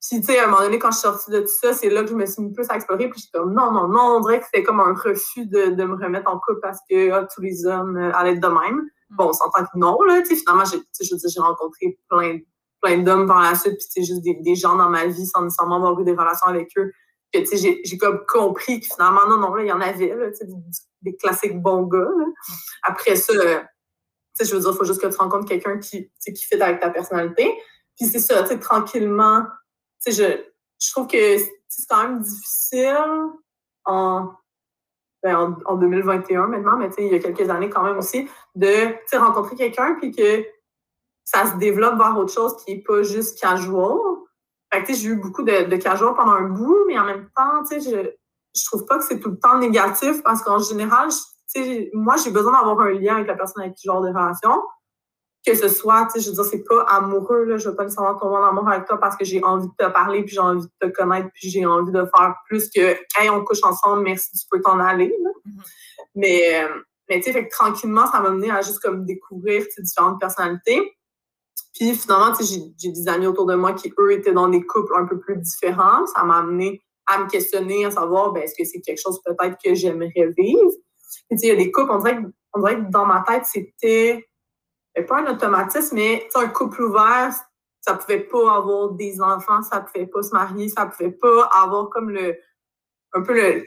Puis, 0.00 0.20
tu 0.20 0.26
sais, 0.26 0.38
à 0.38 0.44
un 0.44 0.46
moment 0.46 0.62
donné, 0.62 0.78
quand 0.78 0.90
je 0.90 0.96
suis 0.96 1.02
sortie 1.02 1.30
de 1.30 1.40
tout 1.40 1.52
ça, 1.60 1.74
c'est 1.74 1.90
là 1.90 2.02
que 2.02 2.08
je 2.08 2.14
me 2.14 2.24
suis 2.24 2.42
mis 2.42 2.52
plus 2.52 2.68
à 2.70 2.76
explorer. 2.76 3.10
Puis, 3.10 3.20
j'étais 3.20 3.38
comme, 3.38 3.52
non, 3.52 3.70
non, 3.70 3.86
non, 3.86 4.16
on 4.16 4.20
dirait 4.20 4.40
que 4.40 4.46
c'était 4.46 4.62
comme 4.62 4.80
un 4.80 4.94
refus 4.94 5.46
de, 5.46 5.74
de, 5.74 5.84
me 5.84 5.94
remettre 5.94 6.30
en 6.30 6.38
couple 6.38 6.60
parce 6.62 6.78
que 6.88 7.10
ah, 7.10 7.26
tous 7.32 7.42
les 7.42 7.66
hommes 7.66 7.98
euh, 7.98 8.10
allaient 8.14 8.32
être 8.32 8.40
de 8.40 8.48
même. 8.48 8.76
Mm. 9.10 9.16
Bon, 9.16 9.28
on 9.28 9.32
s'entend 9.34 9.64
que 9.64 9.76
non, 9.76 10.00
là. 10.02 10.22
Tu 10.22 10.28
sais, 10.28 10.36
finalement, 10.36 10.64
j'ai, 10.64 10.78
je 10.78 11.16
j'ai 11.28 11.40
rencontré 11.40 11.98
plein, 12.08 12.38
plein 12.80 12.98
d'hommes 12.98 13.26
par 13.26 13.42
la 13.42 13.54
suite. 13.54 13.74
Puis, 13.74 13.86
c'est 13.90 14.02
juste 14.02 14.22
des, 14.22 14.38
des, 14.40 14.54
gens 14.54 14.74
dans 14.74 14.88
ma 14.88 15.06
vie 15.06 15.26
sans 15.26 15.42
nécessairement 15.42 15.76
avoir 15.76 16.00
eu 16.00 16.04
des 16.04 16.12
relations 16.12 16.46
avec 16.46 16.70
eux. 16.78 16.90
Puis, 17.30 17.42
tu 17.42 17.48
sais, 17.48 17.56
j'ai, 17.58 17.80
j'ai 17.84 17.98
comme 17.98 18.24
compris 18.26 18.80
que 18.80 18.86
finalement, 18.94 19.26
non, 19.28 19.36
non, 19.36 19.54
là, 19.54 19.62
il 19.62 19.68
y 19.68 19.72
en 19.72 19.82
avait, 19.82 20.14
là, 20.16 20.30
tu 20.30 20.36
sais, 20.36 20.46
des, 21.02 21.14
classiques 21.16 21.60
bons 21.60 21.82
gars, 21.82 21.98
là. 21.98 22.24
Après 22.84 23.16
ça, 23.16 23.34
euh, 23.34 23.58
tu 23.58 23.66
sais, 24.32 24.50
je 24.50 24.54
veux 24.54 24.62
dire, 24.62 24.70
il 24.72 24.76
faut 24.78 24.84
juste 24.84 25.02
que 25.02 25.08
tu 25.08 25.16
rencontres 25.18 25.46
quelqu'un 25.46 25.78
qui, 25.78 26.10
qui 26.24 26.42
fit 26.42 26.60
avec 26.62 26.80
ta 26.80 26.88
personnalité. 26.88 27.52
Puis, 27.98 28.08
c'est 28.08 28.18
ça, 28.18 28.42
tu 28.44 28.48
sais, 28.48 28.58
tranquillement, 28.58 29.44
je, 30.06 30.44
je 30.80 30.90
trouve 30.90 31.06
que 31.06 31.38
c'est 31.68 31.86
quand 31.88 32.02
même 32.02 32.20
difficile 32.20 32.96
en, 33.84 34.32
ben, 35.22 35.56
en, 35.66 35.76
2021 35.76 36.46
maintenant, 36.46 36.76
mais 36.76 36.88
il 36.98 37.08
y 37.08 37.14
a 37.14 37.18
quelques 37.18 37.48
années 37.50 37.70
quand 37.70 37.82
même 37.82 37.98
aussi, 37.98 38.28
de 38.54 39.16
rencontrer 39.16 39.56
quelqu'un 39.56 39.96
puis 40.00 40.12
que 40.12 40.44
ça 41.24 41.46
se 41.46 41.56
développe 41.56 41.96
vers 41.96 42.16
autre 42.18 42.32
chose 42.32 42.56
qui 42.56 42.74
n'est 42.74 42.82
pas 42.82 43.02
juste 43.02 43.38
casual. 43.38 43.98
j'ai 44.88 45.08
eu 45.08 45.16
beaucoup 45.16 45.42
de, 45.42 45.68
de, 45.68 45.76
casual 45.76 46.14
pendant 46.14 46.32
un 46.32 46.48
bout, 46.48 46.84
mais 46.86 46.98
en 46.98 47.04
même 47.04 47.28
temps, 47.36 47.62
je, 47.70 48.10
je 48.54 48.64
trouve 48.64 48.84
pas 48.86 48.98
que 48.98 49.04
c'est 49.04 49.20
tout 49.20 49.30
le 49.30 49.38
temps 49.38 49.58
négatif 49.58 50.22
parce 50.22 50.42
qu'en 50.42 50.58
général, 50.58 51.10
moi, 51.92 52.16
j'ai 52.16 52.30
besoin 52.30 52.52
d'avoir 52.52 52.80
un 52.80 52.92
lien 52.92 53.16
avec 53.16 53.28
la 53.28 53.34
personne 53.34 53.62
avec 53.62 53.74
qui 53.74 53.88
j'ai 53.88 53.92
de 53.92 54.08
relation 54.08 54.62
que 55.46 55.54
ce 55.54 55.68
soit, 55.68 56.06
tu 56.06 56.20
sais, 56.20 56.24
je 56.24 56.30
veux 56.30 56.34
dire, 56.34 56.44
c'est 56.44 56.64
pas 56.64 56.82
amoureux, 56.82 57.44
là, 57.44 57.56
je 57.56 57.68
veux 57.68 57.74
pas 57.74 57.84
nécessairement 57.84 58.18
tomber 58.18 58.36
en 58.36 58.48
amour 58.48 58.68
avec 58.68 58.86
toi 58.86 58.98
parce 58.98 59.16
que 59.16 59.24
j'ai 59.24 59.42
envie 59.42 59.68
de 59.68 59.72
te 59.86 59.90
parler, 59.90 60.22
puis 60.22 60.34
j'ai 60.34 60.40
envie 60.40 60.66
de 60.66 60.86
te 60.86 60.92
connaître, 60.92 61.28
puis 61.32 61.48
j'ai 61.48 61.64
envie 61.64 61.92
de 61.92 62.04
faire 62.04 62.34
plus 62.46 62.68
que, 62.70 62.80
hey, 63.18 63.30
on 63.30 63.44
couche 63.44 63.62
ensemble, 63.62 64.02
merci, 64.02 64.30
tu 64.32 64.46
peux 64.50 64.60
t'en 64.60 64.78
aller, 64.78 65.14
mm-hmm. 65.46 65.62
Mais, 66.14 66.68
mais 67.08 67.20
tu 67.20 67.32
sais, 67.32 67.48
tranquillement, 67.48 68.06
ça 68.06 68.20
m'a 68.20 68.30
mené 68.30 68.50
à 68.50 68.62
juste 68.62 68.80
comme 68.80 69.04
découvrir, 69.04 69.64
différentes 69.78 70.20
personnalités. 70.20 70.96
Puis 71.74 71.94
finalement, 71.94 72.32
tu 72.34 72.44
sais, 72.44 72.72
j'ai 72.76 72.92
des 72.92 73.08
amis 73.08 73.26
autour 73.26 73.46
de 73.46 73.54
moi 73.54 73.72
qui, 73.72 73.92
eux, 73.98 74.12
étaient 74.12 74.32
dans 74.32 74.48
des 74.48 74.64
couples 74.64 74.94
un 74.96 75.06
peu 75.06 75.18
plus 75.18 75.36
différents. 75.36 76.06
Ça 76.06 76.24
m'a 76.24 76.38
amené 76.38 76.82
à 77.06 77.18
me 77.18 77.28
questionner, 77.28 77.84
à 77.84 77.90
savoir, 77.90 78.32
ben, 78.32 78.42
est-ce 78.42 78.54
que 78.56 78.64
c'est 78.64 78.80
quelque 78.80 79.00
chose 79.00 79.20
peut-être 79.24 79.56
que 79.62 79.74
j'aimerais 79.74 80.32
vivre? 80.36 80.70
Puis 81.28 81.36
tu 81.36 81.38
sais, 81.38 81.46
il 81.46 81.48
y 81.48 81.52
a 81.52 81.56
des 81.56 81.70
couples, 81.70 81.90
on 81.90 81.98
dirait, 81.98 82.18
on 82.54 82.60
dirait 82.60 82.76
que 82.76 82.90
dans 82.90 83.06
ma 83.06 83.22
tête, 83.26 83.44
c'était 83.46 84.28
pas 85.06 85.20
un 85.20 85.32
automatisme, 85.32 85.96
mais 85.96 86.28
un 86.34 86.48
couple 86.48 86.82
ouvert, 86.82 87.32
ça 87.80 87.94
pouvait 87.94 88.20
pas 88.20 88.56
avoir 88.56 88.90
des 88.90 89.20
enfants, 89.20 89.62
ça 89.62 89.80
pouvait 89.80 90.06
pas 90.06 90.22
se 90.22 90.30
marier, 90.32 90.68
ça 90.68 90.86
pouvait 90.86 91.12
pas 91.12 91.44
avoir 91.62 91.88
comme 91.90 92.10
le 92.10 92.36
un 93.12 93.22
peu 93.22 93.34
le 93.34 93.66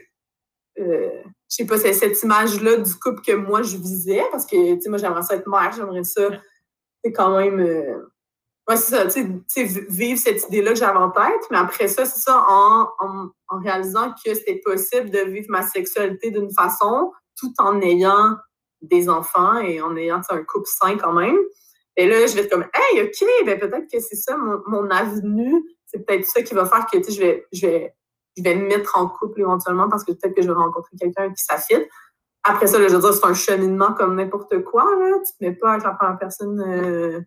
euh, 0.80 1.22
je 1.50 1.56
sais 1.56 1.66
pas, 1.66 1.78
c'est 1.78 1.92
cette 1.92 2.20
image-là 2.22 2.78
du 2.78 2.94
couple 2.96 3.22
que 3.22 3.32
moi 3.32 3.62
je 3.62 3.76
visais, 3.76 4.24
parce 4.32 4.44
que 4.44 4.74
tu 4.74 4.80
sais, 4.80 4.88
moi 4.88 4.98
j'aimerais 4.98 5.22
ça 5.22 5.36
être 5.36 5.46
mère, 5.46 5.72
j'aimerais 5.72 6.04
ça, 6.04 6.30
c'est 7.04 7.12
quand 7.12 7.36
même 7.36 7.60
euh, 7.60 8.10
ouais, 8.68 8.76
c'est 8.76 8.96
ça, 8.96 9.06
tu 9.06 9.42
sais, 9.46 9.64
vivre 9.88 10.18
cette 10.18 10.48
idée-là 10.48 10.72
que 10.72 10.78
j'avais 10.78 10.98
en 10.98 11.10
tête, 11.10 11.42
mais 11.50 11.58
après 11.58 11.88
ça, 11.88 12.04
c'est 12.06 12.20
ça, 12.20 12.44
en, 12.48 12.88
en, 12.98 13.28
en 13.48 13.58
réalisant 13.60 14.12
que 14.12 14.34
c'était 14.34 14.60
possible 14.64 15.10
de 15.10 15.20
vivre 15.20 15.46
ma 15.50 15.62
sexualité 15.62 16.30
d'une 16.30 16.52
façon 16.52 17.12
tout 17.38 17.52
en 17.58 17.80
ayant 17.80 18.36
des 18.88 19.08
enfants 19.08 19.58
et 19.58 19.80
en 19.80 19.96
ayant 19.96 20.20
un 20.30 20.44
couple 20.44 20.68
sain 20.68 20.96
quand 20.96 21.12
même. 21.12 21.38
Et 21.96 22.08
là, 22.08 22.26
je 22.26 22.34
vais 22.34 22.42
être 22.42 22.50
comme, 22.50 22.66
hey, 22.74 23.02
OK, 23.02 23.46
ben 23.46 23.58
peut-être 23.58 23.90
que 23.90 24.00
c'est 24.00 24.16
ça 24.16 24.36
mon, 24.36 24.60
mon 24.66 24.90
avenue. 24.90 25.62
C'est 25.86 26.04
peut-être 26.04 26.24
ça 26.24 26.42
qui 26.42 26.54
va 26.54 26.64
faire 26.64 26.86
que 26.86 26.98
je 27.08 27.20
vais, 27.20 27.46
je, 27.52 27.66
vais, 27.66 27.94
je 28.36 28.42
vais 28.42 28.56
me 28.56 28.66
mettre 28.66 28.98
en 28.98 29.08
couple 29.08 29.40
éventuellement 29.40 29.88
parce 29.88 30.04
que 30.04 30.12
peut-être 30.12 30.34
que 30.34 30.42
je 30.42 30.48
vais 30.48 30.54
rencontrer 30.54 30.96
quelqu'un 30.98 31.32
qui 31.32 31.44
s'affile. 31.44 31.86
Après 32.42 32.66
ça, 32.66 32.78
je 32.78 32.92
veux 32.92 33.00
dire, 33.00 33.14
c'est 33.14 33.24
un 33.24 33.34
cheminement 33.34 33.94
comme 33.94 34.16
n'importe 34.16 34.62
quoi. 34.64 34.84
Là. 34.98 35.18
Tu 35.24 35.32
te 35.32 35.44
mets 35.44 35.54
pas 35.54 35.72
avec 35.72 35.84
la 35.84 36.16
personne 36.18 36.60
euh, 36.60 37.20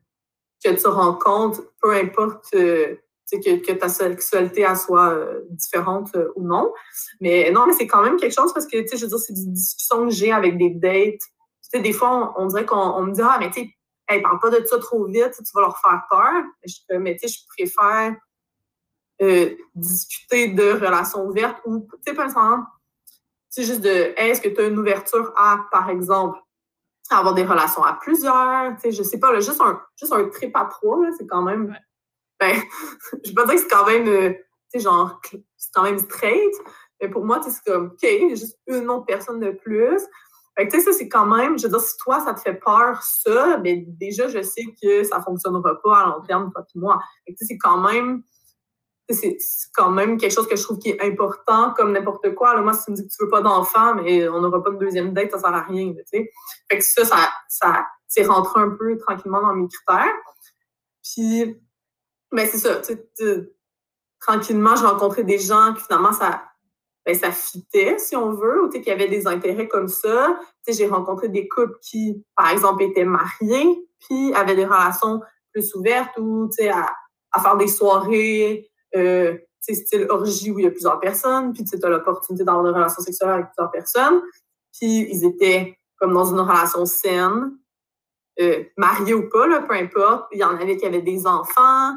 que 0.63 0.69
tu 0.69 0.87
rencontres, 0.87 1.61
peu 1.81 1.91
importe 1.93 2.45
euh, 2.53 2.95
que, 3.31 3.65
que, 3.65 3.71
ta 3.71 3.89
sexualité 3.89 4.67
soit 4.75 5.09
euh, 5.09 5.41
différente 5.49 6.15
ou 6.35 6.43
non. 6.43 6.71
Mais 7.19 7.49
non, 7.51 7.65
mais 7.65 7.73
c'est 7.73 7.87
quand 7.87 8.03
même 8.03 8.17
quelque 8.17 8.35
chose 8.35 8.53
parce 8.53 8.67
que, 8.67 8.77
je 8.77 9.01
veux 9.01 9.07
dire, 9.07 9.17
c'est 9.17 9.33
des 9.33 9.45
discussions 9.47 10.05
que 10.05 10.13
j'ai 10.13 10.31
avec 10.31 10.57
des 10.57 10.69
dates 10.69 11.23
sais, 11.71 11.79
des 11.79 11.93
fois, 11.93 12.33
on, 12.37 12.47
dirait 12.47 12.65
qu'on 12.65 13.01
me 13.03 13.11
dit 13.11 13.21
Ah, 13.21 13.37
mais 13.39 13.49
tu 13.49 13.61
sais, 13.61 13.69
hey, 14.09 14.21
parle 14.21 14.39
pas 14.39 14.49
de 14.49 14.65
ça 14.65 14.79
trop 14.79 15.05
vite, 15.05 15.33
tu 15.37 15.51
vas 15.53 15.61
leur 15.61 15.77
faire 15.79 16.03
peur. 16.09 16.43
mais 16.99 17.15
tu 17.15 17.27
sais, 17.27 17.39
je 17.39 17.47
préfère 17.55 18.15
euh, 19.21 19.55
discuter 19.75 20.49
de 20.49 20.71
relations 20.73 21.25
ouvertes 21.25 21.59
ou, 21.65 21.87
tu 21.91 21.97
sais, 22.05 22.13
pas 22.13 22.23
nécessairement, 22.23 22.65
c'est 23.49 23.63
juste 23.63 23.81
de 23.81 24.13
est-ce 24.17 24.41
que 24.41 24.49
tu 24.49 24.61
as 24.61 24.67
une 24.67 24.77
ouverture 24.77 25.33
à, 25.35 25.65
par 25.71 25.89
exemple, 25.89 26.39
avoir 27.09 27.33
des 27.33 27.43
relations 27.45 27.83
à 27.83 27.93
plusieurs, 27.93 28.75
tu 28.75 28.81
sais, 28.81 28.91
je 28.91 29.03
sais 29.03 29.19
pas, 29.19 29.31
là, 29.31 29.39
juste, 29.39 29.61
un, 29.61 29.81
juste 29.95 30.13
un 30.13 30.27
trip 30.29 30.55
à 30.55 30.65
trois, 30.65 30.99
c'est 31.17 31.27
quand 31.27 31.41
même. 31.41 31.77
Ben, 32.39 32.55
je 33.23 33.29
vais 33.29 33.35
pas 33.35 33.45
dire 33.45 33.55
que 33.55 33.61
c'est 33.61 33.67
quand 33.67 33.85
même, 33.85 34.07
euh, 34.07 34.29
tu 34.29 34.43
sais, 34.73 34.79
genre, 34.81 35.19
c'est 35.55 35.73
quand 35.73 35.83
même 35.83 35.97
straight, 35.97 36.53
mais 37.01 37.09
pour 37.09 37.25
moi, 37.25 37.41
c'est 37.41 37.63
comme, 37.71 37.87
OK, 37.87 38.07
juste 38.29 38.59
une 38.67 38.89
autre 38.89 39.05
personne 39.05 39.39
de 39.39 39.51
plus. 39.51 40.01
Fait 40.57 40.67
tu 40.67 40.79
sais, 40.79 40.85
ça, 40.85 40.91
c'est 40.91 41.07
quand 41.07 41.27
même, 41.27 41.57
je 41.59 41.67
veux 41.67 41.69
dire, 41.69 41.81
si 41.81 41.95
toi, 41.97 42.19
ça 42.19 42.33
te 42.33 42.39
fait 42.39 42.55
peur, 42.55 43.03
ça, 43.03 43.59
mais 43.59 43.85
déjà, 43.87 44.27
je 44.27 44.41
sais 44.41 44.65
que 44.81 45.03
ça 45.03 45.21
fonctionnera 45.21 45.79
pas 45.83 45.99
à 45.99 46.05
long 46.07 46.21
terme, 46.21 46.51
toi 46.51 46.63
et 46.63 46.79
moi. 46.79 46.99
Fait 47.25 47.33
tu 47.33 47.37
sais, 47.37 47.53
c'est 47.53 47.57
quand 47.59 47.77
même, 47.77 48.23
c'est 49.07 49.37
quand 49.75 49.91
même 49.91 50.17
quelque 50.17 50.33
chose 50.33 50.47
que 50.47 50.55
je 50.55 50.63
trouve 50.63 50.79
qui 50.79 50.89
est 50.89 51.01
important, 51.01 51.73
comme 51.73 51.91
n'importe 51.91 52.33
quoi. 52.33 52.49
Alors, 52.49 52.63
moi, 52.63 52.73
si 52.73 52.85
tu 52.85 52.91
me 52.91 52.95
dis 52.95 53.03
que 53.03 53.13
tu 53.13 53.23
veux 53.23 53.29
pas 53.29 53.41
d'enfant, 53.41 53.93
mais 53.93 54.27
on 54.29 54.41
n'aura 54.41 54.63
pas 54.63 54.71
de 54.71 54.77
deuxième 54.77 55.13
date, 55.13 55.29
ça 55.29 55.37
sert 55.37 55.53
à 55.53 55.61
rien. 55.61 55.93
Fait 56.11 56.31
que 56.71 56.83
ça, 56.83 57.05
ça, 57.47 57.85
c'est 58.07 58.25
rentré 58.25 58.59
un 58.59 58.71
peu 58.71 58.97
tranquillement 58.97 59.41
dans 59.41 59.53
mes 59.53 59.67
critères. 59.67 60.15
Puis, 61.03 61.61
ben, 62.31 62.49
c'est 62.51 62.57
ça, 62.57 62.81
tranquillement, 64.19 64.75
j'ai 64.75 64.85
rencontré 64.87 65.23
des 65.23 65.37
gens 65.37 65.75
qui, 65.75 65.83
finalement, 65.83 66.13
ça 66.13 66.43
ben, 67.07 67.15
ça 67.15 67.31
fitait, 67.31 67.97
si 67.99 68.17
on 68.17 68.31
veut, 68.31 68.65
ou 68.65 68.69
qu'il 68.69 68.83
y 68.83 68.91
avait 68.91 69.07
des 69.07 69.27
intérêts 69.27 69.69
comme 69.69 69.87
ça. 69.87 70.37
J'ai 70.67 70.87
rencontré 70.87 71.29
des 71.29 71.47
couples 71.47 71.77
qui, 71.81 72.21
par 72.35 72.49
exemple, 72.49 72.83
étaient 72.83 73.05
mariés, 73.05 73.87
puis 74.01 74.33
avaient 74.33 74.57
des 74.57 74.65
relations 74.65 75.21
plus 75.53 75.73
ouvertes 75.73 76.11
ou 76.17 76.49
à, 76.69 76.89
à 77.31 77.41
faire 77.41 77.55
des 77.55 77.69
soirées, 77.69 78.69
euh, 78.97 79.37
style 79.61 80.05
orgie 80.09 80.51
où 80.51 80.59
il 80.59 80.65
y 80.65 80.67
a 80.67 80.71
plusieurs 80.71 80.99
personnes, 80.99 81.53
puis 81.53 81.63
tu 81.63 81.77
as 81.81 81.89
l'opportunité 81.89 82.43
d'avoir 82.43 82.65
une 82.65 82.73
relation 82.73 83.01
sexuelle 83.01 83.29
avec 83.29 83.45
plusieurs 83.47 83.71
personnes. 83.71 84.21
Puis 84.77 85.07
ils 85.09 85.23
étaient 85.23 85.77
comme 85.95 86.13
dans 86.13 86.25
une 86.25 86.41
relation 86.41 86.85
saine, 86.85 87.57
euh, 88.41 88.65
mariés 88.75 89.13
ou 89.13 89.29
pas, 89.29 89.47
là, 89.47 89.61
peu 89.61 89.75
importe. 89.75 90.27
Il 90.33 90.39
y 90.39 90.43
en 90.43 90.55
avait 90.57 90.75
qui 90.75 90.85
avaient 90.85 91.01
des 91.01 91.25
enfants. 91.25 91.95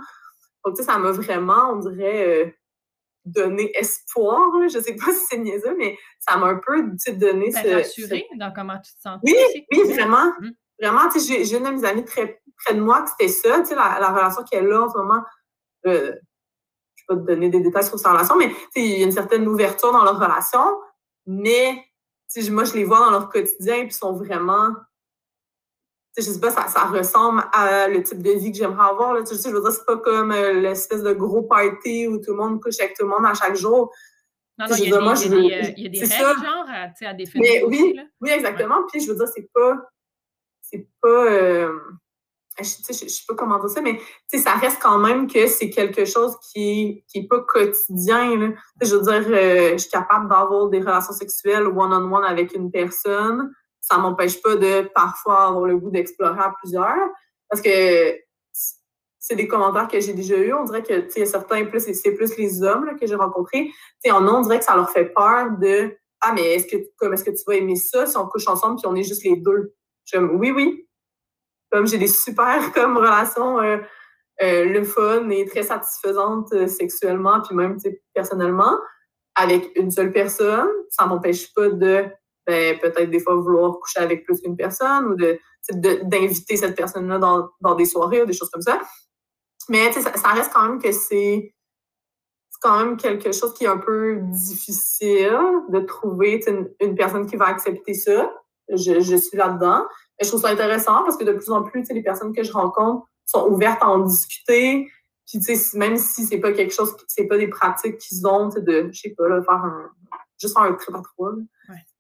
Donc, 0.65 0.79
ça 0.79 0.99
m'a 0.99 1.11
vraiment, 1.11 1.73
on 1.73 1.77
dirait, 1.77 2.57
donner 3.25 3.71
espoir. 3.75 4.51
Je 4.69 4.79
ne 4.79 4.83
sais 4.83 4.95
pas 4.95 5.13
si 5.13 5.25
c'est 5.29 5.39
niaiseux, 5.39 5.75
mais 5.79 5.97
ça 6.19 6.37
m'a 6.37 6.47
un 6.47 6.61
peu 6.65 6.83
donné 7.13 7.51
ben, 7.51 7.63
ce. 7.63 7.75
rassuré 7.75 8.27
dans 8.39 8.53
comment 8.53 8.79
tu 8.79 8.93
te 8.95 9.01
sens. 9.01 9.19
Oui, 9.25 9.35
oui, 9.73 9.93
vraiment. 9.93 10.27
Mmh. 10.41 10.51
Vraiment, 10.83 11.11
j'ai 11.15 11.57
une 11.57 11.65
de 11.65 11.71
mes 11.71 11.85
amies 11.85 12.05
très 12.05 12.41
près 12.65 12.75
de 12.75 12.81
moi 12.81 13.03
que 13.03 13.11
c'était 13.11 13.29
ça, 13.29 13.63
la, 13.75 13.99
la 14.01 14.11
relation 14.11 14.43
qu'elle 14.45 14.71
a 14.73 14.83
en 14.83 14.89
ce 14.89 14.97
moment. 14.97 15.23
Euh, 15.87 16.13
je 16.95 17.05
ne 17.09 17.17
vais 17.17 17.17
pas 17.17 17.17
te 17.17 17.27
donner 17.27 17.49
des 17.49 17.61
détails 17.61 17.85
sur 17.85 17.99
sa 17.99 18.13
relation, 18.13 18.37
mais 18.37 18.51
il 18.77 18.99
y 18.99 19.03
a 19.03 19.07
une 19.07 19.13
certaine 19.13 19.47
ouverture 19.49 19.93
dans 19.93 20.05
leur 20.05 20.19
relation, 20.19 20.65
mais 21.27 21.85
moi, 22.51 22.65
je 22.65 22.75
les 22.75 22.85
vois 22.85 23.01
dans 23.01 23.11
leur 23.11 23.29
quotidien 23.29 23.77
et 23.77 23.85
ils 23.85 23.93
sont 23.93 24.13
vraiment 24.13 24.71
je 26.17 26.23
sais 26.23 26.41
pas, 26.41 26.51
ça, 26.51 26.67
ça, 26.69 26.85
ressemble 26.87 27.45
à 27.53 27.89
le 27.89 28.03
type 28.03 28.23
de 28.23 28.33
vie 28.33 28.51
que 28.51 28.59
j'aimerais 28.59 28.89
avoir. 28.89 29.15
Là. 29.15 29.23
Tu 29.23 29.35
sais, 29.35 29.49
je 29.49 29.55
veux 29.55 29.61
dire, 29.61 29.71
c'est 29.71 29.87
pas 29.87 29.97
comme 29.97 30.33
euh, 30.33 30.53
l'espèce 30.55 31.03
de 31.03 31.13
gros 31.13 31.43
party 31.43 32.09
où 32.09 32.19
tout 32.19 32.33
le 32.33 32.37
monde 32.37 32.61
couche 32.61 32.81
avec 32.81 32.97
tout 32.97 33.05
le 33.05 33.11
monde 33.11 33.27
à 33.27 33.35
chaque 33.35 33.57
jour. 33.57 33.93
Non, 34.59 34.67
non, 34.69 34.77
il 34.77 34.89
y, 34.89 34.93
a 34.93 35.63
des, 35.73 35.87
a 35.87 35.89
des 35.89 36.01
règles, 36.01 36.45
genre, 36.45 36.67
à, 36.69 37.09
à 37.09 37.15
définir. 37.15 37.51
Mais 37.51 37.65
oui, 37.65 37.99
oui, 38.21 38.31
exactement. 38.31 38.83
Puis 38.91 39.01
je 39.01 39.11
veux 39.11 39.17
dire, 39.17 39.29
c'est 39.35 39.49
pas. 39.55 39.77
C'est 40.61 40.87
pas. 41.01 41.09
Euh, 41.09 41.79
je, 42.59 42.65
je, 42.89 43.09
sais 43.09 43.25
pas 43.27 43.35
comment 43.35 43.59
dire 43.59 43.71
ça, 43.71 43.81
mais 43.81 43.99
ça 44.29 44.53
reste 44.55 44.83
quand 44.83 44.99
même 44.99 45.27
que 45.27 45.47
c'est 45.47 45.71
quelque 45.71 46.05
chose 46.05 46.37
qui 46.53 47.05
est, 47.15 47.29
pas 47.29 47.41
quotidien. 47.41 48.37
Là. 48.37 48.49
Je 48.83 48.97
veux 48.97 49.03
dire, 49.03 49.25
euh, 49.31 49.73
je 49.73 49.79
suis 49.79 49.91
capable 49.91 50.29
d'avoir 50.29 50.69
des 50.69 50.81
relations 50.81 51.15
sexuelles 51.15 51.67
one-on-one 51.67 52.25
avec 52.25 52.55
une 52.55 52.71
personne. 52.71 53.51
Ça 53.81 53.99
m'empêche 53.99 54.41
pas 54.43 54.57
de 54.57 54.91
parfois 54.95 55.49
avoir 55.49 55.67
le 55.67 55.77
goût 55.77 55.91
d'explorer 55.91 56.41
à 56.41 56.53
plusieurs. 56.61 57.09
Parce 57.49 57.63
que 57.63 58.17
c'est 59.19 59.37
des 59.37 59.49
commentaires 59.49 59.89
que 59.89 60.01
j'ai 60.01 60.15
déjà 60.15 60.37
eus. 60.37 60.53
On 60.55 60.65
dirait 60.65 60.83
que 60.83 61.25
certains, 61.25 61.65
plus 61.67 61.93
c'est 61.93 62.13
plus 62.13 62.37
les 62.37 62.63
hommes 62.63 62.97
que 62.99 63.07
j'ai 63.07 63.15
rencontrés. 63.15 63.71
En 64.11 64.27
on 64.27 64.41
dirait 64.41 64.59
que 64.59 64.65
ça 64.65 64.77
leur 64.77 64.91
fait 64.91 65.07
peur 65.07 65.51
de 65.59 65.97
Ah, 66.21 66.33
mais 66.33 66.55
est-ce 66.55 66.67
que, 66.67 66.77
est-ce 67.13 67.25
que 67.25 67.31
tu 67.31 67.43
vas 67.47 67.55
aimer 67.55 67.77
ça 67.77 68.07
si 68.07 68.17
on 68.17 68.27
couche 68.27 68.49
ensemble 68.49 68.77
puis 68.77 68.87
on 68.87 68.95
est 68.95 69.03
juste 69.03 69.25
les 69.25 69.37
deux? 69.37 69.75
Oui, 70.13 70.51
oui, 70.51 70.89
comme 71.71 71.87
j'ai 71.87 71.99
des 71.99 72.09
super 72.09 72.73
comme 72.75 72.97
relations 72.97 73.61
euh, 73.61 73.79
euh, 74.43 74.65
le 74.65 74.85
fun 74.85 75.29
et 75.31 75.45
très 75.47 75.63
satisfaisantes 75.63 76.53
euh, 76.53 76.67
sexuellement, 76.67 77.41
puis 77.43 77.55
même 77.55 77.79
personnellement, 78.15 78.79
avec 79.35 79.71
une 79.77 79.91
seule 79.91 80.13
personne, 80.13 80.69
ça 80.89 81.07
m'empêche 81.07 81.53
pas 81.55 81.69
de 81.69 82.07
ben, 82.47 82.79
peut-être 82.79 83.11
des 83.11 83.21
fois 83.21 83.37
vouloir 83.37 83.79
coucher 83.79 84.01
avec 84.01 84.25
plus 84.25 84.41
qu'une 84.41 84.57
personne 84.57 85.07
ou 85.07 85.15
de 85.15 85.39
d'inviter 85.73 86.57
cette 86.57 86.75
personne-là 86.75 87.19
dans, 87.19 87.51
dans, 87.61 87.75
des 87.75 87.85
soirées 87.85 88.23
ou 88.23 88.27
des 88.27 88.33
choses 88.33 88.49
comme 88.49 88.63
ça. 88.63 88.81
Mais 89.69 89.93
ça, 89.93 90.29
reste 90.29 90.51
quand 90.55 90.67
même 90.67 90.81
que 90.81 90.91
c'est 90.91 91.55
quand 92.63 92.83
même 92.83 92.97
quelque 92.97 93.31
chose 93.31 93.53
qui 93.53 93.65
est 93.65 93.69
un 93.69 93.77
peu 93.77 94.21
difficile 94.23 95.39
de 95.69 95.81
trouver 95.81 96.43
une, 96.47 96.71
une 96.81 96.95
personne 96.95 97.27
qui 97.27 97.37
va 97.37 97.47
accepter 97.47 97.93
ça. 97.93 98.33
Je, 98.71 99.01
je 99.01 99.17
suis 99.17 99.37
là-dedans 99.37 99.85
je 100.21 100.29
trouve 100.29 100.41
ça 100.41 100.49
intéressant 100.49 101.03
parce 101.03 101.17
que 101.17 101.25
de 101.25 101.33
plus 101.33 101.51
en 101.51 101.63
plus, 101.63 101.85
les 101.91 102.03
personnes 102.03 102.35
que 102.35 102.43
je 102.43 102.53
rencontre 102.53 103.07
sont 103.27 103.47
ouvertes 103.49 103.83
à 103.83 103.89
en 103.89 104.01
discuter. 104.01 104.89
Puis, 105.27 105.41
même 105.75 105.97
si 105.97 106.25
c'est 106.25 106.39
pas 106.39 106.53
quelque 106.53 106.75
chose, 106.75 106.95
c'est 107.07 107.27
pas 107.27 107.39
des 107.39 107.49
pratiques 107.49 107.99
qu'ils 107.99 108.27
ont, 108.27 108.49
de, 108.49 108.91
je 108.93 109.01
sais 109.01 109.15
pas, 109.17 109.29
là, 109.29 109.43
faire 109.43 109.55
un, 109.55 109.91
juste 110.41 110.55
faire 110.55 110.65
un 110.65 110.75
trip 110.75 110.95
à 110.95 111.03
trois. 111.03 111.33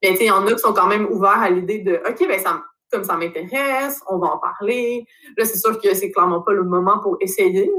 Mais, 0.02 0.16
il 0.18 0.26
y 0.26 0.30
en 0.30 0.46
a 0.46 0.52
qui 0.52 0.58
sont 0.58 0.72
quand 0.72 0.86
même 0.86 1.06
ouverts 1.06 1.40
à 1.40 1.50
l'idée 1.50 1.80
de, 1.80 2.00
OK, 2.08 2.26
ben, 2.26 2.40
ça, 2.40 2.62
comme 2.90 3.04
ça 3.04 3.16
m'intéresse, 3.16 4.00
on 4.08 4.18
va 4.18 4.28
en 4.28 4.38
parler. 4.38 5.06
Là, 5.36 5.44
c'est 5.44 5.58
sûr 5.58 5.80
que 5.80 5.94
c'est 5.94 6.10
clairement 6.10 6.42
pas 6.42 6.52
le 6.52 6.64
moment 6.64 6.98
pour 7.00 7.16
essayer, 7.20 7.70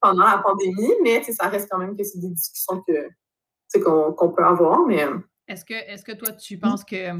pendant 0.00 0.24
la 0.24 0.38
pandémie, 0.38 0.92
mais, 1.02 1.22
ça 1.24 1.48
reste 1.48 1.68
quand 1.70 1.78
même 1.78 1.96
que 1.96 2.04
c'est 2.04 2.18
des 2.18 2.30
discussions 2.30 2.82
que, 2.86 3.80
qu'on, 3.80 4.30
peut 4.30 4.44
avoir, 4.44 4.86
mais. 4.86 5.04
Euh, 5.04 5.18
est-ce 5.48 5.64
que, 5.64 5.74
est-ce 5.74 6.04
que 6.04 6.12
toi, 6.12 6.32
tu 6.32 6.58
penses 6.58 6.84
que 6.84 7.12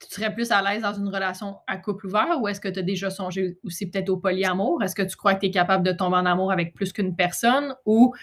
tu 0.00 0.08
serais 0.08 0.32
plus 0.32 0.50
à 0.50 0.62
l'aise 0.62 0.82
dans 0.82 0.94
une 0.94 1.08
relation 1.08 1.58
à 1.66 1.76
couple 1.76 2.06
ouvert 2.06 2.38
ou 2.40 2.48
est-ce 2.48 2.60
que 2.60 2.68
tu 2.68 2.78
as 2.78 2.82
déjà 2.82 3.10
songé 3.10 3.58
aussi 3.64 3.90
peut-être 3.90 4.08
au 4.08 4.16
polyamour? 4.16 4.82
Est-ce 4.82 4.94
que 4.94 5.02
tu 5.02 5.16
crois 5.16 5.34
que 5.34 5.40
tu 5.40 5.46
es 5.46 5.50
capable 5.50 5.84
de 5.84 5.92
tomber 5.92 6.16
en 6.16 6.26
amour 6.26 6.52
avec 6.52 6.74
plus 6.74 6.92
qu'une 6.92 7.14
personne 7.14 7.74
ou 7.84 8.14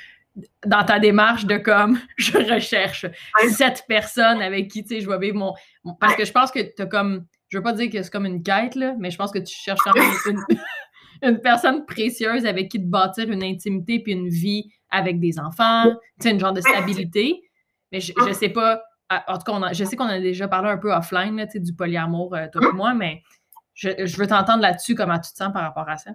dans 0.65 0.83
ta 0.83 0.99
démarche 0.99 1.45
de 1.45 1.57
comme 1.57 1.99
je 2.17 2.37
recherche 2.37 3.05
cette 3.49 3.83
personne 3.87 4.41
avec 4.41 4.69
qui 4.69 4.83
tu 4.83 4.95
sais 4.95 5.01
je 5.01 5.09
vais 5.09 5.17
vivre 5.19 5.37
mon, 5.37 5.95
parce 5.95 6.15
que 6.15 6.25
je 6.25 6.31
pense 6.31 6.51
que 6.51 6.59
tu 6.59 6.81
as 6.81 6.85
comme 6.85 7.25
je 7.49 7.57
veux 7.57 7.63
pas 7.63 7.73
dire 7.73 7.89
que 7.89 8.01
c'est 8.01 8.11
comme 8.11 8.25
une 8.25 8.43
quête 8.43 8.75
là, 8.75 8.95
mais 8.99 9.09
je 9.09 9.17
pense 9.17 9.31
que 9.31 9.39
tu 9.39 9.55
cherches 9.55 9.79
quand 9.83 9.93
même 9.93 10.37
une, 11.21 11.39
personne 11.41 11.85
précieuse 11.85 12.45
avec 12.45 12.69
qui 12.69 12.79
te 12.79 12.87
bâtir 12.87 13.29
une 13.29 13.43
intimité 13.43 13.99
puis 13.99 14.13
une 14.13 14.29
vie 14.29 14.69
avec 14.89 15.19
des 15.19 15.39
enfants, 15.39 15.85
tu 16.19 16.27
sais 16.27 16.31
une 16.31 16.39
genre 16.39 16.53
de 16.53 16.61
stabilité. 16.61 17.41
Mais 17.91 18.01
je, 18.01 18.11
je 18.27 18.33
sais 18.33 18.49
pas 18.49 18.81
en 19.09 19.37
tout 19.37 19.51
cas, 19.51 19.73
je 19.73 19.83
sais 19.83 19.95
qu'on 19.95 20.07
a 20.07 20.19
déjà 20.19 20.47
parlé 20.47 20.69
un 20.69 20.77
peu 20.77 20.93
offline 20.93 21.37
là, 21.37 21.45
du 21.45 21.73
polyamour, 21.73 22.35
euh, 22.35 22.47
toi 22.51 22.69
et 22.69 22.73
moi, 22.73 22.93
mais 22.93 23.23
je, 23.73 24.17
veux 24.17 24.27
t'entendre 24.27 24.61
là-dessus, 24.61 24.95
comment 24.95 25.19
tu 25.19 25.31
te 25.31 25.37
sens 25.37 25.53
par 25.53 25.61
rapport 25.61 25.87
à 25.87 25.97
ça? 25.97 26.11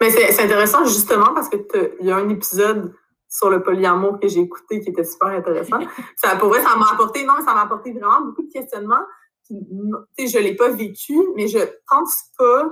Mais 0.00 0.10
c'est 0.10 0.42
intéressant 0.42 0.84
justement 0.84 1.34
parce 1.34 1.48
qu'il 1.48 1.66
y 2.00 2.10
a 2.10 2.16
un 2.16 2.28
épisode 2.28 2.94
sur 3.28 3.48
le 3.48 3.62
polyamour 3.62 4.20
que 4.20 4.28
j'ai 4.28 4.40
écouté 4.40 4.80
qui 4.80 4.90
était 4.90 5.04
super 5.04 5.28
intéressant. 5.28 5.78
ça, 6.16 6.36
pour 6.36 6.50
vrai, 6.50 6.62
ça 6.62 6.76
m'a 6.76 6.90
apporté, 6.92 7.24
non, 7.24 7.36
ça 7.44 7.54
m'a 7.54 7.62
apporté 7.62 7.92
vraiment 7.92 8.20
beaucoup 8.20 8.42
de 8.42 8.52
questionnements. 8.52 9.04
je 9.48 9.54
ne 9.54 10.42
l'ai 10.42 10.54
pas 10.54 10.68
vécu, 10.68 11.18
mais 11.34 11.48
je 11.48 11.58
pense 11.88 12.24
pas 12.36 12.70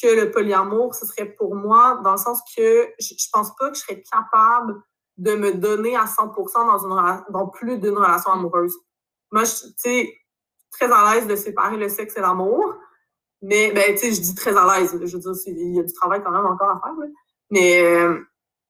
que 0.00 0.08
le 0.08 0.30
polyamour, 0.30 0.94
ce 0.94 1.06
serait 1.06 1.26
pour 1.26 1.54
moi, 1.54 2.00
dans 2.04 2.12
le 2.12 2.18
sens 2.18 2.40
que 2.56 2.88
je, 2.98 3.14
je 3.18 3.28
pense 3.32 3.54
pas 3.56 3.70
que 3.70 3.76
je 3.76 3.80
serais 3.80 4.02
capable 4.02 4.82
de 5.16 5.34
me 5.34 5.52
donner 5.52 5.96
à 5.96 6.04
100% 6.04 6.34
dans, 6.54 6.86
une, 6.86 7.24
dans 7.30 7.48
plus 7.48 7.78
d'une 7.78 7.96
relation 7.96 8.32
amoureuse. 8.32 8.76
Moi, 9.30 9.44
je 9.44 9.50
suis 9.76 10.12
très 10.70 10.90
à 10.90 11.14
l'aise 11.14 11.26
de 11.26 11.36
séparer 11.36 11.76
le 11.76 11.88
sexe 11.88 12.16
et 12.16 12.20
l'amour. 12.20 12.74
Mais, 13.42 13.72
ben, 13.72 13.94
tu 13.94 13.98
sais, 13.98 14.14
je 14.14 14.20
dis 14.20 14.34
très 14.34 14.56
à 14.56 14.78
l'aise. 14.78 14.92
Je 14.92 15.16
veux 15.16 15.18
dire, 15.18 15.32
il 15.46 15.74
y 15.74 15.80
a 15.80 15.82
du 15.82 15.92
travail 15.92 16.22
quand 16.24 16.30
même 16.30 16.46
encore 16.46 16.70
à 16.70 16.80
faire. 16.80 17.08
Mais, 17.50 17.82
euh, 17.82 18.18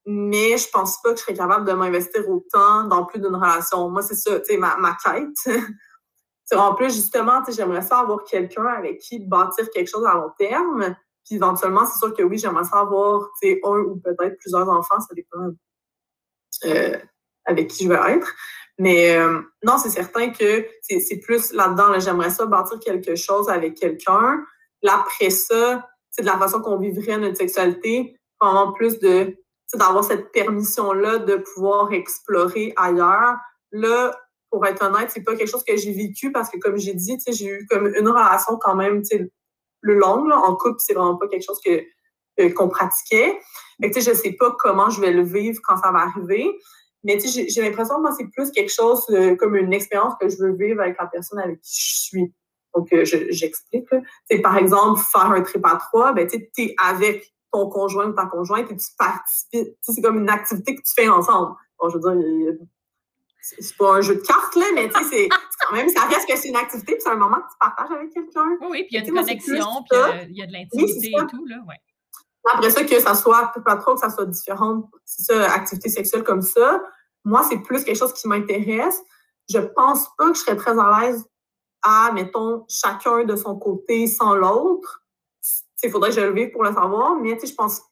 mais 0.07 0.57
je 0.57 0.69
pense 0.71 1.01
pas 1.03 1.13
que 1.13 1.19
je 1.19 1.23
serais 1.23 1.35
capable 1.35 1.67
de 1.67 1.73
m'investir 1.73 2.29
autant 2.29 2.85
dans 2.85 3.05
plus 3.05 3.21
d'une 3.21 3.35
relation. 3.35 3.89
Moi, 3.91 4.03
c'est 4.03 4.15
ça, 4.15 4.41
tu 4.41 4.47
sais, 4.47 4.57
ma, 4.57 4.77
ma 4.79 4.97
quête. 4.97 5.37
en 6.57 6.75
plus, 6.75 6.95
justement, 6.95 7.43
tu 7.43 7.53
sais, 7.53 7.59
j'aimerais 7.59 7.83
ça 7.83 8.01
avoir 8.01 8.25
quelqu'un 8.25 8.65
avec 8.65 8.99
qui 9.01 9.21
bâtir 9.21 9.71
quelque 9.71 9.89
chose 9.89 10.07
à 10.07 10.15
long 10.15 10.31
terme. 10.39 10.97
Puis 11.25 11.37
éventuellement, 11.37 11.87
c'est 11.87 11.99
sûr 11.99 12.15
que 12.15 12.23
oui, 12.23 12.39
j'aimerais 12.39 12.65
ça 12.65 12.81
avoir, 12.81 13.31
tu 13.41 13.49
sais, 13.49 13.61
un 13.65 13.79
ou 13.79 14.01
peut-être 14.01 14.37
plusieurs 14.39 14.69
enfants, 14.69 14.99
ça 15.01 15.15
dépend 15.15 15.51
euh, 16.65 16.99
avec 17.45 17.69
qui 17.69 17.85
je 17.85 17.89
veux 17.89 18.09
être. 18.09 18.35
Mais 18.79 19.17
euh, 19.17 19.41
non, 19.63 19.79
c'est 19.79 19.91
certain 19.91 20.31
que 20.31 20.67
c'est 20.83 21.21
plus 21.21 21.53
là-dedans. 21.53 21.99
J'aimerais 22.01 22.31
ça 22.31 22.47
bâtir 22.47 22.81
quelque 22.81 23.15
chose 23.15 23.49
avec 23.49 23.75
quelqu'un. 23.75 24.45
Là, 24.83 25.01
après 25.01 25.31
ça, 25.31 25.89
de 26.19 26.25
la 26.25 26.39
façon 26.39 26.61
qu'on 26.61 26.79
vivrait 26.79 27.19
notre 27.19 27.37
sexualité, 27.37 28.17
vraiment 28.41 28.73
plus 28.73 28.99
de 28.99 29.37
d'avoir 29.75 30.05
cette 30.05 30.33
permission-là 30.33 31.21
de 31.21 31.37
pouvoir 31.37 31.93
explorer 31.95 32.75
ailleurs. 32.77 33.37
Là, 33.71 34.15
pour 34.51 34.67
être 34.67 34.85
honnête, 34.85 35.11
c'est 35.11 35.23
pas 35.23 35.35
quelque 35.35 35.49
chose 35.49 35.65
que 35.65 35.77
j'ai 35.79 35.93
vécu 35.93 36.31
parce 36.31 36.51
que, 36.51 36.59
comme 36.59 36.77
j'ai 36.77 36.93
dit, 36.93 37.17
j'ai 37.27 37.47
eu 37.47 37.67
comme 37.71 37.87
une 37.87 38.07
relation 38.07 38.59
quand 38.61 38.75
même 38.75 39.03
le 39.81 39.95
long. 39.95 40.31
en 40.31 40.57
couple, 40.57 40.77
c'est 40.79 40.93
vraiment 40.93 41.17
pas 41.17 41.27
quelque 41.27 41.45
chose 41.45 41.61
que 41.65 41.83
euh, 42.41 42.51
qu'on 42.53 42.69
pratiquait. 42.69 43.39
Mais 43.79 43.91
tu 43.91 44.01
sais, 44.01 44.11
je 44.11 44.17
sais 44.17 44.33
pas 44.33 44.55
comment 44.59 44.91
je 44.91 45.01
vais 45.01 45.11
le 45.11 45.23
vivre 45.23 45.59
quand 45.65 45.77
ça 45.77 45.91
va 45.91 46.01
arriver. 46.01 46.51
Mais 47.05 47.19
tu 47.19 47.29
sais, 47.29 47.49
j'ai 47.49 47.63
l'impression 47.63 47.97
que 47.97 48.01
moi, 48.03 48.15
c'est 48.17 48.29
plus 48.29 48.51
quelque 48.53 48.73
chose 48.73 49.05
euh, 49.11 49.37
comme 49.37 49.57
une 49.57 49.73
expérience 49.73 50.15
que 50.21 50.29
je 50.29 50.37
veux 50.37 50.53
vivre 50.53 50.81
avec 50.83 50.97
la 50.99 51.07
personne 51.07 51.39
avec 51.39 51.61
qui 51.63 51.81
je 51.81 52.01
suis. 52.01 52.35
Donc, 52.75 52.93
euh, 52.93 53.05
j'explique. 53.05 53.89
C'est 54.31 54.41
par 54.41 54.57
exemple, 54.57 55.01
faire 55.01 55.31
un 55.31 55.43
trip 55.43 55.65
à 55.67 55.77
trois, 55.77 56.13
ben, 56.13 56.27
tu 56.27 56.49
es 56.59 56.75
avec 56.83 57.33
ton 57.53 57.69
conjoint 57.69 58.07
ou 58.07 58.13
ta 58.13 58.27
conjointe 58.27 58.71
et 58.71 58.77
tu 58.77 58.87
participes. 58.99 59.77
C'est 59.83 60.01
comme 60.01 60.19
une 60.19 60.31
activité 60.31 60.75
que 60.75 60.81
tu 60.81 60.95
fais 60.95 61.09
ensemble. 61.09 61.55
Bon, 61.79 61.91
je 61.91 61.99
veux 61.99 62.17
dire, 62.17 62.55
c'est 63.43 63.77
pas 63.77 63.97
un 63.97 64.01
jeu 64.01 64.15
de 64.15 64.21
cartes, 64.21 64.55
là, 64.55 64.67
mais 64.75 64.89
tu 64.89 65.03
sais, 65.03 65.11
c'est 65.11 65.29
quand 65.61 65.75
même, 65.75 65.89
ça 65.89 66.03
reste 66.03 66.29
que 66.29 66.37
c'est 66.37 66.49
une 66.49 66.57
activité, 66.57 66.93
puis 66.93 67.03
c'est 67.03 67.11
un 67.11 67.17
moment 67.17 67.37
que 67.37 67.51
tu 67.51 67.59
partages 67.59 67.91
avec 67.91 68.13
quelqu'un. 68.13 68.57
Oui, 68.71 68.85
puis 68.85 68.89
il 68.93 68.95
y 68.95 68.99
a 68.99 69.05
une 69.05 69.15
connexion, 69.15 69.85
puis 69.91 70.01
il 70.31 70.37
y 70.37 70.43
a 70.43 70.47
de 70.47 70.53
l'intimité 70.53 71.09
et 71.09 71.27
tout, 71.27 71.45
là, 71.47 71.57
ouais. 71.69 71.77
Après 72.53 72.71
ça, 72.71 72.85
que 72.85 73.01
ça 73.01 73.15
soit 73.15 73.53
pas 73.65 73.77
trop, 73.77 73.95
que 73.95 74.01
ça 74.01 74.11
soit 74.11 74.27
différent, 74.27 74.91
c'est 75.05 75.23
ça, 75.23 75.53
activité 75.53 75.89
sexuelle 75.89 76.25
comme 76.25 76.43
ça. 76.43 76.83
Moi, 77.25 77.45
c'est 77.49 77.59
plus 77.59 77.85
quelque 77.85 77.99
chose 77.99 78.13
qui 78.13 78.27
m'intéresse. 78.27 79.01
Je 79.49 79.59
pense 79.59 80.09
pas 80.17 80.29
que 80.29 80.35
je 80.35 80.41
serais 80.41 80.57
très 80.57 80.77
à 80.79 81.01
l'aise 81.01 81.25
à, 81.83 82.13
mettons, 82.13 82.65
chacun 82.69 83.25
de 83.25 83.37
son 83.37 83.57
côté 83.57 84.07
sans 84.07 84.35
l'autre. 84.35 85.05
Il 85.83 85.91
faudrait 85.91 86.11
que 86.11 86.17
je 86.17 86.21
le 86.21 86.33
vive 86.33 86.51
pour 86.53 86.63
le 86.63 86.73
savoir, 86.73 87.17
mais 87.17 87.39
je 87.45 87.55
pense 87.55 87.83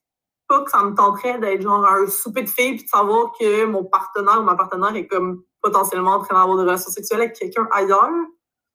pas 0.48 0.62
que 0.62 0.70
ça 0.70 0.82
me 0.82 0.94
tenterait 0.94 1.38
d'être 1.38 1.62
genre 1.62 1.86
un 1.86 2.06
souper 2.06 2.42
de 2.42 2.48
filles 2.48 2.76
puis 2.76 2.84
de 2.84 2.88
savoir 2.88 3.32
que 3.38 3.64
mon 3.64 3.84
partenaire 3.84 4.40
ou 4.40 4.42
ma 4.42 4.56
partenaire 4.56 4.94
est 4.94 5.06
comme 5.06 5.42
potentiellement 5.60 6.14
en 6.14 6.22
train 6.22 6.34
d'avoir 6.34 6.56
des 6.56 6.64
relations 6.64 6.90
sexuelles 6.90 7.22
avec 7.22 7.36
quelqu'un 7.36 7.68
ailleurs. 7.72 8.10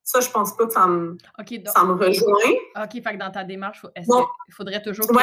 Ça, 0.03 0.19
je 0.19 0.29
pense 0.29 0.55
pas 0.55 0.67
que 0.67 0.73
ça 0.73 0.85
me, 0.85 1.17
ça 1.65 1.83
me 1.83 1.93
rejoint. 1.93 2.51
OK, 2.83 2.91
fait 2.91 3.01
que 3.01 3.17
dans 3.17 3.31
ta 3.31 3.43
démarche, 3.43 3.85
il 3.97 4.53
faudrait 4.53 4.81
toujours 4.81 5.07
que 5.07 5.13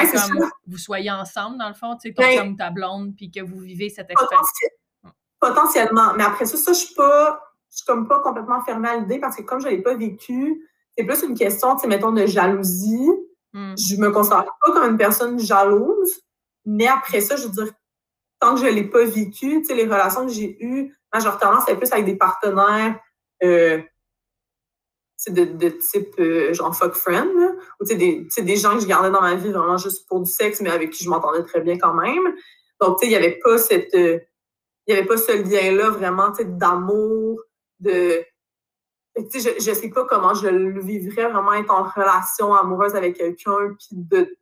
vous 0.66 0.78
soyez 0.78 1.10
ensemble, 1.10 1.56
dans 1.58 1.68
le 1.68 1.74
fond, 1.74 1.96
tu 1.96 2.08
sais, 2.08 2.14
ton 2.14 2.22
ben, 2.22 2.56
ta 2.56 2.70
blonde, 2.70 3.14
puis 3.16 3.30
que 3.30 3.40
vous 3.40 3.60
vivez 3.60 3.90
cette 3.90 4.10
expérience. 4.10 4.48
Potentiellement. 5.38 6.14
Mais 6.16 6.24
après 6.24 6.46
ça, 6.46 6.56
ça, 6.56 6.72
je 6.72 6.78
suis 6.78 6.94
pas, 6.94 7.40
je 7.72 7.78
suis 7.78 7.86
comme 7.86 8.06
pas 8.06 8.20
complètement 8.20 8.62
fermée 8.62 8.88
à 8.88 8.96
l'idée 8.98 9.18
parce 9.18 9.36
que 9.36 9.42
comme 9.42 9.60
je 9.60 9.68
l'ai 9.68 9.80
pas 9.80 9.94
vécu, 9.94 10.68
c'est 10.96 11.04
plus 11.04 11.22
une 11.22 11.34
question, 11.34 11.74
tu 11.74 11.82
sais, 11.82 11.88
mettons, 11.88 12.12
de 12.12 12.26
jalousie. 12.26 13.08
Hmm. 13.54 13.74
Je 13.78 13.96
me 13.96 14.10
considère 14.10 14.44
pas 14.44 14.72
comme 14.72 14.90
une 14.90 14.98
personne 14.98 15.38
jalouse, 15.38 16.20
mais 16.66 16.86
après 16.86 17.20
ça, 17.20 17.36
je 17.36 17.44
veux 17.44 17.50
dire, 17.50 17.72
tant 18.40 18.54
que 18.54 18.60
je 18.60 18.66
l'ai 18.66 18.84
pas 18.84 19.04
vécu, 19.04 19.62
tu 19.62 19.64
sais, 19.64 19.74
les 19.74 19.84
relations 19.84 20.26
que 20.26 20.32
j'ai 20.32 20.62
eues, 20.62 20.94
majoritairement, 21.12 21.60
c'était 21.60 21.76
plus 21.76 21.90
avec 21.92 22.04
des 22.04 22.16
partenaires 22.16 22.98
euh, 23.42 23.80
de, 25.28 25.44
de 25.44 25.68
type 25.68 26.14
euh, 26.18 26.52
genre 26.52 26.76
fuck 26.76 26.94
friend, 26.94 27.30
ou 27.80 27.84
des, 27.84 28.26
des 28.36 28.56
gens 28.56 28.74
que 28.74 28.80
je 28.80 28.86
gardais 28.86 29.10
dans 29.10 29.22
ma 29.22 29.34
vie 29.34 29.50
vraiment 29.50 29.78
juste 29.78 30.06
pour 30.08 30.20
du 30.20 30.30
sexe, 30.30 30.60
mais 30.60 30.70
avec 30.70 30.90
qui 30.90 31.04
je 31.04 31.10
m'entendais 31.10 31.42
très 31.42 31.60
bien 31.60 31.78
quand 31.78 31.94
même. 31.94 32.34
Donc, 32.80 32.98
il 33.02 33.08
n'y 33.08 33.16
avait 33.16 33.38
pas 33.42 33.56
cette. 33.56 33.94
Euh, 33.94 34.18
il 34.86 34.94
y 34.94 34.98
avait 34.98 35.06
pas 35.06 35.16
ce 35.16 35.30
lien-là 35.30 35.90
vraiment 35.90 36.32
d'amour, 36.40 37.40
de. 37.82 38.24
je, 39.16 39.60
je 39.60 39.72
sais 39.74 39.90
pas 39.90 40.04
comment 40.04 40.34
je 40.34 40.48
le 40.48 40.80
vivrais 40.80 41.28
vraiment 41.30 41.52
être 41.54 41.70
en 41.70 41.84
relation 41.84 42.54
amoureuse 42.54 42.94
avec 42.94 43.16
quelqu'un, 43.16 43.74
puis 43.78 43.88
de 43.92 44.36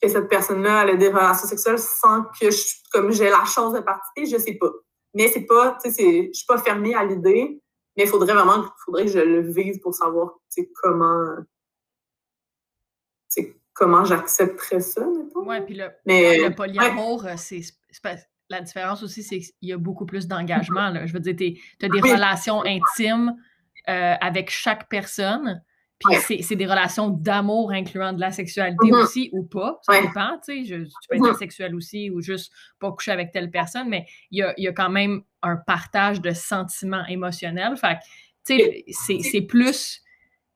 que 0.00 0.08
cette 0.08 0.28
personne-là 0.28 0.86
ait 0.86 0.96
des 0.96 1.08
relations 1.08 1.48
sexuelles 1.48 1.78
sans 1.78 2.22
que 2.24 2.50
je, 2.50 2.62
comme 2.92 3.10
j'ai 3.12 3.28
la 3.30 3.44
chance 3.44 3.74
de 3.74 3.80
participer, 3.80 4.26
je 4.26 4.40
sais 4.40 4.54
pas. 4.54 4.70
Mais 5.14 5.28
c'est 5.28 5.46
pas, 5.46 5.76
tu 5.82 5.90
sais, 5.90 6.30
je 6.32 6.36
suis 6.38 6.46
pas 6.46 6.58
fermée 6.58 6.94
à 6.94 7.04
l'idée, 7.04 7.60
mais 7.96 8.04
il 8.04 8.08
faudrait 8.08 8.34
vraiment, 8.34 8.64
faudrait 8.84 9.06
que 9.06 9.10
je 9.10 9.18
le 9.18 9.40
vive 9.40 9.80
pour 9.80 9.94
savoir, 9.94 10.34
tu 10.54 10.62
sais, 10.62 10.70
comment, 10.80 11.36
comment 13.74 14.04
j'accepterais 14.04 14.80
ça, 14.80 15.06
Oui, 15.34 15.60
puis 15.62 15.74
le, 15.74 15.88
le 16.04 16.54
polyamour, 16.54 17.24
euh, 17.26 17.34
c'est 17.36 17.62
la 18.50 18.60
différence 18.60 19.02
aussi, 19.02 19.22
c'est 19.22 19.40
qu'il 19.40 19.52
y 19.62 19.72
a 19.72 19.78
beaucoup 19.78 20.06
plus 20.06 20.26
d'engagement. 20.26 20.92
Je 21.06 21.12
veux 21.12 21.20
dire, 21.20 21.36
tu 21.36 21.84
as 21.84 21.88
des 21.88 22.00
relations 22.00 22.62
intimes 22.64 23.34
euh, 23.88 24.14
avec 24.20 24.50
chaque 24.50 24.88
personne. 24.88 25.62
Puis 25.98 26.44
c'est 26.44 26.54
des 26.54 26.66
relations 26.66 27.08
d'amour 27.08 27.72
incluant 27.72 28.12
de 28.12 28.20
la 28.20 28.30
sexualité 28.30 28.86
mm-hmm. 28.86 29.02
aussi 29.02 29.30
ou 29.32 29.42
pas. 29.42 29.80
Ça 29.82 30.00
dépend, 30.00 30.38
tu 30.46 30.64
sais. 30.64 30.78
Tu 30.78 30.84
peux 31.08 31.16
être 31.16 31.22
mm-hmm. 31.22 31.34
asexuel 31.34 31.74
aussi 31.74 32.08
ou 32.08 32.20
juste 32.20 32.52
pas 32.78 32.92
coucher 32.92 33.10
avec 33.10 33.32
telle 33.32 33.50
personne, 33.50 33.88
mais 33.88 34.06
il 34.30 34.38
y 34.38 34.42
a, 34.42 34.54
y 34.58 34.68
a, 34.68 34.72
quand 34.72 34.90
même 34.90 35.22
un 35.42 35.56
partage 35.56 36.20
de 36.20 36.30
sentiments 36.30 37.04
émotionnels. 37.06 37.76
Fait 37.76 37.98
tu 38.46 38.60
sais, 38.92 39.20
c'est 39.22 39.42
plus 39.42 40.04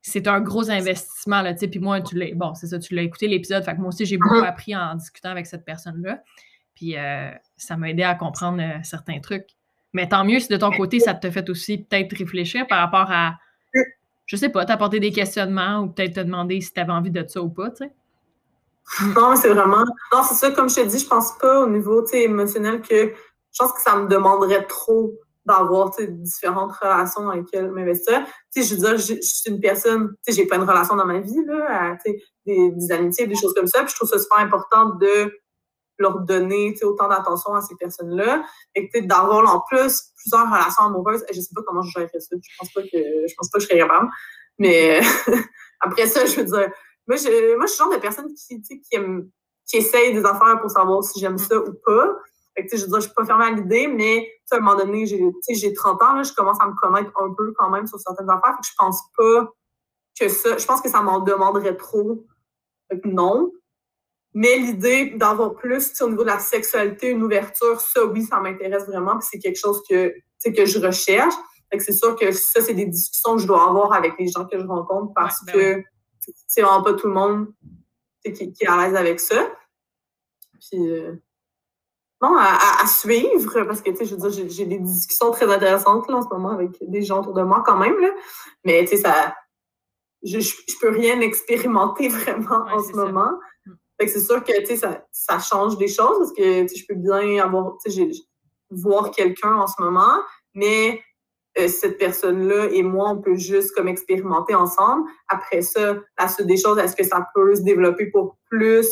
c'est 0.03 0.27
un 0.27 0.41
gros 0.41 0.69
investissement, 0.69 1.43
là, 1.43 1.55
tu 1.55 1.61
sais, 1.61 1.69
puis 1.69 1.79
moi, 1.79 2.01
tu 2.01 2.19
l'as, 2.19 2.35
bon, 2.35 2.55
c'est 2.55 2.67
ça, 2.67 2.79
tu 2.79 2.95
l'as 2.95 3.03
écouté 3.03 3.29
l'épisode, 3.29 3.65
fait 3.65 3.75
que 3.75 3.79
moi 3.79 3.89
aussi, 3.89 4.05
j'ai 4.05 4.19
beaucoup 4.19 4.35
mm-hmm. 4.35 4.49
appris 4.49 4.77
en 4.77 4.97
discutant 4.97 5.31
avec 5.31 5.47
cette 5.47 5.65
personne-là, 5.65 6.23
puis 6.83 6.99
euh, 6.99 7.31
ça 7.57 7.77
m'a 7.77 7.91
aidé 7.91 8.03
à 8.03 8.17
comprendre 8.17 8.61
euh, 8.61 8.81
certains 8.83 9.21
trucs. 9.21 9.47
Mais 9.93 10.09
tant 10.09 10.25
mieux 10.25 10.41
si 10.41 10.49
de 10.49 10.57
ton 10.57 10.73
côté, 10.73 10.99
ça 10.99 11.15
te 11.15 11.31
fait 11.31 11.49
aussi 11.49 11.79
peut-être 11.79 12.17
réfléchir 12.17 12.67
par 12.67 12.81
rapport 12.81 13.09
à, 13.13 13.35
je 14.27 14.37
sais 14.37 14.49
pas, 14.49 14.65
t'apporter 14.65 14.99
des 14.99 15.13
questionnements 15.13 15.81
ou 15.81 15.91
peut-être 15.91 16.15
te 16.15 16.21
demander 16.21 16.61
si 16.61 16.73
tu 16.73 16.81
avais 16.81 16.93
envie 16.93 17.13
de 17.13 17.25
ça 17.29 17.41
ou 17.41 17.51
pas, 17.51 17.71
tu 17.71 17.85
sais. 17.85 17.93
Non, 19.17 19.37
c'est 19.37 19.51
vraiment, 19.51 19.85
non, 20.13 20.25
c'est 20.29 20.35
ça, 20.35 20.51
comme 20.51 20.69
je 20.69 20.75
te 20.75 20.87
dis, 20.89 20.99
je 20.99 21.07
pense 21.07 21.39
pas 21.39 21.61
au 21.61 21.69
niveau, 21.69 22.05
émotionnel 22.13 22.81
que 22.81 23.13
je 23.13 23.59
pense 23.59 23.73
que 23.75 23.81
ça 23.81 23.95
me 23.95 24.09
demanderait 24.09 24.67
trop 24.67 25.13
d'avoir 25.45 25.93
différentes 26.09 26.73
relations 26.73 27.23
dans 27.23 27.33
lesquelles 27.33 27.71
m'investir. 27.71 28.25
Tu 28.53 28.63
sais, 28.63 28.69
je 28.69 28.75
veux 28.75 28.89
dire, 28.89 28.99
je, 28.99 29.21
suis 29.21 29.51
une 29.51 29.61
personne, 29.61 30.09
tu 30.27 30.33
sais, 30.33 30.41
j'ai 30.41 30.49
pas 30.49 30.57
une 30.57 30.63
relation 30.63 30.97
dans 30.97 31.07
ma 31.07 31.21
vie, 31.21 31.45
là, 31.47 31.97
des, 32.05 32.71
des, 32.71 32.93
amitiés, 32.93 33.29
des 33.29 33.37
choses 33.37 33.55
comme 33.55 33.69
ça. 33.69 33.83
Puis 33.83 33.91
je 33.91 33.97
trouve 33.97 34.09
ça 34.09 34.19
super 34.19 34.39
important 34.39 34.97
de 34.97 35.31
leur 36.03 36.21
donner 36.21 36.75
autant 36.83 37.09
d'attention 37.09 37.55
à 37.55 37.61
ces 37.61 37.75
personnes-là. 37.77 38.45
Et 38.75 38.89
peut-être 38.89 39.07
d'avoir 39.07 39.55
en 39.55 39.61
plus 39.61 40.03
plusieurs 40.17 40.47
relations 40.47 40.85
amoureuses. 40.85 41.25
Je 41.33 41.41
sais 41.41 41.55
pas 41.55 41.63
comment 41.67 41.83
je 41.83 41.91
gérerais 41.91 42.21
ça. 42.21 42.37
Je 42.41 42.57
pense 42.59 42.73
pas 42.73 42.83
que 42.83 42.89
je 42.93 43.35
pense 43.37 43.49
pas 43.51 43.59
que 43.59 43.65
je 43.65 43.69
serais 43.69 43.79
capable. 43.79 44.11
Mais 44.59 45.01
après 45.81 46.07
ça, 46.07 46.27
je 46.27 46.37
veux 46.37 46.45
dire, 46.45 46.71
moi, 47.07 47.17
je, 47.17 47.57
moi, 47.57 47.67
je 47.67 47.73
suis 47.73 47.85
le 47.85 47.91
genre 47.91 47.95
de 47.95 48.01
personne 48.01 48.33
qui, 48.35 48.63
aime, 48.93 49.29
qui 49.67 49.79
essaye 49.79 50.13
des 50.15 50.25
affaires 50.25 50.61
pour 50.61 50.71
savoir 50.71 51.03
si 51.03 51.19
j'aime 51.21 51.39
ça 51.39 51.59
ou 51.59 51.73
pas. 51.85 52.17
Fait 52.55 52.67
que, 52.67 52.77
je 52.77 52.83
veux 52.83 52.89
dire, 52.89 53.01
je 53.01 53.07
suis 53.07 53.15
pas 53.15 53.25
fermée 53.25 53.47
à 53.47 53.51
l'idée, 53.51 53.89
mais 53.89 54.29
à 54.51 54.57
un 54.57 54.61
moment 54.61 54.77
donné, 54.77 55.07
j'ai 55.07 55.73
30 55.73 56.03
ans, 56.03 56.15
là, 56.15 56.23
je 56.23 56.33
commence 56.35 56.59
à 56.61 56.67
me 56.67 56.75
connaître 56.75 57.11
un 57.21 57.33
peu 57.33 57.53
quand 57.57 57.71
même 57.71 57.87
sur 57.87 57.99
certaines 57.99 58.29
affaires. 58.29 58.59
Je 58.63 58.71
pense 58.79 59.01
pas 59.17 59.53
que 60.19 60.29
ça. 60.29 60.59
Je 60.59 60.67
pense 60.67 60.81
que 60.81 60.91
ça 60.91 61.01
m'en 61.01 61.21
demanderait 61.21 61.77
trop. 61.77 62.27
Fait 62.91 63.01
que 63.01 63.09
non. 63.09 63.51
Mais 64.35 64.57
l'idée 64.57 65.11
d'avoir 65.17 65.55
plus 65.55 66.01
au 66.01 66.09
niveau 66.09 66.23
de 66.23 66.29
la 66.29 66.39
sexualité, 66.39 67.11
une 67.11 67.23
ouverture, 67.23 67.81
ça, 67.81 68.05
oui, 68.07 68.23
ça 68.23 68.41
m'intéresse 68.41 68.87
vraiment. 68.87 69.19
Puis 69.19 69.29
c'est 69.31 69.39
quelque 69.39 69.59
chose 69.59 69.83
que, 69.89 70.15
que 70.45 70.65
je 70.65 70.79
recherche. 70.79 71.35
Fait 71.71 71.79
que 71.79 71.85
c'est 71.85 71.93
sûr 71.93 72.17
que 72.17 72.33
ça, 72.33 72.61
c'est 72.61 72.75
des 72.75 72.87
discussions 72.87 73.37
que 73.37 73.43
je 73.43 73.47
dois 73.47 73.69
avoir 73.69 73.93
avec 73.93 74.15
les 74.19 74.29
gens 74.29 74.47
que 74.47 74.59
je 74.59 74.67
rencontre 74.67 75.13
parce 75.15 75.45
ben 75.45 75.53
que 75.53 75.85
c'est 76.47 76.63
vraiment 76.63 76.83
pas 76.83 76.95
tout 76.95 77.09
le 77.09 77.15
monde 77.15 77.47
qui, 78.25 78.53
qui, 78.53 78.65
est 78.65 78.69
à 78.69 78.77
l'aise 78.77 78.95
avec 78.95 79.21
ça. 79.21 79.51
Puis, 80.61 80.91
euh, 80.91 81.15
non, 82.23 82.37
à, 82.39 82.87
suivre, 82.87 83.65
parce 83.65 83.81
que, 83.81 83.91
tu 83.91 83.97
sais, 83.97 84.05
je 84.05 84.15
veux 84.15 84.31
dire, 84.31 84.49
j'ai 84.49 84.65
des 84.65 84.79
discussions 84.79 85.33
très 85.33 85.53
intéressantes 85.53 86.09
là, 86.09 86.19
en 86.19 86.23
ce 86.23 86.29
moment 86.29 86.51
avec 86.51 86.71
des 86.81 87.03
gens 87.03 87.21
autour 87.21 87.35
de 87.35 87.43
moi 87.43 87.63
quand 87.67 87.77
même, 87.77 87.99
là. 87.99 88.11
Mais, 88.65 88.83
tu 88.83 88.97
sais, 88.97 88.97
ça. 88.99 89.35
Je, 90.23 90.39
je, 90.39 90.79
peux 90.81 90.91
rien 90.91 91.21
expérimenter 91.21 92.09
vraiment 92.09 92.65
en 92.71 92.79
ce 92.79 92.93
moment. 92.93 93.33
Fait 93.99 94.07
que 94.07 94.13
c'est 94.13 94.21
sûr 94.21 94.43
que, 94.43 94.53
ça, 94.77 95.07
ça, 95.11 95.39
change 95.39 95.77
des 95.79 95.89
choses 95.89 96.19
parce 96.19 96.33
que, 96.33 96.67
je 96.67 96.87
peux 96.89 96.95
bien 96.95 97.45
avoir, 97.45 97.77
voir 98.71 99.11
quelqu'un 99.11 99.55
en 99.55 99.67
ce 99.67 99.81
moment, 99.81 100.21
mais 100.55 101.01
euh, 101.59 101.69
cette 101.69 101.99
personne-là 101.99 102.69
et 102.73 102.83
moi, 102.83 103.11
on 103.11 103.21
peut 103.21 103.37
juste 103.37 103.75
comme 103.75 103.89
expérimenter 103.89 104.55
ensemble. 104.55 105.09
Après 105.29 105.63
ça, 105.63 105.97
la 106.19 106.29
suite 106.29 106.47
des 106.47 106.57
choses, 106.57 106.79
est-ce 106.79 106.97
que 106.97 107.05
ça 107.05 107.27
peut 107.35 107.55
se 107.55 107.63
développer 107.63 108.07
pour 108.07 108.39
plus 108.49 108.89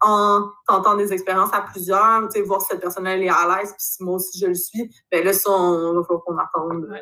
en 0.00 0.50
tentant 0.66 0.96
des 0.96 1.12
expériences 1.12 1.52
à 1.54 1.62
plusieurs, 1.62 2.28
voir 2.44 2.60
si 2.60 2.68
cette 2.68 2.80
personne-là 2.80 3.16
est 3.16 3.28
à 3.28 3.56
l'aise, 3.56 3.70
puis 3.70 3.78
si 3.78 4.02
moi 4.02 4.16
aussi 4.16 4.38
je 4.38 4.46
le 4.46 4.54
suis, 4.54 4.94
ben 5.10 5.24
là, 5.24 5.32
ça, 5.32 5.50
on, 5.50 5.94
va 5.94 6.02
falloir 6.02 6.24
qu'on 6.24 6.36
attende 6.36 6.84
euh, 6.90 6.98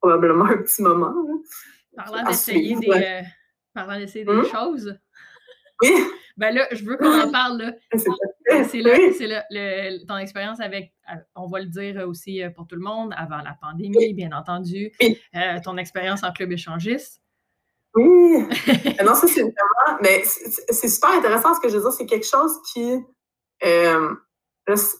probablement 0.00 0.46
un 0.46 0.56
petit 0.58 0.82
moment. 0.82 1.14
Parlant 1.94 2.24
d'essayer 2.24 2.76
des, 2.76 2.90
euh, 2.90 3.22
parlant 3.74 3.98
d'essayer 3.98 4.24
des 4.24 4.30
hum? 4.30 4.44
choses. 4.46 4.98
Oui. 5.82 5.90
Ben 6.38 6.54
là, 6.54 6.68
je 6.70 6.84
veux 6.84 6.96
qu'on 6.96 7.20
en 7.20 7.32
parle 7.32 7.58
là. 7.60 7.72
C'est 8.68 8.80
là, 8.80 8.96
c'est 9.12 9.26
là 9.26 9.44
le, 9.50 10.06
ton 10.06 10.16
expérience 10.18 10.60
avec, 10.60 10.92
euh, 11.10 11.16
on 11.34 11.48
va 11.48 11.58
le 11.58 11.66
dire 11.66 12.06
aussi 12.06 12.40
pour 12.54 12.68
tout 12.68 12.76
le 12.76 12.80
monde, 12.80 13.12
avant 13.16 13.38
la 13.38 13.58
pandémie, 13.60 14.14
bien 14.14 14.30
entendu, 14.30 14.92
ton 15.64 15.76
expérience 15.76 16.22
en 16.22 16.30
club 16.30 16.52
échangiste. 16.52 17.20
Oui! 17.94 18.38
non, 19.04 19.14
ça, 19.14 19.26
c'est 19.26 19.40
vraiment. 19.40 19.98
Mais 20.02 20.22
c'est 20.24 20.88
super 20.88 21.10
intéressant 21.10 21.54
ce 21.54 21.60
que 21.60 21.68
je 21.68 21.76
veux 21.76 21.82
dire. 21.82 21.92
C'est 21.92 22.06
quelque 22.06 22.26
chose 22.26 22.52
qui. 22.72 23.00
Euh, 23.64 24.14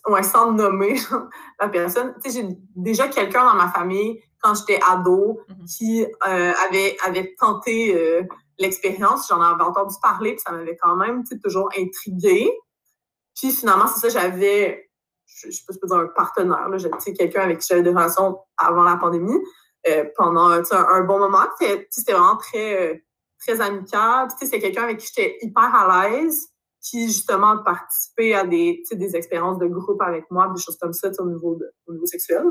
ouais, 0.06 0.22
sans 0.22 0.52
nommer 0.52 0.96
la 1.60 1.68
personne. 1.68 2.14
Tu 2.24 2.30
sais, 2.30 2.40
j'ai 2.40 2.48
déjà 2.74 3.08
quelqu'un 3.08 3.44
dans 3.44 3.54
ma 3.54 3.68
famille, 3.68 4.20
quand 4.40 4.54
j'étais 4.54 4.80
ado, 4.88 5.40
mm-hmm. 5.48 5.76
qui 5.76 6.04
euh, 6.04 6.52
avait, 6.68 6.96
avait 7.06 7.34
tenté 7.38 7.94
euh, 7.94 8.22
l'expérience. 8.58 9.28
J'en 9.28 9.40
avais 9.40 9.62
entendu 9.62 9.94
parler, 10.02 10.32
puis 10.32 10.40
ça 10.44 10.52
m'avait 10.52 10.76
quand 10.76 10.96
même 10.96 11.24
toujours 11.42 11.70
intriguée. 11.78 12.50
Puis 13.36 13.52
finalement, 13.52 13.86
c'est 13.86 14.00
ça, 14.00 14.20
j'avais, 14.20 14.90
je, 15.26 15.50
je, 15.50 15.60
peux 15.64 15.86
dire 15.86 15.96
un 15.96 16.06
partenaire, 16.06 16.68
là, 16.68 16.78
quelqu'un 17.16 17.42
avec 17.42 17.58
qui 17.60 17.68
j'avais 17.68 17.82
des 17.82 17.90
relations 17.90 18.38
avant 18.56 18.82
la 18.82 18.96
pandémie. 18.96 19.40
Euh, 19.86 20.04
pendant 20.16 20.50
un, 20.50 21.00
bon 21.02 21.18
moment. 21.18 21.46
C'était 21.90 22.12
vraiment 22.12 22.36
très, 22.36 22.92
euh, 22.92 22.94
très 23.38 23.60
amical. 23.60 24.28
C'est 24.40 24.58
quelqu'un 24.58 24.82
avec 24.82 24.98
qui 24.98 25.06
j'étais 25.06 25.38
hyper 25.40 25.72
à 25.74 26.08
l'aise, 26.10 26.48
qui 26.82 27.06
justement 27.06 27.62
participait 27.62 28.34
à 28.34 28.44
des, 28.44 28.82
des 28.90 29.16
expériences 29.16 29.58
de 29.58 29.66
groupe 29.66 30.02
avec 30.02 30.24
moi, 30.30 30.52
des 30.54 30.60
choses 30.60 30.76
comme 30.78 30.92
ça 30.92 31.10
au 31.20 31.26
niveau, 31.26 31.58
au 31.86 31.92
niveau 31.92 32.06
sexuel. 32.06 32.42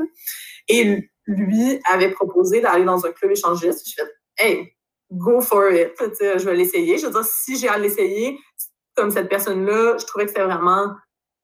Et 0.69 1.09
lui 1.25 1.79
avait 1.91 2.11
proposé 2.11 2.61
d'aller 2.61 2.85
dans 2.85 3.05
un 3.05 3.11
club 3.11 3.31
échangiste. 3.31 3.87
Je 3.87 3.93
fais 3.95 4.09
Hey, 4.39 4.76
go 5.11 5.41
for 5.41 5.71
it. 5.71 5.93
je 5.99 6.45
vais 6.45 6.55
l'essayer. 6.55 6.97
Je 6.97 7.05
veux 7.07 7.11
dire, 7.11 7.25
si 7.25 7.57
j'ai 7.57 7.67
à 7.67 7.77
l'essayer, 7.77 8.39
comme 8.95 9.11
cette 9.11 9.29
personne-là, 9.29 9.97
je 9.97 10.05
trouvais 10.05 10.25
que 10.25 10.31
c'était 10.31 10.43
vraiment 10.43 10.95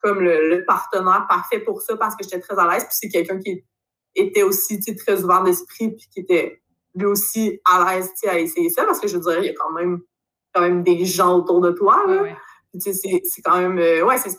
comme 0.02 0.20
le, 0.20 0.64
partenaire 0.66 1.26
parfait 1.30 1.60
pour 1.60 1.82
ça 1.82 1.96
parce 1.96 2.16
que 2.16 2.24
j'étais 2.24 2.40
très 2.40 2.58
à 2.60 2.68
l'aise. 2.68 2.84
Puis 2.84 2.98
c'est 3.00 3.10
quelqu'un 3.10 3.40
qui 3.40 3.64
était 4.16 4.44
aussi 4.44 4.80
très 4.96 5.24
ouvert 5.24 5.44
d'esprit 5.44 5.96
puis 5.96 6.08
qui 6.12 6.20
était 6.20 6.62
lui 6.96 7.06
aussi 7.06 7.60
à 7.66 7.96
l'aise 7.96 8.12
à 8.28 8.38
essayer 8.38 8.70
ça 8.70 8.86
parce 8.86 9.00
que 9.00 9.08
je 9.08 9.18
veux 9.18 9.24
dire, 9.24 9.40
il 9.40 9.46
y 9.46 9.50
a 9.50 9.54
quand 9.54 9.72
même, 9.72 10.00
quand 10.54 10.62
même 10.62 10.84
des 10.84 11.06
gens 11.06 11.38
autour 11.40 11.62
de 11.62 11.72
toi. 11.72 12.04
C'est 12.80 13.42
quand 13.44 13.58
même. 13.58 13.78
Euh, 13.78 14.04
ouais, 14.04 14.18
ça, 14.18 14.30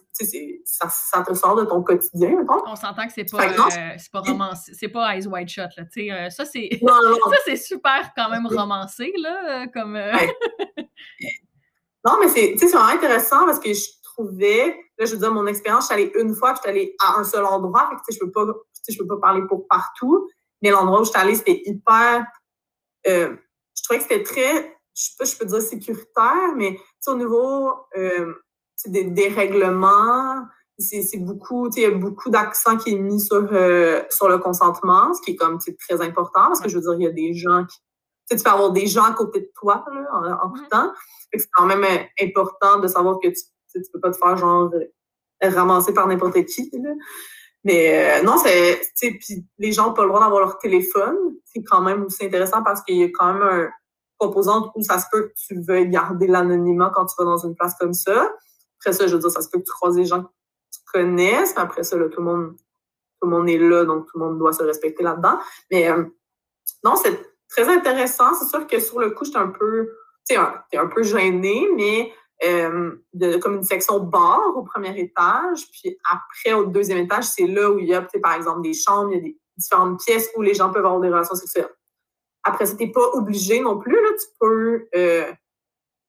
ça, 0.65 1.23
te 1.23 1.35
sort 1.35 1.57
de 1.57 1.65
ton 1.65 1.83
quotidien, 1.83 2.45
On 2.67 2.75
s'entend 2.75 3.07
que 3.07 3.13
c'est 3.13 3.31
pas, 3.31 3.47
euh, 3.47 3.97
pas 4.13 4.21
romancé. 4.21 4.73
C'est 4.75 4.89
pas 4.89 5.15
Eyes 5.15 5.27
Wide 5.27 5.49
Shut. 5.49 5.71
Là, 5.77 5.85
euh, 5.85 6.31
ça, 6.31 6.45
c'est 6.45 6.69
ça, 6.81 7.57
super 7.57 8.11
quand 8.17 8.31
même 8.31 8.47
romancé. 8.47 9.13
Là, 9.19 9.67
comme, 9.69 9.93
non, 12.05 12.17
mais 12.21 12.29
c'est 12.29 12.57
vraiment 12.67 12.87
intéressant 12.87 13.47
parce 13.47 13.61
que 13.61 13.73
je 13.73 13.85
trouvais, 14.03 14.77
là, 14.99 15.05
je 15.05 15.13
veux 15.13 15.19
dire, 15.19 15.33
mon 15.33 15.47
expérience, 15.47 15.85
je 15.85 15.95
suis 15.95 15.95
allée 15.95 16.13
une 16.19 16.35
fois, 16.35 16.55
puis 16.55 16.63
je 16.65 16.71
suis 16.71 16.71
allée 16.71 16.97
à 17.01 17.19
un 17.19 17.25
seul 17.25 17.45
endroit. 17.45 17.89
Fait 17.89 17.97
que, 17.97 18.15
je 18.15 18.19
peux 18.19 18.33
pas 18.33 18.47
je 18.89 18.99
peux 18.99 19.07
pas 19.07 19.19
parler 19.19 19.43
pour 19.49 19.67
partout, 19.69 20.29
mais 20.63 20.71
l'endroit 20.71 21.01
où 21.01 21.05
je 21.05 21.11
suis 21.11 21.19
allée, 21.19 21.35
c'était 21.35 21.63
hyper. 21.65 22.25
Euh, 23.07 23.37
je 23.77 23.83
trouvais 23.83 23.99
que 23.99 24.05
c'était 24.05 24.23
très, 24.23 24.77
je 24.95 25.03
sais 25.03 25.13
pas, 25.19 25.25
je 25.25 25.37
peux 25.37 25.47
dire 25.47 25.61
sécuritaire, 25.61 26.55
mais 26.57 26.79
au 27.07 27.17
niveau 27.17 27.73
euh, 27.97 28.35
des, 28.87 29.05
des, 29.05 29.29
règlements, 29.29 30.45
c'est 30.79 31.19
beaucoup, 31.19 31.69
il 31.77 31.83
y 31.83 31.87
a 31.87 31.91
beaucoup 31.91 32.31
d'accent 32.31 32.77
qui 32.77 32.95
est 32.95 32.99
mis 32.99 33.21
sur, 33.21 33.49
euh, 33.53 34.03
sur 34.11 34.29
le 34.29 34.39
consentement, 34.39 35.13
ce 35.15 35.21
qui 35.23 35.33
est 35.33 35.37
comme 35.37 35.59
très 35.59 36.01
important, 36.01 36.47
parce 36.47 36.61
que 36.61 36.69
je 36.69 36.77
veux 36.79 36.83
dire, 36.83 36.95
il 36.95 37.03
y 37.03 37.07
a 37.07 37.13
des 37.13 37.35
gens 37.35 37.65
qui. 37.65 37.79
Tu 38.31 38.43
peux 38.43 38.51
avoir 38.51 38.73
des 38.73 38.87
gens 38.87 39.05
à 39.05 39.13
côté 39.13 39.41
de 39.41 39.51
toi 39.55 39.85
là, 39.93 40.39
en, 40.43 40.51
tout 40.51 40.65
temps. 40.71 40.93
C'est 41.31 41.47
quand 41.53 41.67
même 41.67 41.85
important 42.23 42.79
de 42.79 42.89
savoir 42.89 43.19
que 43.23 43.29
tu 43.29 43.43
ne 43.75 43.83
peux 43.93 44.01
pas 44.01 44.11
te 44.11 44.17
faire 44.17 44.37
genre 44.39 44.71
ramasser 45.43 45.93
par 45.93 46.07
n'importe 46.07 46.43
qui. 46.47 46.71
Là. 46.73 46.91
Mais 47.65 48.21
euh, 48.21 48.23
non, 48.23 48.37
c'est. 48.39 48.81
Puis 48.99 49.47
les 49.59 49.73
gens 49.73 49.89
n'ont 49.89 49.93
pas 49.93 50.03
le 50.03 50.09
droit 50.09 50.21
d'avoir 50.21 50.41
leur 50.41 50.59
téléphone. 50.59 51.17
C'est 51.45 51.63
quand 51.65 51.83
même 51.83 52.05
aussi 52.05 52.25
intéressant 52.25 52.63
parce 52.63 52.83
qu'il 52.83 52.97
y 52.97 53.05
a 53.05 53.09
quand 53.09 53.35
même 53.35 53.43
un 53.43 53.71
composant 54.19 54.73
où 54.75 54.83
ça 54.83 54.99
se 54.99 55.07
peut 55.11 55.29
que 55.29 55.35
tu 55.35 55.61
veuilles 55.61 55.89
garder 55.89 56.27
l'anonymat 56.27 56.91
quand 56.95 57.07
tu 57.07 57.15
vas 57.19 57.25
dans 57.25 57.39
une 57.39 57.55
place 57.55 57.75
comme 57.79 57.95
ça. 57.95 58.33
Après 58.81 58.93
ça, 58.93 59.07
je 59.07 59.15
veux 59.15 59.21
dire, 59.21 59.31
ça 59.31 59.41
se 59.43 59.49
peut 59.49 59.59
que 59.59 59.65
tu 59.65 59.73
croises 59.73 59.97
des 59.97 60.05
gens 60.05 60.23
que 60.23 60.29
tu 60.73 60.81
connaisses. 60.93 61.55
Après 61.57 61.83
ça, 61.83 61.97
là, 61.97 62.09
tout 62.09 62.21
le 62.21 62.27
monde 62.27 62.55
tout 63.25 63.31
le 63.31 63.37
monde 63.37 63.49
est 63.49 63.59
là, 63.59 63.85
donc 63.85 64.07
tout 64.07 64.19
le 64.19 64.25
monde 64.25 64.39
doit 64.39 64.53
se 64.53 64.63
respecter 64.63 65.03
là-dedans. 65.03 65.39
Mais 65.71 65.89
euh, 65.89 66.05
non, 66.85 66.95
c'est 66.97 67.19
très 67.49 67.69
intéressant. 67.69 68.35
C'est 68.35 68.49
sûr 68.49 68.67
que 68.67 68.79
sur 68.81 69.01
le 69.01 69.11
coup, 69.11 69.25
j'étais 69.25 69.39
un 69.39 69.49
peu, 69.49 69.91
tu 70.29 70.37
sais, 70.37 70.77
un, 70.77 70.87
peu 70.87 71.03
gênée, 71.03 71.67
mais 71.75 72.13
euh, 72.45 72.93
comme 73.41 73.55
une 73.55 73.63
section 73.63 74.01
bar 74.01 74.43
au 74.57 74.63
premier 74.63 74.99
étage. 74.99 75.67
Puis 75.73 75.97
après, 76.11 76.55
au 76.55 76.67
deuxième 76.67 76.99
étage, 76.99 77.25
c'est 77.25 77.47
là 77.47 77.71
où 77.71 77.79
il 77.79 77.87
y 77.87 77.95
a, 77.95 78.07
par 78.23 78.35
exemple, 78.35 78.63
des 78.63 78.75
chambres, 78.75 79.11
il 79.13 79.17
y 79.17 79.19
a 79.19 79.23
des 79.23 79.39
différentes 79.57 80.01
pièces 80.05 80.31
où 80.37 80.43
les 80.43 80.55
gens 80.55 80.71
peuvent 80.71 80.85
avoir 80.85 81.01
des 81.01 81.09
relations 81.09 81.37
sexuelles. 81.37 81.71
Après, 82.45 82.67
c'était 82.67 82.91
pas 82.91 83.09
obligé 83.15 83.61
non 83.61 83.79
plus. 83.79 83.95
Là, 83.95 84.11
tu 84.19 84.27
peux, 84.39 84.89
euh, 84.95 85.33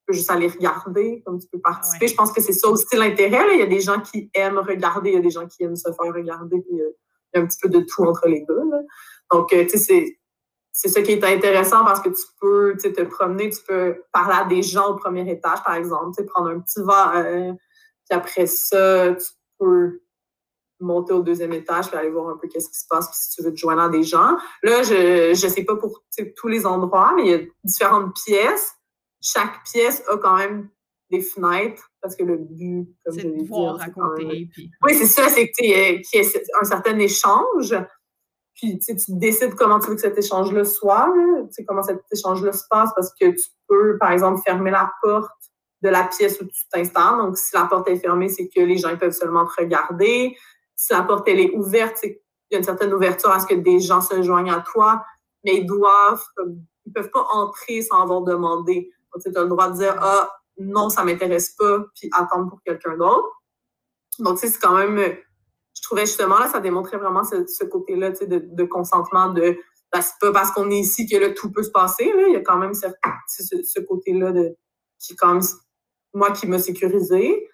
juste 0.10 0.30
aller 0.30 0.48
regarder, 0.48 1.24
comme 1.26 1.40
tu 1.40 1.48
peux 1.52 1.60
participer. 1.60 2.08
Je 2.08 2.16
pense 2.16 2.32
que 2.32 2.42
c'est 2.42 2.54
ça 2.54 2.68
aussi 2.68 2.96
l'intérêt. 2.96 3.44
Il 3.54 3.60
y 3.60 3.64
a 3.64 3.68
des 3.68 3.80
gens 3.80 4.00
qui 4.00 4.30
aiment 4.36 4.60
regarder, 4.60 5.12
il 5.12 5.16
y 5.16 5.18
a 5.18 5.22
des 5.22 5.32
gens 5.32 5.48
qui 5.48 5.64
aiment 5.64 5.76
se 5.76 5.92
faire 5.92 6.14
regarder, 6.14 6.62
puis 6.62 6.80
euh, 6.80 6.92
il 7.34 7.38
y 7.38 7.42
a 7.42 7.44
un 7.44 7.48
petit 7.48 7.58
peu 7.60 7.70
de 7.70 7.80
tout 7.80 8.04
entre 8.04 8.28
les 8.28 8.46
deux. 8.48 8.62
Donc, 9.32 9.50
tu 9.50 9.70
sais, 9.70 9.78
c'est 9.78 10.20
c'est 10.78 10.90
ça 10.90 11.02
qui 11.02 11.14
est 11.14 11.24
intéressant 11.24 11.86
parce 11.86 12.02
que 12.02 12.10
tu 12.10 12.22
peux 12.42 12.76
te 12.76 13.02
promener, 13.04 13.50
tu 13.50 13.62
peux 13.66 14.04
parler 14.12 14.36
à 14.38 14.44
des 14.44 14.62
gens 14.62 14.90
au 14.90 14.96
premier 14.96 15.28
étage, 15.32 15.64
par 15.64 15.76
exemple, 15.76 16.22
prendre 16.26 16.50
un 16.50 16.60
petit 16.60 16.82
verre, 16.82 17.56
puis 18.10 18.18
après 18.18 18.46
ça, 18.46 19.16
tu 19.16 19.26
peux 19.58 20.02
monter 20.80 21.14
au 21.14 21.22
deuxième 21.22 21.54
étage 21.54 21.88
puis 21.88 21.98
aller 21.98 22.10
voir 22.10 22.30
un 22.30 22.38
peu 22.38 22.48
qu'est-ce 22.48 22.70
qui 22.70 22.80
se 22.80 22.86
passe 22.90 23.08
puis 23.08 23.18
si 23.18 23.30
tu 23.32 23.44
veux 23.44 23.52
te 23.52 23.58
joindre 23.58 23.82
à 23.82 23.90
des 23.90 24.04
gens. 24.04 24.38
Là, 24.64 24.84
je 24.84 25.30
ne 25.30 25.50
sais 25.50 25.64
pas 25.64 25.76
pour 25.76 26.04
tous 26.36 26.48
les 26.48 26.66
endroits, 26.66 27.14
mais 27.16 27.24
il 27.24 27.32
y 27.32 27.34
a 27.34 27.40
différentes 27.64 28.16
pièces. 28.26 28.74
Chaque 29.22 29.64
pièce 29.64 30.04
a 30.08 30.18
quand 30.18 30.38
même 30.38 30.70
des 31.10 31.22
fenêtres 31.22 31.90
parce 32.02 32.16
que 32.16 32.24
le 32.24 32.38
but, 32.38 32.88
comme 33.06 33.18
je 33.18 33.28
l'ai 33.28 33.44
dit, 33.44 33.50
raconter. 33.52 34.50
Oui, 34.84 34.94
c'est 34.94 35.06
ça, 35.06 35.30
c'est 35.30 35.52
qu'il 35.52 35.70
y 35.70 35.72
ait 35.72 36.02
un 36.62 36.66
certain 36.66 36.98
échange. 37.00 37.76
Puis 38.54 38.80
tu 38.80 38.96
décides 39.10 39.56
comment 39.56 39.80
tu 39.80 39.90
veux 39.90 39.96
que 39.96 40.02
cet 40.02 40.18
échange-là 40.18 40.64
soit, 40.64 41.14
sais, 41.52 41.66
comment 41.66 41.84
cet 41.84 42.02
échange-là 42.12 42.54
se 42.54 42.64
passe, 42.70 42.90
parce 42.96 43.12
que 43.20 43.32
tu 43.32 43.50
peux, 43.68 43.98
par 43.98 44.12
exemple, 44.12 44.42
fermer 44.46 44.72
la 44.72 44.92
porte 45.02 45.32
de 45.82 45.90
la 45.90 46.06
pièce 46.06 46.40
où 46.40 46.46
tu 46.46 46.68
t'installes. 46.72 47.18
Donc, 47.18 47.38
si 47.38 47.54
la 47.54 47.66
porte 47.66 47.90
est 47.90 47.98
fermée, 47.98 48.30
c'est 48.30 48.48
que 48.48 48.62
les 48.62 48.78
gens 48.78 48.96
peuvent 48.98 49.12
seulement 49.12 49.46
te 49.46 49.62
regarder. 49.62 50.36
Si 50.76 50.94
la 50.94 51.04
porte 51.04 51.28
elle 51.28 51.40
est 51.40 51.52
ouverte, 51.52 52.00
qu'il 52.02 52.18
y 52.52 52.56
a 52.56 52.58
une 52.58 52.64
certaine 52.64 52.94
ouverture 52.94 53.32
à 53.32 53.40
ce 53.40 53.48
que 53.48 53.56
des 53.56 53.80
gens 53.80 54.02
se 54.02 54.22
joignent 54.22 54.52
à 54.52 54.62
toi, 54.62 55.04
mais 55.44 55.58
ils 55.58 55.66
doivent, 55.66 56.24
ils 56.86 56.94
peuvent 56.94 57.12
pas 57.12 57.26
entrer 57.32 57.82
sans 57.82 58.02
avoir 58.02 58.22
demandé. 58.22 58.92
Donc, 59.14 59.24
tu 59.24 59.38
as 59.38 59.44
le 59.44 59.50
droit 59.50 59.70
de 59.70 59.78
dire 59.78 59.96
Ah, 60.00 60.30
non, 60.58 60.90
ça 60.90 61.04
m'intéresse 61.04 61.52
pas, 61.52 61.86
puis 61.96 62.10
attendre 62.14 62.50
pour 62.50 62.62
quelqu'un 62.62 62.98
d'autre. 62.98 63.42
Donc, 64.20 64.40
c'est 64.40 64.58
quand 64.60 64.76
même 64.76 65.18
je 65.76 65.82
trouvais 65.82 66.06
justement, 66.06 66.40
là, 66.40 66.48
ça 66.50 66.60
démontrait 66.60 66.98
vraiment 66.98 67.24
ce, 67.24 67.66
côté-là 67.66 68.12
de, 68.12 68.42
de, 68.44 68.64
consentement, 68.64 69.30
de 69.30 69.58
ben, 69.94 70.02
c'est 70.02 70.18
pas 70.20 70.32
parce 70.32 70.52
qu'on 70.52 70.72
est 70.72 70.80
ici 70.80 71.08
que 71.08 71.18
là, 71.18 71.30
tout 71.32 71.52
peut 71.52 71.64
se 71.64 71.70
passer. 71.70 72.12
Il 72.28 72.34
y 72.34 72.36
a 72.36 72.42
quand 72.42 72.58
même 72.58 72.74
ce, 72.74 72.88
ce 73.28 73.80
côté-là 73.82 74.32
de 74.32 74.56
qui 75.00 75.16
quand 75.16 75.34
même 75.34 75.44
moi 76.14 76.32
qui 76.32 76.48
m'a 76.48 76.60
sécurisé. 76.60 77.50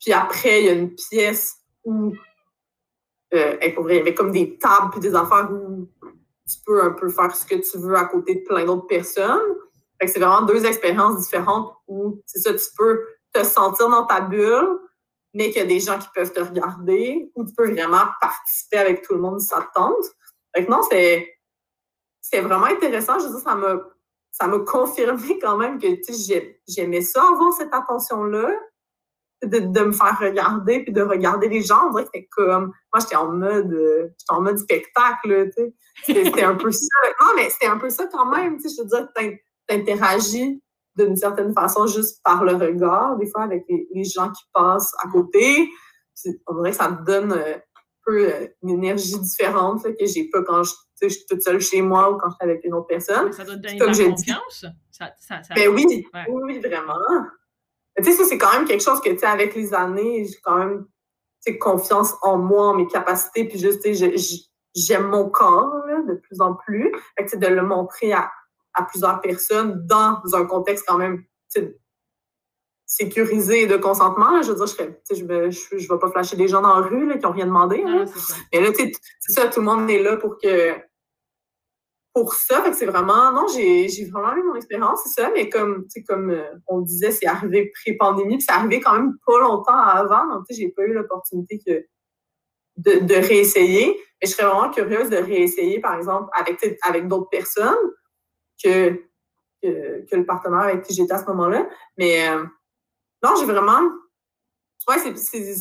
Puis 0.00 0.12
après, 0.12 0.62
il 0.62 0.66
y 0.66 0.68
a 0.70 0.72
une 0.72 0.94
pièce 0.94 1.58
où 1.84 2.14
euh, 3.34 3.56
il 3.62 3.94
y 3.94 4.00
avait 4.00 4.14
comme 4.14 4.32
des 4.32 4.58
tables 4.58 4.90
puis 4.90 5.00
des 5.00 5.14
affaires 5.14 5.50
où 5.52 5.88
tu 6.48 6.56
peux 6.66 6.82
un 6.82 6.90
peu 6.90 7.08
faire 7.08 7.34
ce 7.34 7.44
que 7.44 7.54
tu 7.54 7.78
veux 7.78 7.94
à 7.94 8.06
côté 8.06 8.36
de 8.36 8.40
plein 8.40 8.64
d'autres 8.64 8.86
personnes. 8.86 9.56
c'est 10.00 10.18
vraiment 10.18 10.42
deux 10.42 10.64
expériences 10.66 11.18
différentes 11.18 11.72
où 11.86 12.20
c'est 12.26 12.40
ça, 12.40 12.52
tu 12.52 12.66
peux 12.76 13.04
te 13.32 13.44
sentir 13.44 13.88
dans 13.88 14.04
ta 14.04 14.20
bulle, 14.20 14.78
mais 15.34 15.50
qu'il 15.50 15.58
y 15.58 15.64
a 15.64 15.66
des 15.66 15.78
gens 15.78 15.98
qui 15.98 16.08
peuvent 16.14 16.32
te 16.32 16.40
regarder, 16.40 17.30
ou 17.36 17.44
tu 17.44 17.54
peux 17.54 17.70
vraiment 17.70 18.04
participer 18.20 18.78
avec 18.78 19.02
tout 19.02 19.14
le 19.14 19.20
monde 19.20 19.40
si 19.40 19.46
ça 19.46 19.60
te 19.60 19.78
tente. 19.78 20.04
Fait 20.54 20.68
non, 20.68 20.82
c'est, 20.90 21.32
c'est 22.20 22.40
vraiment 22.40 22.66
intéressant. 22.66 23.18
Je 23.18 23.26
veux 23.26 23.30
dire, 23.30 23.40
ça 23.40 23.54
m'a, 23.54 23.76
ça 24.32 24.46
m'a 24.48 24.58
confirmé 24.66 25.38
quand 25.38 25.56
même 25.56 25.78
que 25.78 25.86
j'aimais 26.66 27.02
ça, 27.02 27.22
avoir 27.32 27.52
cette 27.52 27.72
attention-là, 27.72 28.50
de, 29.42 29.58
de, 29.58 29.80
me 29.80 29.92
faire 29.92 30.18
regarder, 30.20 30.84
puis 30.84 30.92
de 30.92 31.02
regarder 31.02 31.48
les 31.48 31.62
gens. 31.62 31.88
On 31.88 31.90
dirait 31.90 32.04
que 32.04 32.10
c'était 32.14 32.28
comme. 32.30 32.72
Moi, 32.92 33.00
j'étais 33.00 33.16
en 33.16 33.32
mode 33.32 33.70
j'étais 33.70 34.32
en 34.32 34.40
mode 34.40 34.58
spectacle, 34.58 35.50
tu 35.56 35.62
sais. 35.62 35.74
C'était 36.04 36.42
un 36.42 36.54
peu 36.54 36.70
ça. 36.70 36.86
Non, 37.20 37.32
mais 37.36 37.48
c'était 37.50 37.66
un 37.66 37.78
peu 37.78 37.90
ça 37.90 38.06
quand 38.12 38.26
même. 38.26 38.56
Tu 38.58 38.68
sais, 38.68 38.76
je 38.76 38.82
veux 38.82 38.88
dire, 38.88 39.08
t'interagis 39.66 40.62
d'une 40.96 41.16
certaine 41.16 41.52
façon 41.52 41.86
juste 41.86 42.20
par 42.22 42.44
le 42.44 42.54
regard, 42.54 43.16
des 43.16 43.26
fois 43.26 43.42
avec 43.42 43.64
les, 43.68 44.04
gens 44.04 44.30
qui 44.30 44.42
passent 44.52 44.92
à 45.02 45.08
côté. 45.08 45.68
On 46.46 46.54
dirait 46.56 46.70
que 46.70 46.76
ça 46.76 46.90
me 46.90 47.04
donne 47.04 47.32
euh, 47.32 47.56
un 47.56 47.60
peu 48.04 48.26
euh, 48.26 48.46
une 48.62 48.70
énergie 48.70 49.18
différente 49.18 49.82
que 49.82 50.06
j'ai 50.06 50.28
pas 50.28 50.42
quand 50.42 50.62
je, 50.64 51.08
suis 51.08 51.24
toute 51.28 51.42
seule 51.42 51.60
chez 51.60 51.80
moi 51.80 52.10
ou 52.10 52.18
quand 52.18 52.28
je 52.30 52.34
suis 52.34 52.50
avec 52.50 52.64
une 52.64 52.74
autre 52.74 52.88
personne. 52.88 53.32
ça 53.32 53.44
doit 53.44 53.56
te 53.56 53.60
donner 53.60 53.78
de 53.78 53.84
la 53.84 54.10
confiance? 54.10 54.66
Ça, 54.90 55.14
ça, 55.18 55.40
ben 55.54 55.68
oui, 55.68 56.06
oui, 56.28 56.58
vraiment. 56.58 56.98
Tu 57.96 58.04
sais, 58.04 58.12
ça, 58.12 58.24
c'est 58.24 58.38
quand 58.38 58.52
même 58.52 58.66
quelque 58.66 58.82
chose 58.82 59.00
que, 59.00 59.10
tu 59.10 59.18
sais, 59.18 59.26
avec 59.26 59.54
les 59.54 59.74
années, 59.74 60.24
j'ai 60.24 60.38
quand 60.42 60.56
même, 60.56 60.86
confiance 61.58 62.14
en 62.22 62.36
moi, 62.36 62.68
en 62.68 62.74
mes 62.74 62.86
capacités, 62.86 63.44
puis 63.44 63.58
juste, 63.58 63.82
tu 63.82 63.94
sais, 63.94 64.18
j'aime 64.74 65.08
mon 65.08 65.28
corps, 65.28 65.72
de 66.06 66.14
plus 66.14 66.40
en 66.40 66.54
plus. 66.54 66.92
Fait 67.16 67.24
que, 67.24 67.36
de 67.36 67.46
le 67.46 67.62
montrer 67.62 68.12
à, 68.12 68.30
à 68.74 68.84
plusieurs 68.84 69.20
personnes 69.20 69.86
dans 69.86 70.20
un 70.32 70.44
contexte 70.44 70.84
quand 70.86 70.98
même 70.98 71.24
sécurisé 72.90 73.66
de 73.66 73.76
consentement. 73.76 74.42
Je 74.42 74.50
veux 74.50 74.56
dire, 74.56 74.66
je 74.66 75.22
ne 75.22 75.50
je, 75.50 75.78
je, 75.78 75.88
vais 75.88 75.98
pas 75.98 76.10
flasher 76.10 76.36
des 76.36 76.48
gens 76.48 76.60
dans 76.60 76.80
la 76.80 76.86
rue 76.86 77.06
là, 77.06 77.16
qui 77.16 77.24
n'ont 77.24 77.32
rien 77.32 77.46
demandé. 77.46 77.84
Mais 78.52 78.60
là, 78.60 78.70
c'est 78.74 78.92
ça, 79.32 79.46
tout 79.46 79.60
le 79.60 79.66
monde 79.66 79.88
est 79.88 80.02
là 80.02 80.16
pour 80.16 80.38
que 80.38 80.74
pour 82.12 82.34
ça. 82.34 82.64
c'est 82.72 82.86
vraiment, 82.86 83.32
non, 83.32 83.46
j'ai 83.48 83.86
vraiment 84.10 84.34
eu 84.34 84.42
mon 84.42 84.54
expérience, 84.56 85.00
c'est 85.04 85.22
ça, 85.22 85.30
mais 85.34 85.48
comme, 85.48 85.86
comme 86.08 86.30
euh, 86.30 86.44
on 86.66 86.80
disait, 86.80 87.12
c'est 87.12 87.26
arrivé 87.26 87.70
pré-pandémie, 87.82 88.38
puis 88.38 88.46
c'est 88.48 88.54
arrivé 88.54 88.80
quand 88.80 88.94
même 88.94 89.16
pas 89.26 89.38
longtemps 89.38 89.78
avant, 89.78 90.26
donc 90.26 90.44
j'ai 90.50 90.70
pas 90.70 90.82
eu 90.82 90.92
l'opportunité 90.92 91.60
que 91.64 91.86
de, 92.76 93.00
de, 93.04 93.14
réessayer. 93.14 93.96
Mais 94.20 94.28
je 94.28 94.32
serais 94.34 94.46
vraiment 94.46 94.70
curieuse 94.70 95.10
de 95.10 95.16
réessayer, 95.16 95.80
par 95.80 95.94
exemple, 95.96 96.30
avec, 96.34 96.58
avec 96.82 97.08
d'autres 97.08 97.28
personnes 97.28 97.76
que, 98.62 98.90
que, 99.62 100.16
le 100.16 100.26
partenaire 100.26 100.60
avec 100.60 100.82
qui 100.82 100.94
j'étais 100.94 101.12
à 101.12 101.18
ce 101.18 101.26
moment-là. 101.26 101.68
Mais 101.96 102.28
euh, 102.28 102.44
non, 103.22 103.34
j'ai 103.38 103.46
vraiment. 103.46 103.80
Ouais, 104.88 104.98
c'est, 104.98 105.56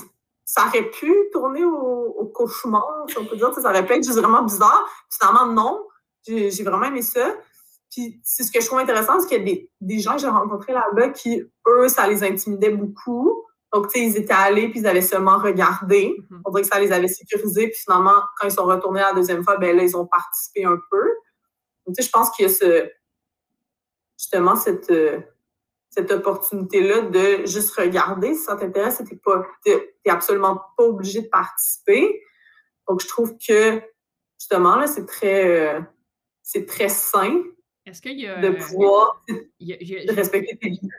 ça 0.45 0.65
aurait 0.65 0.89
pu 0.89 1.13
tourner 1.31 1.63
au, 1.63 2.31
cauchemar, 2.33 3.05
si 3.07 3.17
on 3.17 3.25
peut 3.25 3.35
dire. 3.35 3.53
Ça 3.53 3.69
aurait 3.69 3.85
pu 3.85 3.93
être 3.93 4.03
juste 4.03 4.17
vraiment 4.17 4.43
bizarre. 4.43 4.87
Finalement, 5.09 5.47
non. 5.47 5.85
J'ai, 6.27 6.63
vraiment 6.63 6.85
aimé 6.85 7.01
ça. 7.01 7.35
Puis 7.91 8.19
c'est 8.23 8.43
ce 8.43 8.51
que 8.51 8.61
je 8.61 8.65
trouve 8.67 8.79
intéressant, 8.79 9.19
c'est 9.19 9.27
qu'il 9.27 9.37
y 9.39 9.41
a 9.41 9.43
des, 9.43 9.71
des 9.81 9.99
gens 9.99 10.13
que 10.13 10.21
j'ai 10.21 10.27
rencontrés 10.27 10.73
là-bas 10.73 11.09
qui, 11.09 11.41
eux, 11.67 11.87
ça 11.87 12.07
les 12.07 12.23
intimidait 12.23 12.69
beaucoup. 12.69 13.43
Donc, 13.73 13.87
tu 13.87 13.99
sais, 13.99 14.05
ils 14.05 14.17
étaient 14.17 14.33
allés, 14.33 14.69
puis 14.69 14.79
ils 14.79 14.87
avaient 14.87 15.01
seulement 15.01 15.37
regardé. 15.37 16.15
Mm-hmm. 16.17 16.41
On 16.45 16.51
dirait 16.51 16.61
que 16.63 16.67
ça 16.67 16.79
les 16.79 16.91
avait 16.91 17.07
sécurisés. 17.07 17.67
Puis 17.67 17.79
finalement, 17.83 18.21
quand 18.39 18.47
ils 18.47 18.53
sont 18.53 18.65
retournés 18.65 18.99
la 18.99 19.13
deuxième 19.13 19.43
fois, 19.43 19.57
ben 19.57 19.75
là, 19.75 19.83
ils 19.83 19.95
ont 19.95 20.05
participé 20.05 20.65
un 20.65 20.77
peu 20.91 21.07
je 21.97 22.09
pense 22.09 22.29
qu'il 22.31 22.43
y 22.43 22.49
a 22.49 22.53
ce, 22.53 22.89
justement 24.17 24.55
cette, 24.55 24.91
euh, 24.91 25.19
cette 25.89 26.11
opportunité-là 26.11 27.01
de 27.01 27.45
juste 27.45 27.71
regarder 27.75 28.35
si 28.35 28.43
ça 28.43 28.55
t'intéresse. 28.55 29.01
Tu 29.05 29.71
n'es 29.71 30.11
absolument 30.11 30.61
pas 30.77 30.83
obligé 30.83 31.21
de 31.21 31.27
participer. 31.27 32.21
Donc, 32.87 33.01
je 33.01 33.07
trouve 33.07 33.35
que, 33.37 33.81
justement, 34.39 34.75
là, 34.75 34.87
c'est 34.87 35.05
très, 35.05 35.75
euh, 35.75 35.81
c'est 36.51 36.65
très 36.65 36.89
sain 36.89 37.43
Est-ce 37.85 38.01
qu'il 38.01 38.19
y 38.19 38.25
a, 38.25 38.41
de 38.41 38.49
pouvoir 38.49 39.23
respecter 40.09 40.57
tes 40.57 40.69
limites? 40.69 40.91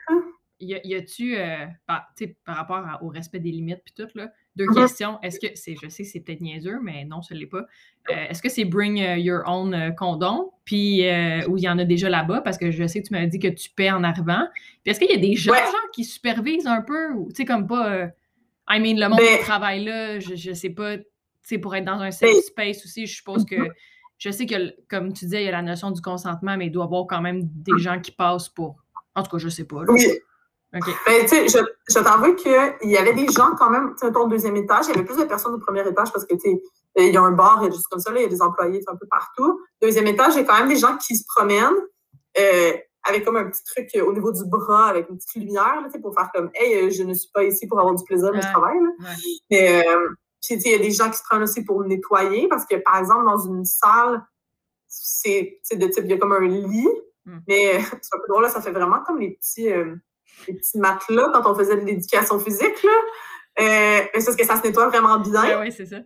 Y 0.61 0.95
a-tu, 0.95 1.35
euh, 1.35 1.65
par, 1.87 2.05
rapport 2.45 2.85
au 3.01 3.09
respect 3.09 3.39
des 3.39 3.51
limites 3.51 3.81
puis 3.83 3.93
tout, 3.93 4.07
là, 4.15 4.31
deux 4.55 4.65
mm-hmm. 4.65 4.81
questions. 4.81 5.19
Est-ce 5.21 5.39
que, 5.39 5.47
c'est, 5.55 5.75
je 5.75 5.89
sais, 5.89 6.05
c'est 6.05 6.21
peut-être 6.21 6.39
niaiseux, 6.39 6.79
mais 6.81 7.03
non, 7.03 7.21
ce 7.21 7.33
ne 7.33 7.39
l'est 7.39 7.47
pas. 7.47 7.65
Euh, 8.11 8.27
est-ce 8.29 8.41
que 8.41 8.47
c'est 8.47 8.63
Bring 8.63 9.01
euh, 9.01 9.17
Your 9.17 9.41
Own 9.45 9.73
euh, 9.73 9.91
condom, 9.91 10.51
puis 10.63 11.01
où 11.49 11.57
il 11.57 11.63
y 11.63 11.67
en 11.67 11.79
a 11.79 11.83
déjà 11.83 12.09
là-bas, 12.09 12.39
parce 12.41 12.57
que 12.57 12.71
je 12.71 12.87
sais 12.87 13.01
que 13.01 13.07
tu 13.07 13.13
m'as 13.13 13.25
dit 13.25 13.39
que 13.39 13.49
tu 13.49 13.71
paies 13.71 13.91
en 13.91 14.05
arrivant. 14.05 14.47
Puis 14.83 14.91
est-ce 14.91 15.01
qu'il 15.01 15.11
y 15.11 15.15
a 15.15 15.17
des 15.17 15.35
gens, 15.35 15.51
qui 15.91 16.05
supervisent 16.05 16.67
un 16.67 16.81
peu, 16.81 17.11
ou 17.11 17.27
tu 17.29 17.37
sais, 17.37 17.45
comme 17.45 17.67
pas. 17.67 18.05
I 18.69 18.79
mean, 18.79 18.97
le 18.97 19.09
monde 19.09 19.19
du 19.19 19.43
travail 19.43 19.83
là, 19.83 20.19
je, 20.19 20.49
ne 20.51 20.55
sais 20.55 20.69
pas, 20.69 20.97
tu 20.97 21.03
sais, 21.41 21.57
pour 21.57 21.75
être 21.75 21.83
dans 21.83 21.99
un 21.99 22.11
safe 22.11 22.45
space 22.45 22.85
aussi, 22.85 23.05
je 23.05 23.15
suppose 23.15 23.43
que. 23.43 23.67
Je 24.21 24.29
sais 24.29 24.45
que, 24.45 24.55
comme 24.87 25.13
tu 25.13 25.25
disais, 25.25 25.41
il 25.41 25.45
y 25.45 25.47
a 25.47 25.51
la 25.51 25.63
notion 25.63 25.89
du 25.89 25.99
consentement, 25.99 26.55
mais 26.55 26.67
il 26.67 26.71
doit 26.71 26.83
y 26.83 26.85
avoir 26.85 27.07
quand 27.07 27.21
même 27.21 27.41
des 27.43 27.79
gens 27.79 27.99
qui 27.99 28.11
passent 28.11 28.49
pour. 28.49 28.75
En 29.15 29.23
tout 29.23 29.31
cas, 29.31 29.37
je 29.39 29.49
sais 29.49 29.63
pas. 29.63 29.77
Oui. 29.87 30.05
Ben, 30.71 30.79
tu 30.83 31.27
sais, 31.27 31.47
je, 31.47 31.57
je 31.89 31.99
t'avoue 31.99 32.35
qu'il 32.35 32.51
y 32.83 32.97
avait 32.97 33.15
des 33.15 33.25
gens 33.29 33.55
quand 33.57 33.71
même, 33.71 33.95
tu 33.99 34.07
sais, 34.07 34.15
au 34.15 34.27
deuxième 34.27 34.55
étage, 34.57 34.85
il 34.85 34.89
y 34.89 34.93
avait 34.93 35.05
plus 35.05 35.17
de 35.17 35.23
personnes 35.23 35.55
au 35.55 35.57
premier 35.57 35.81
étage 35.81 36.13
parce 36.13 36.25
que, 36.25 36.35
tu 36.35 36.39
sais, 36.39 36.61
il 36.97 37.11
y 37.11 37.17
a 37.17 37.21
un 37.21 37.31
bar 37.31 37.63
et 37.65 37.71
juste 37.71 37.87
comme 37.89 37.99
ça, 37.99 38.11
là, 38.11 38.19
il 38.19 38.23
y 38.23 38.25
a 38.27 38.29
des 38.29 38.43
employés 38.43 38.79
un 38.87 38.95
peu 38.95 39.07
partout. 39.09 39.59
Deuxième 39.81 40.05
étage, 40.05 40.35
il 40.35 40.37
y 40.37 40.41
a 40.41 40.43
quand 40.43 40.59
même 40.59 40.69
des 40.69 40.77
gens 40.77 40.95
qui 40.97 41.15
se 41.15 41.23
promènent 41.35 41.81
euh, 42.37 42.73
avec 43.03 43.25
comme 43.25 43.37
un 43.37 43.49
petit 43.49 43.63
truc 43.63 43.89
au 44.05 44.13
niveau 44.13 44.31
du 44.31 44.45
bras, 44.45 44.89
avec 44.89 45.09
une 45.09 45.17
petite 45.17 45.35
lumière, 45.35 45.81
là, 45.81 45.87
pour 45.99 46.13
faire 46.13 46.29
comme, 46.31 46.51
hey, 46.53 46.91
je 46.91 47.01
ne 47.01 47.15
suis 47.15 47.31
pas 47.33 47.43
ici 47.43 47.65
pour 47.65 47.79
avoir 47.79 47.95
du 47.95 48.03
plaisir, 48.03 48.29
mais 48.31 48.41
je 48.41 48.51
travaille. 48.51 48.77
Là. 48.79 49.09
Mais, 49.49 49.83
euh, 49.83 50.09
puis, 50.41 50.55
il 50.55 50.71
y 50.71 50.75
a 50.75 50.79
des 50.79 50.91
gens 50.91 51.09
qui 51.09 51.17
se 51.17 51.23
prennent 51.23 51.43
aussi 51.43 51.63
pour 51.63 51.83
nettoyer 51.83 52.47
parce 52.47 52.65
que, 52.65 52.75
par 52.75 52.97
exemple, 52.97 53.25
dans 53.25 53.39
une 53.39 53.65
salle, 53.65 54.25
c'est 54.87 55.59
de 55.71 55.87
type, 55.87 56.03
il 56.03 56.09
y 56.09 56.13
a 56.13 56.17
comme 56.17 56.33
un 56.33 56.41
lit, 56.41 56.87
hmm. 57.25 57.39
mais 57.47 57.79
c'est 58.01 58.15
un 58.15 58.19
peu 58.19 58.27
drôle, 58.27 58.43
là, 58.43 58.49
ça 58.49 58.61
fait 58.61 58.71
vraiment 58.71 59.01
comme 59.05 59.19
les 59.19 59.31
petits. 59.31 59.71
Euh, 59.71 59.95
les 60.47 60.53
petits 60.53 60.77
matelas 60.77 61.29
quand 61.33 61.49
on 61.49 61.55
faisait 61.55 61.75
de 61.75 61.85
l'éducation 61.85 62.39
physique. 62.39 62.83
Là. 62.83 62.91
Euh, 63.59 64.01
mais 64.13 64.21
c'est 64.21 64.37
que 64.37 64.45
ça 64.45 64.57
se 64.57 64.63
nettoie 64.63 64.87
vraiment 64.87 65.19
bien. 65.19 65.59
oui, 65.59 65.71
c'est 65.71 65.85
ça. 65.85 65.97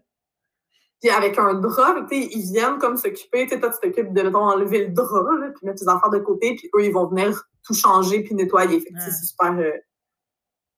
Puis 1.01 1.09
avec 1.09 1.37
un 1.37 1.55
drap, 1.55 2.07
ils 2.11 2.51
viennent 2.51 2.79
comme 2.79 2.97
s'occuper. 2.97 3.47
Toi, 3.47 3.59
tu 3.69 3.79
t'occupes 3.81 4.13
de 4.13 4.21
mettons, 4.21 4.39
enlever 4.39 4.87
le 4.87 4.93
drap, 4.93 5.23
là, 5.39 5.49
puis 5.49 5.67
mettre 5.67 5.83
tes 5.83 5.89
affaires 5.89 6.09
de 6.09 6.19
côté, 6.19 6.55
puis 6.55 6.69
eux, 6.75 6.83
ils 6.83 6.91
vont 6.91 7.07
venir 7.07 7.43
tout 7.63 7.73
changer 7.73 8.23
puis 8.23 8.33
nettoyer. 8.33 8.79
Fait 8.79 8.89
c'est 8.99 9.25
super. 9.25 9.53
Euh... 9.59 9.71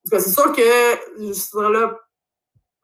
C'est 0.05 0.30
sûr 0.30 0.51
que 0.53 0.62
je 1.20 1.34
serai 1.34 1.72
là 1.72 1.97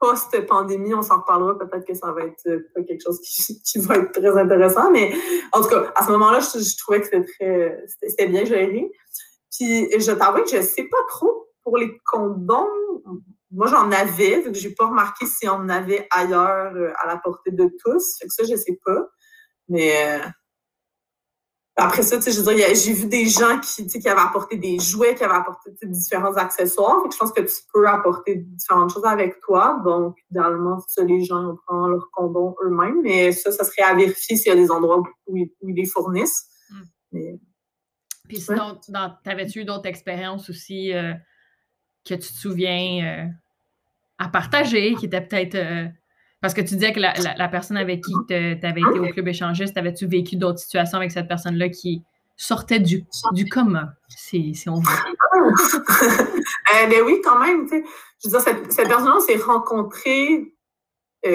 post-pandémie, 0.03 0.93
on 0.93 1.01
s'en 1.01 1.21
reparlera. 1.21 1.57
Peut-être 1.57 1.85
que 1.85 1.93
ça 1.93 2.11
va 2.11 2.23
être 2.23 2.45
euh, 2.47 2.83
quelque 2.85 3.01
chose 3.01 3.19
qui, 3.65 3.79
va 3.79 3.95
être 3.97 4.11
très 4.11 4.37
intéressant. 4.37 4.91
Mais 4.91 5.13
en 5.53 5.61
tout 5.61 5.69
cas, 5.69 5.93
à 5.95 6.05
ce 6.05 6.11
moment-là, 6.11 6.39
je, 6.39 6.77
trouvais 6.77 7.01
que 7.01 7.07
c'était 7.87 8.27
bien 8.27 8.43
géré. 8.43 8.91
Puis 9.51 9.89
je 9.97 10.11
t'avoue 10.11 10.43
que 10.43 10.49
je 10.49 10.61
sais 10.61 10.83
pas 10.83 10.97
trop 11.07 11.47
pour 11.63 11.77
les 11.77 11.97
condoms. 12.05 12.67
Moi, 13.51 13.67
j'en 13.67 13.91
avais, 13.91 14.43
que 14.43 14.53
j'ai 14.53 14.73
pas 14.73 14.87
remarqué 14.87 15.25
si 15.25 15.47
on 15.47 15.53
en 15.53 15.69
avait 15.69 16.07
ailleurs 16.11 16.73
euh, 16.75 16.91
à 16.97 17.07
la 17.07 17.17
portée 17.17 17.51
de 17.51 17.69
tous. 17.83 18.17
Fait 18.19 18.27
que 18.27 18.33
ça, 18.33 18.43
je 18.43 18.55
sais 18.55 18.77
pas. 18.83 19.07
Mais 19.69 19.93
euh, 20.05 20.25
après 21.75 22.03
ça, 22.03 22.17
tu 22.17 22.23
sais, 22.23 22.31
je 22.31 22.41
veux 22.41 22.53
dire, 22.53 22.67
j'ai 22.75 22.93
vu 22.93 23.07
des 23.07 23.27
gens 23.27 23.59
qui, 23.59 23.87
qui 23.87 24.07
avaient 24.07 24.21
apporté 24.21 24.57
des 24.57 24.77
jouets, 24.77 25.15
qui 25.15 25.23
avaient 25.23 25.33
apporté 25.33 25.71
différents 25.81 26.35
accessoires. 26.35 27.01
Fait 27.01 27.09
que 27.09 27.15
je 27.15 27.19
pense 27.19 27.31
que 27.31 27.41
tu 27.41 27.55
peux 27.73 27.87
apporter 27.87 28.35
différentes 28.35 28.91
choses 28.91 29.05
avec 29.05 29.39
toi. 29.39 29.81
Donc, 29.83 30.15
idéalement, 30.29 30.79
ça, 30.87 31.03
les 31.03 31.23
gens 31.23 31.55
prennent 31.65 31.87
leur 31.87 32.11
condom 32.11 32.55
eux-mêmes. 32.63 33.01
Mais 33.01 33.31
ça, 33.31 33.51
ça 33.51 33.63
serait 33.63 33.81
à 33.81 33.95
vérifier 33.95 34.35
s'il 34.37 34.49
y 34.49 34.51
a 34.51 34.55
des 34.55 34.69
endroits 34.69 35.01
où 35.25 35.35
ils, 35.35 35.49
les 35.61 35.85
fournissent. 35.87 36.45
Mm. 36.69 36.81
Mais, 37.13 37.39
puis 38.27 38.39
sinon, 38.39 38.79
t'avais-tu 39.23 39.61
eu 39.61 39.65
d'autres 39.65 39.87
expériences 39.87 40.51
aussi 40.51 40.93
euh, 40.93 41.13
que 42.05 42.13
tu 42.13 42.27
te 42.27 42.37
souviens 42.37 43.03
euh, 43.03 43.29
à 44.19 44.29
partager, 44.29 44.93
qui 44.93 45.07
étaient 45.07 45.21
peut-être. 45.21 45.55
Euh, 45.55 45.87
parce 46.43 46.53
que 46.53 46.59
tu 46.59 46.73
disais 46.75 46.91
que 46.91 46.99
la, 46.99 47.47
personne 47.47 47.77
avec 47.77 48.03
qui 48.03 48.11
tu 48.27 48.33
avais 48.35 48.81
été 48.81 48.99
au 48.99 49.07
club 49.13 49.29
échangiste, 49.29 49.77
avais-tu 49.77 50.07
vécu 50.07 50.35
d'autres 50.35 50.59
situations 50.59 50.97
avec 50.97 51.09
cette 51.09 51.29
personne-là 51.29 51.69
qui 51.69 52.03
sortait 52.35 52.81
du, 52.81 53.05
du 53.31 53.47
commun, 53.47 53.93
si, 54.09 54.53
on 54.67 54.81
veut? 54.81 54.83
ben 56.89 57.01
oui, 57.05 57.21
quand 57.23 57.39
même. 57.39 57.65
Je 57.71 57.77
veux 58.25 58.29
dire, 58.29 58.41
cette, 58.41 58.73
cette 58.73 58.89
personne-là, 58.89 59.15
on 59.15 59.21
s'est 59.21 59.37
rencontrés. 59.37 60.53
puis 61.23 61.31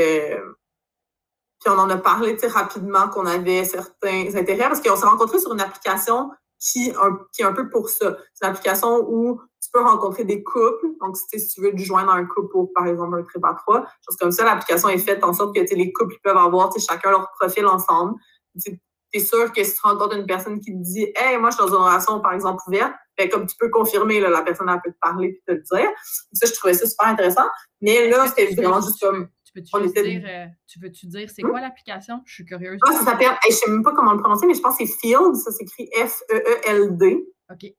on 1.69 1.79
en 1.79 1.89
a 1.89 1.97
parlé 1.97 2.37
rapidement 2.47 3.09
qu'on 3.09 3.25
avait 3.25 3.65
certains 3.65 4.37
intérêts 4.37 4.69
parce 4.69 4.83
qu'on 4.83 4.95
s'est 4.95 5.07
rencontrés 5.07 5.39
sur 5.39 5.55
une 5.55 5.63
application 5.63 6.31
qui, 6.61 6.93
qui 7.33 7.41
est 7.41 7.47
un 7.47 7.55
peu 7.55 7.71
pour 7.71 7.89
ça. 7.89 8.19
C'est 8.35 8.45
une 8.45 8.51
application 8.51 9.07
où 9.09 9.41
tu 9.69 9.73
peux 9.73 9.85
rencontrer 9.85 10.25
des 10.25 10.43
couples. 10.43 10.87
Donc, 11.01 11.17
si, 11.17 11.47
tu 11.49 11.61
veux 11.61 11.73
te 11.73 11.79
joindre 11.79 12.11
un 12.11 12.25
couple 12.25 12.49
pour, 12.51 12.73
par 12.73 12.87
exemple, 12.87 13.19
un 13.19 13.23
trip 13.23 13.45
à 13.45 13.55
trois, 13.55 13.87
chose 14.07 14.17
comme 14.19 14.33
ça, 14.33 14.45
l'application 14.45 14.89
est 14.89 14.99
faite 14.99 15.23
en 15.23 15.33
sorte 15.35 15.55
que 15.55 15.61
les 15.61 15.93
couples 15.93 16.17
peuvent 16.23 16.37
avoir 16.37 16.73
chacun 16.79 17.11
leur 17.11 17.31
profil 17.39 17.67
ensemble. 17.67 18.15
Tu 18.63 18.81
es 19.13 19.21
sûr 19.21 19.53
que 19.53 19.63
si 19.63 19.75
tu 19.75 19.81
rencontres 19.83 20.17
une 20.17 20.27
personne 20.27 20.61
qui 20.61 20.73
te 20.73 20.83
dit 20.83 21.13
Hey, 21.15 21.39
moi, 21.39 21.51
je 21.51 21.57
suis 21.57 21.67
dans 21.67 21.77
une 21.77 21.85
relation, 21.85 22.21
par 22.21 22.33
exemple, 22.33 22.63
ouverte, 22.67 22.95
ben, 23.19 23.29
comme 23.29 23.47
tu 23.47 23.57
peux 23.59 23.69
confirmer, 23.69 24.21
là, 24.21 24.31
la 24.31 24.43
personne 24.43 24.69
elle 24.69 24.81
peut 24.83 24.93
te 24.93 24.99
parler 25.01 25.29
et 25.29 25.43
te 25.47 25.53
le 25.53 25.63
dire. 25.63 25.91
Ça, 26.33 26.47
je 26.47 26.53
trouvais 26.53 26.75
ça 26.75 26.87
super 26.87 27.09
intéressant. 27.09 27.47
Mais 27.81 28.09
là, 28.09 28.27
c'était 28.27 28.55
vraiment 28.55 28.81
juste 28.81 29.01
comme 29.01 29.29
tu 29.45 29.61
veux-tu 29.61 30.03
dire, 30.03 30.23
euh, 30.27 30.47
tu 30.67 30.79
veux-tu 30.79 31.07
dire 31.07 31.31
c'est 31.31 31.43
quoi 31.43 31.61
l'application? 31.61 32.21
Je 32.27 32.35
suis 32.35 32.45
curieuse. 32.45 32.79
Ah, 32.87 32.93
ça 32.93 33.05
s'appelle, 33.05 33.31
je 33.45 33.49
ne 33.49 33.53
sais 33.53 33.71
même 33.71 33.83
pas 33.83 33.93
comment 33.93 34.13
le 34.13 34.21
prononcer, 34.21 34.47
mais 34.47 34.55
je 34.55 34.61
pense 34.61 34.79
que 34.79 34.85
c'est 34.87 34.93
Field, 34.93 35.35
ça 35.37 35.51
s'écrit 35.51 35.89
F-E-E-L-D. 35.97 37.25
OK. 37.51 37.73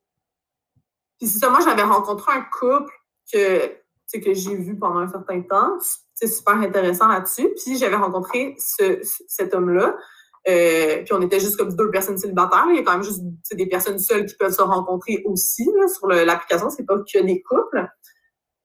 Puis 1.20 1.28
c'est 1.28 1.39
ça, 1.39 1.49
moi, 1.49 1.59
j'avais 1.63 1.84
rencontré 1.84 2.32
un 2.34 2.41
couple 2.41 2.93
que, 3.32 3.67
que 4.20 4.34
j'ai 4.34 4.55
vu 4.55 4.78
pendant 4.78 4.99
un 4.99 5.07
certain 5.07 5.41
temps. 5.41 5.78
C'est 6.15 6.28
super 6.28 6.55
intéressant 6.55 7.07
là-dessus. 7.07 7.49
Puis 7.63 7.78
j'avais 7.78 7.97
rencontré 7.97 8.55
ce, 8.57 8.99
cet 9.28 9.53
homme-là. 9.53 9.95
Euh, 10.47 11.03
puis 11.03 11.13
on 11.13 11.22
était 11.22 11.39
juste 11.39 11.57
comme 11.57 11.76
deux 11.76 11.91
personnes 11.91 12.17
célibataires. 12.17 12.65
Il 12.70 12.78
y 12.78 12.80
a 12.80 12.84
quand 12.84 12.93
même 12.93 13.03
juste 13.03 13.22
des 13.51 13.67
personnes 13.67 13.99
seules 13.99 14.26
qui 14.26 14.36
peuvent 14.36 14.53
se 14.53 14.61
rencontrer 14.61 15.22
aussi 15.26 15.70
là, 15.78 15.88
sur 15.89 16.07
l'application. 16.07 16.70
C'est 16.70 16.86
pas 16.86 16.97
que 16.97 17.20
des 17.20 17.41
couples. 17.41 17.86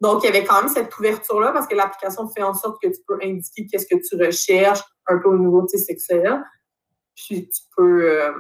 Donc, 0.01 0.23
il 0.23 0.27
y 0.27 0.29
avait 0.29 0.45
quand 0.45 0.61
même 0.61 0.69
cette 0.69 0.97
ouverture-là 0.97 1.53
parce 1.53 1.67
que 1.67 1.75
l'application 1.75 2.29
fait 2.29 2.43
en 2.43 2.55
sorte 2.55 2.81
que 2.81 2.89
tu 2.89 3.01
peux 3.07 3.19
indiquer 3.23 3.67
qu'est-ce 3.67 3.87
que 3.87 4.01
tu 4.01 4.23
recherches 4.23 4.83
un 5.07 5.19
peu 5.19 5.31
au 5.31 5.39
niveau 5.39 5.67
sexuel. 5.67 6.43
Puis, 7.17 7.49
tu 7.49 7.63
peux 7.77 8.11
euh, 8.11 8.33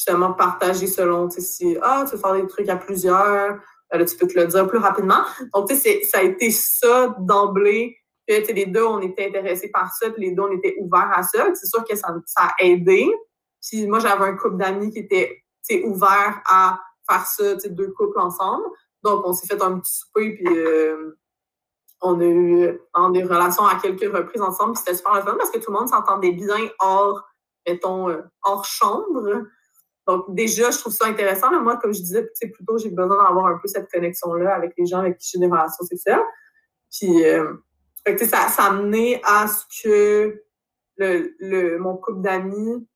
justement 0.00 0.32
partager 0.32 0.86
selon 0.86 1.28
si 1.28 1.76
ah, 1.82 2.04
tu 2.08 2.16
veux 2.16 2.20
faire 2.20 2.32
des 2.32 2.46
trucs 2.46 2.68
à 2.70 2.76
plusieurs, 2.76 3.60
ben 3.90 3.98
là, 3.98 4.04
tu 4.06 4.16
peux 4.16 4.26
te 4.26 4.38
le 4.38 4.46
dire 4.46 4.66
plus 4.66 4.78
rapidement. 4.78 5.22
Donc, 5.52 5.68
tu 5.68 5.76
sais, 5.76 6.02
ça 6.04 6.18
a 6.18 6.22
été 6.22 6.50
ça 6.50 7.14
d'emblée. 7.18 7.96
Que 8.26 8.52
les 8.52 8.66
deux, 8.66 8.84
on 8.84 9.00
était 9.00 9.26
intéressés 9.26 9.70
par 9.70 9.92
ça, 9.92 10.08
puis 10.10 10.22
les 10.22 10.30
deux, 10.30 10.42
on 10.42 10.52
était 10.52 10.76
ouverts 10.78 11.10
à 11.14 11.22
ça. 11.24 11.48
C'est 11.54 11.66
sûr 11.66 11.84
que 11.84 11.96
ça, 11.96 12.14
ça 12.26 12.44
a 12.44 12.64
aidé. 12.64 13.10
Puis 13.60 13.86
moi, 13.88 13.98
j'avais 13.98 14.24
un 14.24 14.36
couple 14.36 14.56
d'amis 14.56 14.90
qui 14.90 15.00
était 15.00 15.42
ouvert 15.84 16.40
à 16.48 16.80
faire 17.08 17.26
ça, 17.26 17.56
deux 17.68 17.90
couples 17.90 18.20
ensemble. 18.20 18.64
Donc, 19.02 19.26
on 19.26 19.32
s'est 19.32 19.48
fait 19.48 19.60
un 19.60 19.80
petit 19.80 19.92
souper, 19.92 20.34
puis 20.36 20.46
euh, 20.46 21.18
on 22.00 22.20
a 22.20 22.24
eu 22.24 22.80
des 23.12 23.24
relations 23.24 23.66
à 23.66 23.74
quelques 23.74 24.14
reprises 24.14 24.40
ensemble. 24.40 24.76
C'était 24.76 24.94
super 24.94 25.14
le 25.14 25.22
fun 25.22 25.34
parce 25.36 25.50
que 25.50 25.58
tout 25.58 25.72
le 25.72 25.78
monde 25.78 25.88
s'entendait 25.88 26.32
bien 26.32 26.70
hors, 26.78 27.22
mettons, 27.66 28.08
euh, 28.08 28.22
hors 28.44 28.64
chambre. 28.64 29.44
Donc, 30.16 30.34
déjà, 30.34 30.70
je 30.70 30.78
trouve 30.78 30.92
ça 30.92 31.06
intéressant. 31.06 31.50
Mais 31.50 31.60
moi, 31.60 31.76
comme 31.76 31.92
je 31.92 32.00
disais 32.00 32.30
plutôt, 32.52 32.78
j'ai 32.78 32.90
besoin 32.90 33.22
d'avoir 33.22 33.46
un 33.46 33.58
peu 33.58 33.68
cette 33.68 33.90
connexion-là 33.90 34.54
avec 34.54 34.72
les 34.76 34.86
gens 34.86 34.98
avec 34.98 35.18
qui 35.18 35.30
j'ai 35.32 35.38
des 35.38 35.46
relations 35.46 35.84
sexuelles. 35.84 36.22
Puis, 36.90 37.24
euh, 37.24 37.54
ça, 38.06 38.48
ça 38.48 38.64
a 38.64 38.70
amené 38.70 39.20
à 39.24 39.46
ce 39.46 39.64
que 39.82 40.42
le, 40.96 41.34
le 41.38 41.78
mon 41.78 41.96
couple 41.96 42.20
d'amis 42.20 42.86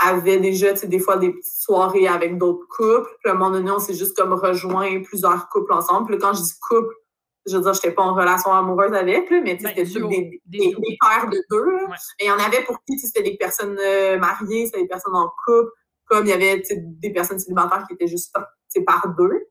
avait 0.00 0.38
déjà, 0.38 0.72
des 0.72 0.98
fois 0.98 1.16
des 1.16 1.30
petites 1.30 1.60
soirées 1.60 2.08
avec 2.08 2.38
d'autres 2.38 2.66
couples. 2.68 3.10
Puis 3.22 3.30
à 3.30 3.34
un 3.34 3.34
moment 3.34 3.50
donné, 3.50 3.70
on 3.70 3.78
s'est 3.78 3.94
juste 3.94 4.16
comme 4.16 4.32
rejoint 4.32 5.02
plusieurs 5.02 5.48
couples 5.48 5.72
ensemble. 5.72 6.06
Puis 6.06 6.18
quand 6.18 6.32
je 6.32 6.42
dis 6.42 6.54
couple, 6.60 6.94
je 7.46 7.56
veux 7.56 7.62
dire, 7.62 7.72
je 7.72 7.78
n'étais 7.78 7.92
pas 7.92 8.02
en 8.02 8.14
relation 8.14 8.52
amoureuse 8.52 8.92
avec, 8.92 9.30
mais 9.30 9.42
ben, 9.42 9.58
c'était 9.58 9.84
des, 9.84 10.40
des, 10.46 10.74
des, 10.74 10.98
paires 11.00 11.28
de 11.30 11.38
deux. 11.50 11.86
Et 12.18 12.24
il 12.24 12.26
y 12.26 12.30
en 12.30 12.38
avait 12.38 12.64
pour 12.64 12.78
qui 12.84 12.98
c'était 12.98 13.22
des 13.22 13.36
personnes 13.36 13.78
euh, 13.78 14.18
mariées, 14.18 14.66
c'était 14.66 14.82
des 14.82 14.88
personnes 14.88 15.16
en 15.16 15.30
couple, 15.44 15.70
comme 16.10 16.26
il 16.26 16.30
y 16.30 16.32
avait 16.32 16.62
des 16.74 17.10
personnes 17.10 17.38
célibataires 17.38 17.86
qui 17.86 17.94
étaient 17.94 18.08
juste 18.08 18.36
par 18.84 19.14
deux. 19.16 19.46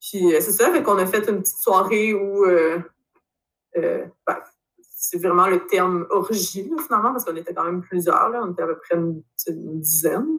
Puis 0.00 0.34
euh, 0.34 0.40
c'est 0.40 0.52
ça, 0.52 0.72
fait 0.72 0.82
qu'on 0.82 0.98
a 0.98 1.06
fait 1.06 1.28
une 1.28 1.42
petite 1.42 1.58
soirée 1.58 2.14
où 2.14 2.44
euh, 2.44 2.78
euh 3.76 4.06
ben, 4.26 4.38
c'est 4.78 5.18
vraiment 5.18 5.48
le 5.48 5.66
terme 5.66 6.06
origine, 6.10 6.78
finalement, 6.78 7.10
parce 7.10 7.24
qu'on 7.24 7.34
était 7.34 7.52
quand 7.52 7.64
même 7.64 7.82
plusieurs. 7.82 8.28
Là. 8.28 8.42
On 8.44 8.52
était 8.52 8.62
à 8.62 8.66
peu 8.66 8.78
près 8.78 8.96
une, 8.96 9.22
dizaine. 9.80 10.38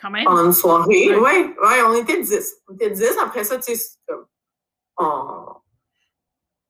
Quand 0.00 0.10
même. 0.10 0.24
Pendant 0.24 0.46
une 0.46 0.52
soirée. 0.52 1.14
Oui, 1.14 1.14
ouais, 1.14 1.54
ouais, 1.62 1.82
on 1.86 1.94
était 1.94 2.22
dix. 2.22 2.56
On 2.68 2.74
était 2.74 2.90
dix. 2.90 3.18
Après 3.22 3.44
ça, 3.44 3.58
tu 3.58 3.76
sais, 3.76 3.98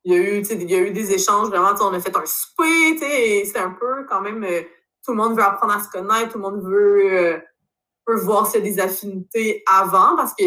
il, 0.05 0.13
y 0.13 0.15
a 0.15 0.19
eu, 0.19 0.41
il 0.41 0.71
y 0.71 0.75
a 0.75 0.81
eu 0.81 0.91
des 0.91 1.13
échanges, 1.13 1.49
vraiment, 1.49 1.71
on 1.81 1.95
a 1.95 2.01
fait 2.01 2.17
un 2.17 2.27
souper, 2.27 2.95
tu 2.95 2.99
sais, 2.99 3.45
c'est 3.45 3.59
un 3.59 3.71
peu 3.71 4.05
quand 4.09 4.21
même, 4.21 4.45
tout 5.05 5.13
le 5.13 5.19
monde 5.19 5.37
veut 5.37 5.43
apprendre 5.43 5.75
à 5.75 5.81
se 5.81 5.91
connaître, 5.91 6.33
tout 6.33 6.39
le 6.39 6.43
monde 6.43 6.63
veut, 6.63 7.13
euh, 7.13 7.39
veut 8.07 8.17
voir 8.17 8.47
s'il 8.47 8.65
y 8.65 8.69
a 8.69 8.73
des 8.75 8.81
affinités 8.81 9.63
avant, 9.71 10.17
parce 10.17 10.35
que 10.35 10.45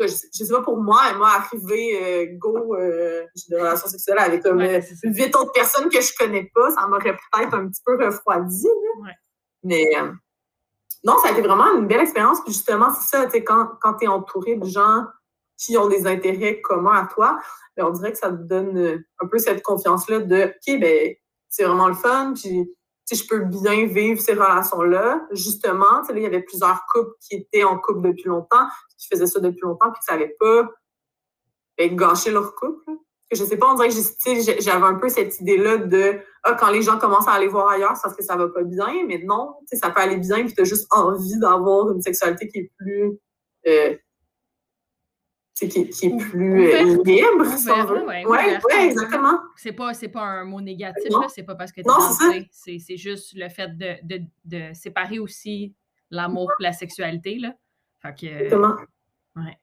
je, 0.00 0.06
sais 0.06 0.48
pas 0.52 0.62
pour 0.62 0.78
moi, 0.78 1.12
moi, 1.16 1.30
arriver 1.30 2.00
euh, 2.02 2.38
go, 2.38 2.74
euh, 2.74 3.24
j'ai 3.36 3.54
des 3.54 3.60
relations 3.60 3.86
sexuelles 3.86 4.18
avec 4.18 4.42
comme 4.42 4.58
ouais, 4.58 4.82
huit 5.04 5.36
autres 5.36 5.52
personnes 5.52 5.88
que 5.90 6.00
je 6.00 6.12
connais 6.16 6.50
pas, 6.54 6.70
ça 6.70 6.86
m'aurait 6.88 7.16
peut-être 7.16 7.54
un 7.54 7.68
petit 7.68 7.82
peu 7.84 8.02
refroidi. 8.02 8.66
Mais 9.62 9.88
non, 11.04 11.18
ça 11.18 11.28
a 11.28 11.32
été 11.32 11.42
vraiment 11.42 11.76
une 11.76 11.86
belle 11.86 12.00
expérience. 12.00 12.40
Puis 12.42 12.52
justement, 12.52 12.92
c'est 12.94 13.16
ça, 13.16 13.26
quand, 13.40 13.70
quand 13.80 13.94
tu 13.94 14.06
es 14.06 14.08
entouré 14.08 14.56
de 14.56 14.64
gens 14.64 15.04
qui 15.56 15.78
ont 15.78 15.86
des 15.86 16.08
intérêts 16.08 16.60
communs 16.60 17.04
à 17.04 17.06
toi, 17.06 17.38
ben, 17.76 17.86
on 17.86 17.90
dirait 17.90 18.10
que 18.10 18.18
ça 18.18 18.30
te 18.30 18.42
donne 18.42 19.04
un 19.20 19.26
peu 19.28 19.38
cette 19.38 19.62
confiance-là 19.62 20.20
de 20.20 20.46
OK, 20.46 20.80
ben 20.80 21.14
c'est 21.48 21.64
vraiment 21.64 21.86
le 21.88 21.94
fun. 21.94 22.32
Puis 22.34 22.68
je 23.16 23.26
peux 23.26 23.44
bien 23.44 23.86
vivre 23.86 24.20
ces 24.20 24.34
relations-là. 24.34 25.26
Justement, 25.32 26.02
il 26.10 26.22
y 26.22 26.26
avait 26.26 26.42
plusieurs 26.42 26.84
couples 26.92 27.12
qui 27.20 27.36
étaient 27.36 27.64
en 27.64 27.78
couple 27.78 28.08
depuis 28.08 28.28
longtemps, 28.28 28.66
qui 28.98 29.08
faisaient 29.08 29.26
ça 29.26 29.40
depuis 29.40 29.62
longtemps, 29.62 29.90
puis 29.92 30.00
qui 30.00 30.12
ne 30.12 30.18
savaient 30.18 30.36
pas 30.38 30.68
ben, 31.78 31.96
gâcher 31.96 32.30
leur 32.30 32.54
couple. 32.54 32.90
Je 33.32 33.44
sais 33.44 33.56
pas, 33.56 33.72
on 33.72 33.74
dirait 33.74 33.88
que 33.88 34.60
j'avais 34.60 34.84
un 34.84 34.96
peu 34.96 35.08
cette 35.08 35.40
idée-là 35.40 35.78
de 35.78 36.18
ah, 36.42 36.52
quand 36.52 36.70
les 36.70 36.82
gens 36.82 36.98
commencent 36.98 37.28
à 37.28 37.32
aller 37.32 37.48
voir 37.48 37.68
ailleurs, 37.68 37.96
c'est 37.96 38.02
parce 38.02 38.14
que 38.14 38.22
ça 38.22 38.36
va 38.36 38.48
pas 38.48 38.62
bien, 38.62 39.06
mais 39.06 39.22
non, 39.24 39.54
ça 39.72 39.90
peut 39.90 40.02
aller 40.02 40.18
bien, 40.18 40.44
puis 40.44 40.54
tu 40.54 40.60
as 40.60 40.64
juste 40.64 40.86
envie 40.90 41.38
d'avoir 41.38 41.90
une 41.90 42.02
sexualité 42.02 42.48
qui 42.48 42.58
est 42.58 42.72
plus 42.76 43.18
euh, 43.66 43.96
qui, 45.54 45.68
qui, 45.68 46.06
est 46.06 46.16
plus 46.16 46.72
euh, 46.72 47.02
libre. 47.04 47.44
Oui, 48.06 48.24
ouais, 48.24 48.58
ouais, 48.64 48.86
exactement. 48.86 49.38
C'est 49.56 49.72
pas, 49.72 49.92
pas 50.12 50.22
un 50.22 50.44
mot 50.44 50.60
négatif, 50.60 51.12
c'est 51.28 51.42
pas 51.42 51.54
parce 51.54 51.72
que 51.72 51.80
tu 51.82 52.48
c'est 52.50 52.96
juste 52.96 53.34
le 53.34 53.48
fait 53.48 53.76
de, 53.76 53.94
de, 54.02 54.22
de 54.44 54.74
séparer 54.74 55.18
aussi 55.18 55.74
l'amour 56.10 56.50
et 56.58 56.62
la 56.62 56.72
sexualité. 56.72 57.38
Là. 57.38 57.54
Fait 58.00 58.14
que, 58.18 58.26
exactement. 58.26 58.76
Ouais. 59.36 59.56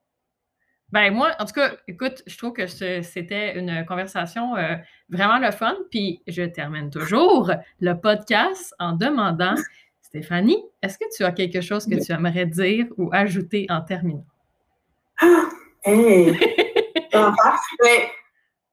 Ben 0.91 1.13
moi, 1.13 1.31
en 1.37 1.45
tout 1.45 1.53
cas, 1.53 1.75
écoute, 1.87 2.23
je 2.25 2.35
trouve 2.37 2.53
que 2.53 2.65
c'était 2.65 3.57
une 3.59 3.85
conversation 3.85 4.55
euh, 4.55 4.75
vraiment 5.09 5.37
le 5.37 5.51
fun. 5.51 5.75
Puis 5.91 6.21
je 6.27 6.43
termine 6.43 6.89
toujours 6.89 7.51
le 7.79 7.93
podcast 7.93 8.73
en 8.79 8.93
demandant, 8.93 9.55
Stéphanie, 10.01 10.63
est-ce 10.81 10.97
que 10.97 11.05
tu 11.15 11.23
as 11.23 11.31
quelque 11.31 11.61
chose 11.61 11.85
que 11.85 12.03
tu 12.03 12.11
aimerais 12.11 12.47
dire 12.47 12.87
ou 12.97 13.09
ajouter 13.13 13.67
en 13.69 13.81
terminant? 13.81 14.25
Hey! 15.83 16.31
ben, 17.11 17.35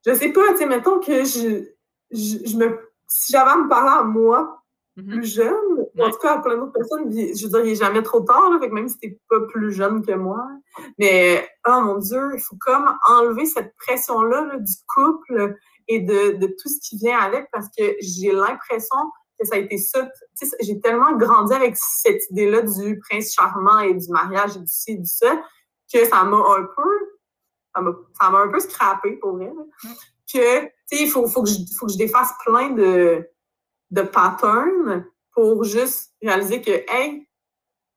je 0.07 0.15
sais 0.15 0.33
pas, 0.33 0.53
tu 0.53 0.59
sais, 0.59 0.67
mettons 0.67 1.01
que 1.01 1.25
je, 1.25 1.65
je, 2.11 2.57
me. 2.57 2.79
Si 3.09 3.33
j'avais 3.33 3.51
à 3.51 3.57
me 3.57 3.69
parler 3.69 4.01
à 4.01 4.03
moi, 4.03 4.63
mm-hmm. 4.97 5.09
plus 5.11 5.27
jeune, 5.27 5.87
en 5.99 6.11
tout 6.11 6.19
cas 6.19 6.35
à 6.35 6.39
plein 6.39 6.57
d'autres 6.57 6.73
personnes, 6.73 7.11
je 7.13 7.45
veux 7.45 7.51
dire, 7.51 7.61
il 7.61 7.71
n'est 7.71 7.75
jamais 7.75 8.03
trop 8.03 8.21
tard, 8.21 8.51
là, 8.51 8.69
même 8.69 8.89
si 8.89 8.99
t'es 8.99 9.19
pas 9.29 9.41
plus 9.49 9.73
jeune 9.73 10.05
que 10.05 10.13
moi. 10.13 10.45
Mais, 10.99 11.49
oh 11.67 11.81
mon 11.81 11.99
Dieu, 11.99 12.33
il 12.35 12.41
faut 12.41 12.57
comme 12.61 12.97
enlever 13.09 13.47
cette 13.47 13.75
pression-là 13.77 14.57
du 14.59 14.75
couple 14.95 15.57
et 15.89 16.01
de, 16.01 16.37
de, 16.39 16.47
tout 16.47 16.69
ce 16.69 16.81
qui 16.81 16.97
vient 16.97 17.19
avec 17.19 17.49
parce 17.53 17.69
que 17.77 17.95
j'ai 18.01 18.33
l'impression 18.33 18.97
que 19.39 19.47
ça 19.47 19.57
a 19.57 19.59
été 19.59 19.79
ça. 19.79 20.09
J'ai 20.61 20.81
tellement 20.81 21.17
grandi 21.17 21.55
avec 21.55 21.77
cette 21.77 22.23
idée-là 22.31 22.63
du 22.63 22.99
prince 22.99 23.33
charmant 23.33 23.79
et 23.81 23.95
du 23.95 24.09
mariage 24.09 24.57
et 24.57 24.61
du 24.61 24.67
ci 24.67 24.93
et 24.93 24.97
du 24.97 25.07
ça 25.07 25.41
que 25.93 26.05
ça 26.05 26.25
m'a 26.25 26.37
un 26.37 26.65
peu, 26.65 27.17
ça 27.75 28.31
m'a 28.31 28.39
un 28.39 28.49
peu 28.49 28.61
scrappé 28.61 29.13
pour 29.13 29.37
vrai. 29.37 29.51
Mm. 29.51 29.89
Que, 30.33 30.65
tu 30.65 30.71
sais, 30.87 31.03
il 31.03 31.11
faut, 31.11 31.27
faut, 31.29 31.43
que 31.43 31.49
je, 31.49 31.57
faut 31.79 31.87
que 31.87 31.93
je 31.93 31.99
défasse 31.99 32.33
plein 32.45 32.71
de, 32.71 33.29
de 33.91 34.03
patterns 34.03 35.05
pour 35.33 35.63
juste 35.65 36.13
réaliser 36.23 36.61
que, 36.63 36.71
hey, 36.89 37.29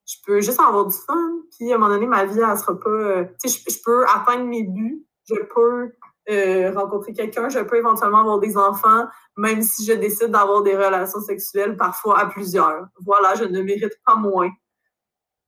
je 0.06 0.16
peux 0.26 0.42
juste 0.42 0.60
avoir 0.60 0.86
du 0.86 0.96
fun, 0.96 1.42
puis 1.52 1.72
à 1.72 1.76
un 1.76 1.78
moment 1.78 1.94
donné, 1.94 2.08
ma 2.08 2.26
vie, 2.26 2.40
elle 2.40 2.58
sera 2.58 2.80
pas. 2.80 2.90
Euh, 2.90 3.26
tu 3.42 3.50
sais, 3.50 3.64
je, 3.68 3.78
peux 3.84 4.06
atteindre 4.06 4.46
mes 4.46 4.64
buts, 4.64 5.06
je 5.26 5.36
peux 5.54 5.92
euh, 6.30 6.72
rencontrer 6.74 7.14
quelqu'un, 7.14 7.50
je 7.50 7.60
peux 7.60 7.78
éventuellement 7.78 8.22
avoir 8.22 8.40
des 8.40 8.58
enfants, 8.58 9.06
même 9.38 9.62
si 9.62 9.86
je 9.86 9.94
décide 9.94 10.28
d'avoir 10.28 10.64
des 10.64 10.76
relations 10.76 11.22
sexuelles, 11.22 11.78
parfois 11.78 12.20
à 12.20 12.26
plusieurs. 12.26 12.88
Voilà, 13.06 13.36
je 13.36 13.44
ne 13.44 13.62
mérite 13.62 14.00
pas 14.06 14.16
moins 14.16 14.50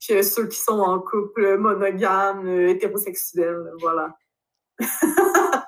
que 0.08 0.22
ceux 0.22 0.48
qui 0.48 0.58
sont 0.58 0.80
en 0.80 1.00
couple 1.00 1.58
monogame, 1.58 2.48
euh, 2.48 2.70
hétérosexuel. 2.70 3.72
Voilà. 3.80 4.16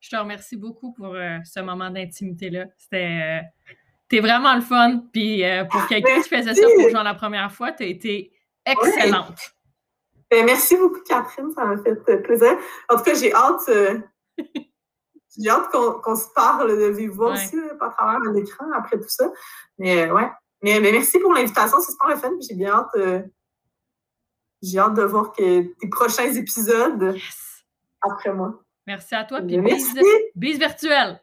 Je 0.00 0.10
te 0.10 0.16
remercie 0.16 0.56
beaucoup 0.56 0.92
pour 0.92 1.14
euh, 1.14 1.38
ce 1.44 1.60
moment 1.60 1.90
d'intimité-là. 1.90 2.66
C'était. 2.78 3.42
Euh, 3.42 3.72
t'es 4.08 4.20
vraiment 4.20 4.54
le 4.54 4.60
fun. 4.60 5.02
Puis 5.12 5.42
pour 5.70 5.86
quelqu'un 5.88 6.20
qui 6.22 6.28
faisait 6.28 6.54
ça 6.54 6.66
pour 6.76 6.88
genre 6.90 7.02
la 7.02 7.14
première 7.14 7.50
fois, 7.50 7.72
tu 7.72 7.82
as 7.82 7.86
été 7.86 8.32
excellente. 8.64 9.40
Ben, 10.30 10.44
merci 10.44 10.76
beaucoup, 10.76 11.00
Catherine. 11.02 11.50
Ça 11.52 11.64
m'a 11.64 11.76
fait 11.78 12.22
plaisir. 12.22 12.56
En 12.88 12.96
tout 12.96 13.02
cas, 13.02 13.14
j'ai 13.14 13.32
hâte. 13.32 13.68
j'ai 15.38 15.48
hâte 15.48 15.70
qu'on 15.72 16.14
se 16.16 16.28
parle 16.34 16.78
de 16.78 16.86
vivre 16.86 17.32
aussi, 17.32 17.56
pas 17.80 17.86
à 17.86 17.90
travers 17.90 18.20
un 18.28 18.34
écran 18.34 18.66
après 18.76 18.98
tout 18.98 19.08
ça. 19.08 19.28
Mais 19.78 20.08
ouais. 20.08 20.30
Mais, 20.62 20.78
merci 20.80 21.18
pour 21.18 21.32
l'invitation. 21.32 21.80
C'est 21.80 21.92
super 21.92 22.08
le 22.08 22.16
fun. 22.16 22.30
J'ai 22.40 22.54
bien 22.54 22.70
hâte 22.72 23.26
j'ai 24.66 24.78
hâte 24.78 24.94
de 24.94 25.02
voir 25.02 25.32
que 25.32 25.62
tes 25.78 25.88
prochains 25.88 26.32
épisodes 26.32 27.16
après 28.02 28.32
moi. 28.32 28.62
Merci 28.86 29.14
à 29.14 29.24
toi. 29.24 29.40
Puis 29.40 29.58
bise, 30.36 30.58
virtuelle. 30.58 31.20